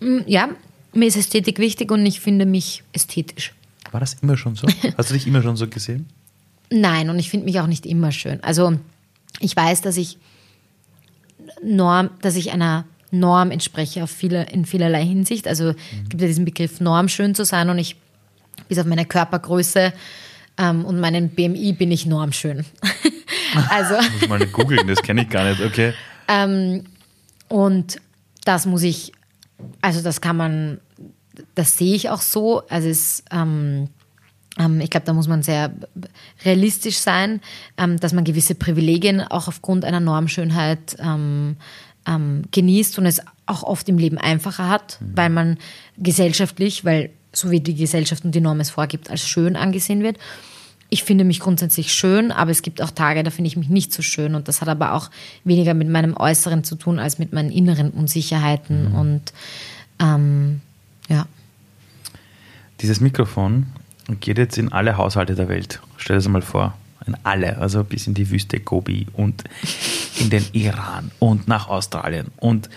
Mm, 0.00 0.20
ja, 0.26 0.48
mir 0.92 1.06
ist 1.06 1.16
Ästhetik 1.16 1.58
wichtig 1.58 1.90
und 1.90 2.04
ich 2.06 2.20
finde 2.20 2.46
mich 2.46 2.82
ästhetisch. 2.92 3.52
War 3.90 4.00
das 4.00 4.16
immer 4.22 4.36
schon 4.36 4.54
so? 4.54 4.66
Hast 4.96 5.10
du 5.10 5.14
dich 5.14 5.26
immer 5.26 5.42
schon 5.42 5.56
so 5.56 5.68
gesehen? 5.68 6.06
Nein, 6.70 7.10
und 7.10 7.18
ich 7.18 7.30
finde 7.30 7.46
mich 7.46 7.60
auch 7.60 7.66
nicht 7.66 7.86
immer 7.86 8.12
schön. 8.12 8.42
Also 8.42 8.78
ich 9.40 9.56
weiß, 9.56 9.80
dass 9.80 9.96
ich 9.96 10.18
Norm, 11.62 12.10
dass 12.22 12.36
ich 12.36 12.52
einer 12.52 12.84
Norm 13.10 13.50
entspreche 13.50 14.02
auf 14.02 14.10
viele, 14.10 14.44
in 14.50 14.64
vielerlei 14.64 15.04
Hinsicht. 15.04 15.48
Also 15.48 15.70
es 15.70 16.08
gibt 16.08 16.20
ja 16.20 16.26
diesen 16.28 16.44
Begriff 16.44 16.80
Norm 16.80 17.08
schön 17.08 17.34
zu 17.34 17.44
sein 17.44 17.70
und 17.70 17.78
ich, 17.78 17.96
bis 18.68 18.78
auf 18.78 18.86
meine 18.86 19.06
Körpergröße 19.06 19.92
ähm, 20.58 20.84
und 20.84 21.00
meinen 21.00 21.30
BMI 21.30 21.72
bin 21.72 21.90
ich 21.90 22.06
normschön. 22.06 22.64
also. 23.70 23.94
muss 23.94 24.22
ich 24.22 24.28
mal 24.28 24.46
googeln, 24.46 24.86
das 24.86 25.02
kenne 25.02 25.22
ich 25.22 25.28
gar 25.30 25.48
nicht, 25.48 25.62
okay. 25.62 25.94
Ähm, 26.28 26.84
und 27.48 28.00
das 28.44 28.66
muss 28.66 28.82
ich 28.82 29.12
Also 29.80 30.02
das 30.02 30.20
kann 30.20 30.36
man, 30.36 30.80
das 31.54 31.78
sehe 31.78 31.94
ich 31.94 32.10
auch 32.10 32.20
so. 32.20 32.66
Also 32.68 32.88
es, 32.88 33.24
ähm, 33.30 33.88
ich 34.80 34.90
glaube, 34.90 35.06
da 35.06 35.12
muss 35.12 35.28
man 35.28 35.42
sehr 35.42 35.72
realistisch 36.44 36.98
sein, 36.98 37.40
ähm, 37.76 37.98
dass 38.00 38.12
man 38.12 38.24
gewisse 38.24 38.54
Privilegien 38.54 39.20
auch 39.22 39.48
aufgrund 39.48 39.84
einer 39.84 40.00
Normschönheit 40.00 40.96
ähm, 40.98 41.56
ähm, 42.06 42.42
genießt 42.50 42.98
und 42.98 43.06
es 43.06 43.20
auch 43.46 43.62
oft 43.62 43.88
im 43.88 43.98
Leben 43.98 44.18
einfacher 44.18 44.68
hat, 44.68 44.98
mhm. 45.00 45.12
weil 45.14 45.30
man 45.30 45.58
gesellschaftlich, 45.96 46.84
weil 46.84 47.10
so 47.32 47.50
wie 47.50 47.60
die 47.60 47.74
Gesellschaft 47.74 48.24
und 48.24 48.34
die 48.34 48.40
Norm 48.40 48.60
es 48.60 48.70
vorgibt, 48.70 49.10
als 49.10 49.28
schön 49.28 49.56
angesehen 49.56 50.02
wird. 50.02 50.18
Ich 50.90 51.04
finde 51.04 51.24
mich 51.24 51.40
grundsätzlich 51.40 51.92
schön, 51.92 52.32
aber 52.32 52.50
es 52.50 52.62
gibt 52.62 52.80
auch 52.80 52.90
Tage, 52.90 53.22
da 53.22 53.30
finde 53.30 53.48
ich 53.48 53.56
mich 53.56 53.68
nicht 53.68 53.92
so 53.92 54.00
schön. 54.00 54.34
Und 54.34 54.48
das 54.48 54.62
hat 54.62 54.68
aber 54.68 54.94
auch 54.94 55.10
weniger 55.44 55.74
mit 55.74 55.88
meinem 55.88 56.16
Äußeren 56.16 56.64
zu 56.64 56.76
tun, 56.76 56.98
als 56.98 57.18
mit 57.18 57.34
meinen 57.34 57.50
inneren 57.50 57.90
Unsicherheiten. 57.90 58.90
Mhm. 58.90 58.94
Und 58.94 59.32
ähm, 60.00 60.60
ja. 61.10 61.26
Dieses 62.80 63.00
Mikrofon 63.00 63.66
geht 64.08 64.38
jetzt 64.38 64.58
in 64.58 64.72
alle 64.72 64.96
Haushalte 64.96 65.34
der 65.34 65.48
Welt. 65.48 65.80
Stell 65.96 66.16
dir 66.16 66.22
das 66.22 66.28
mal 66.28 66.42
vor. 66.42 66.74
In 67.06 67.16
alle, 67.22 67.58
also 67.58 67.84
bis 67.84 68.06
in 68.06 68.14
die 68.14 68.30
Wüste 68.30 68.60
Gobi 68.60 69.06
und 69.12 69.44
in 70.18 70.30
den 70.30 70.44
Iran 70.52 71.10
und 71.18 71.48
nach 71.48 71.68
Australien. 71.68 72.26
Und 72.36 72.68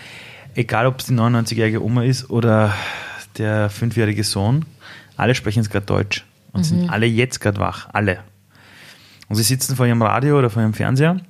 egal, 0.54 0.86
ob 0.86 1.00
es 1.00 1.06
die 1.06 1.14
99-jährige 1.14 1.82
Oma 1.82 2.04
ist 2.04 2.30
oder 2.30 2.72
der 3.36 3.68
fünfjährige 3.68 4.24
Sohn, 4.24 4.64
alle 5.16 5.34
sprechen 5.34 5.62
jetzt 5.62 5.70
gerade 5.70 5.86
Deutsch 5.86 6.24
und 6.52 6.60
mhm. 6.60 6.64
sind 6.64 6.90
alle 6.90 7.06
jetzt 7.06 7.40
gerade 7.40 7.58
wach, 7.58 7.88
alle. 7.92 8.20
Und 9.28 9.36
sie 9.36 9.42
sitzen 9.42 9.76
vor 9.76 9.86
ihrem 9.86 10.02
Radio 10.02 10.38
oder 10.38 10.50
vor 10.50 10.62
ihrem 10.62 10.74
Fernseher. 10.74 11.20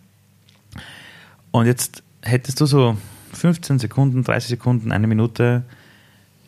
Und 1.50 1.66
jetzt 1.66 2.02
hättest 2.22 2.60
du 2.60 2.66
so 2.66 2.96
15 3.32 3.78
Sekunden, 3.78 4.24
30 4.24 4.50
Sekunden, 4.50 4.92
eine 4.92 5.06
Minute, 5.06 5.64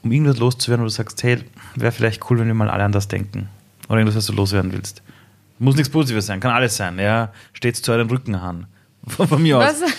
um 0.05 0.13
irgendwas 0.13 0.39
loszuwerden, 0.39 0.83
wo 0.83 0.87
du 0.87 0.93
sagst, 0.93 1.23
hey, 1.23 1.43
wäre 1.75 1.93
vielleicht 1.93 2.31
cool, 2.31 2.39
wenn 2.39 2.47
wir 2.47 2.55
mal 2.55 2.71
alle 2.71 2.85
anders 2.85 3.09
denken. 3.09 3.49
Oder 3.89 3.99
irgendwas, 3.99 4.17
was 4.17 4.27
du 4.27 4.35
loswerden 4.35 4.73
willst. 4.73 5.03
Muss 5.59 5.77
nichts 5.77 5.91
Positives 5.91 6.27
sein, 6.27 6.41
kann 6.41 6.53
alles 6.53 6.77
sein. 6.77 6.99
Ja, 6.99 7.33
steht 7.53 7.77
zu 7.77 7.93
euren 7.93 8.09
Rücken 8.09 8.35
an. 8.35 8.67
Von, 9.07 9.29
von 9.29 9.43
mir 9.43 9.59
was? 9.59 9.83
aus. 9.83 9.91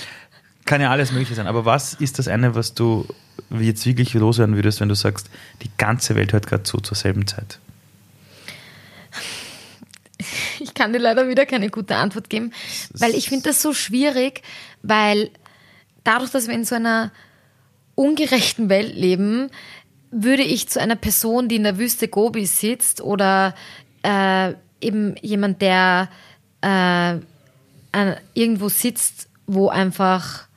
Kann 0.65 0.81
ja 0.81 0.89
alles 0.89 1.11
Mögliche 1.11 1.35
sein. 1.35 1.45
Aber 1.45 1.65
was 1.65 1.93
ist 1.93 2.17
das 2.17 2.27
eine, 2.27 2.55
was 2.55 2.73
du 2.73 3.07
jetzt 3.51 3.85
wirklich 3.85 4.15
loswerden 4.15 4.55
würdest, 4.55 4.79
wenn 4.79 4.89
du 4.89 4.95
sagst, 4.95 5.29
die 5.61 5.69
ganze 5.77 6.15
Welt 6.15 6.33
hört 6.33 6.47
gerade 6.47 6.63
zu 6.63 6.79
zur 6.79 6.97
selben 6.97 7.27
Zeit? 7.27 7.59
Ich 10.59 10.73
kann 10.73 10.91
dir 10.91 10.99
leider 10.99 11.27
wieder 11.27 11.45
keine 11.45 11.69
gute 11.69 11.95
Antwort 11.95 12.31
geben, 12.31 12.51
weil 12.93 13.13
ich 13.13 13.29
finde 13.29 13.49
das 13.49 13.61
so 13.61 13.73
schwierig, 13.73 14.41
weil 14.81 15.29
dadurch, 16.03 16.31
dass 16.31 16.47
wir 16.47 16.55
in 16.55 16.65
so 16.65 16.75
einer 16.75 17.11
ungerechten 17.93 18.69
Welt 18.69 18.95
leben, 18.95 19.49
würde 20.17 20.43
ich 20.43 20.69
zu 20.69 20.79
einer 20.79 20.95
Person, 20.95 21.49
die 21.49 21.57
in 21.57 21.63
der 21.63 21.77
Wüste 21.77 22.07
Gobi 22.07 22.45
sitzt 22.45 23.01
oder 23.01 23.53
äh, 24.01 24.53
eben 24.79 25.15
jemand, 25.21 25.61
der 25.61 26.09
äh, 26.61 27.15
irgendwo 28.33 28.69
sitzt, 28.69 29.27
wo 29.45 29.67
einfach 29.67 30.47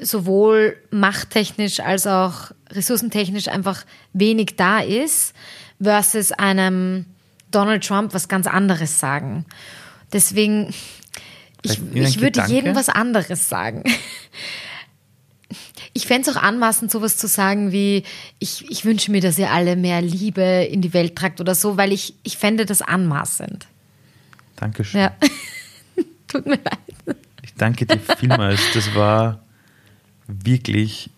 sowohl 0.00 0.76
machttechnisch 0.90 1.80
als 1.80 2.06
auch 2.06 2.52
ressourcentechnisch 2.70 3.48
einfach 3.48 3.84
wenig 4.12 4.54
da 4.56 4.80
ist, 4.80 5.34
versus 5.82 6.32
einem 6.32 7.06
Donald 7.50 7.84
Trump 7.84 8.14
was 8.14 8.28
ganz 8.28 8.46
anderes 8.46 9.00
sagen. 9.00 9.44
Deswegen, 10.12 10.72
ich, 11.62 11.80
ich 11.94 12.20
würde 12.20 12.44
jedem 12.46 12.76
was 12.76 12.88
anderes 12.88 13.48
sagen. 13.48 13.82
Ich 15.96 16.06
fände 16.06 16.28
es 16.28 16.36
auch 16.36 16.42
anmaßend, 16.42 16.90
sowas 16.90 17.16
zu 17.16 17.26
sagen 17.26 17.72
wie, 17.72 18.02
ich, 18.38 18.70
ich 18.70 18.84
wünsche 18.84 19.10
mir, 19.10 19.22
dass 19.22 19.38
ihr 19.38 19.50
alle 19.50 19.76
mehr 19.76 20.02
Liebe 20.02 20.42
in 20.42 20.82
die 20.82 20.92
Welt 20.92 21.16
tragt 21.16 21.40
oder 21.40 21.54
so, 21.54 21.78
weil 21.78 21.90
ich, 21.90 22.12
ich 22.22 22.36
fände 22.36 22.66
das 22.66 22.82
anmaßend. 22.82 23.66
Dankeschön. 24.56 25.00
Ja. 25.00 25.12
Tut 26.28 26.44
mir 26.44 26.58
leid. 26.62 27.16
Ich 27.42 27.54
danke 27.54 27.86
dir 27.86 27.98
vielmals. 28.18 28.60
Das 28.74 28.94
war 28.94 29.40
wirklich, 30.26 31.08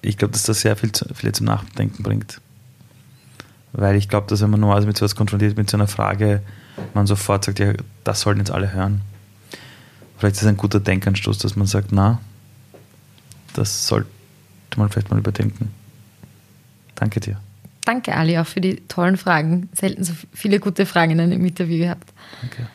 ich 0.00 0.16
glaube, 0.16 0.32
dass 0.32 0.44
das 0.44 0.62
sehr 0.62 0.74
viel, 0.74 0.90
viel 1.14 1.32
zum 1.32 1.44
Nachdenken 1.44 2.02
bringt. 2.02 2.40
Weil 3.74 3.96
ich 3.96 4.08
glaube, 4.08 4.26
dass 4.28 4.40
wenn 4.40 4.48
man 4.48 4.60
normalerweise 4.60 4.86
mit 4.86 4.96
sowas 4.96 5.14
konfrontiert, 5.14 5.58
mit 5.58 5.68
so 5.68 5.76
einer 5.76 5.86
Frage, 5.86 6.40
man 6.94 7.06
sofort 7.06 7.44
sagt, 7.44 7.58
ja, 7.58 7.74
das 8.04 8.22
sollten 8.22 8.40
jetzt 8.40 8.52
alle 8.52 8.72
hören. 8.72 9.02
Vielleicht 10.16 10.36
ist 10.36 10.42
es 10.42 10.48
ein 10.48 10.56
guter 10.56 10.80
Denkanstoß, 10.80 11.36
dass 11.36 11.56
man 11.56 11.66
sagt, 11.66 11.92
na, 11.92 12.20
das 13.54 13.86
sollte 13.86 14.08
man 14.76 14.90
vielleicht 14.90 15.10
mal 15.10 15.18
überdenken. 15.18 15.72
Danke 16.94 17.20
dir. 17.20 17.40
Danke, 17.84 18.14
Ali, 18.14 18.38
auch 18.38 18.46
für 18.46 18.60
die 18.60 18.76
tollen 18.88 19.16
Fragen. 19.16 19.68
Selten 19.74 20.04
so 20.04 20.14
viele 20.32 20.58
gute 20.58 20.86
Fragen 20.86 21.12
in 21.12 21.20
einem 21.20 21.44
Interview 21.44 21.78
gehabt. 21.78 22.12
Danke. 22.40 22.68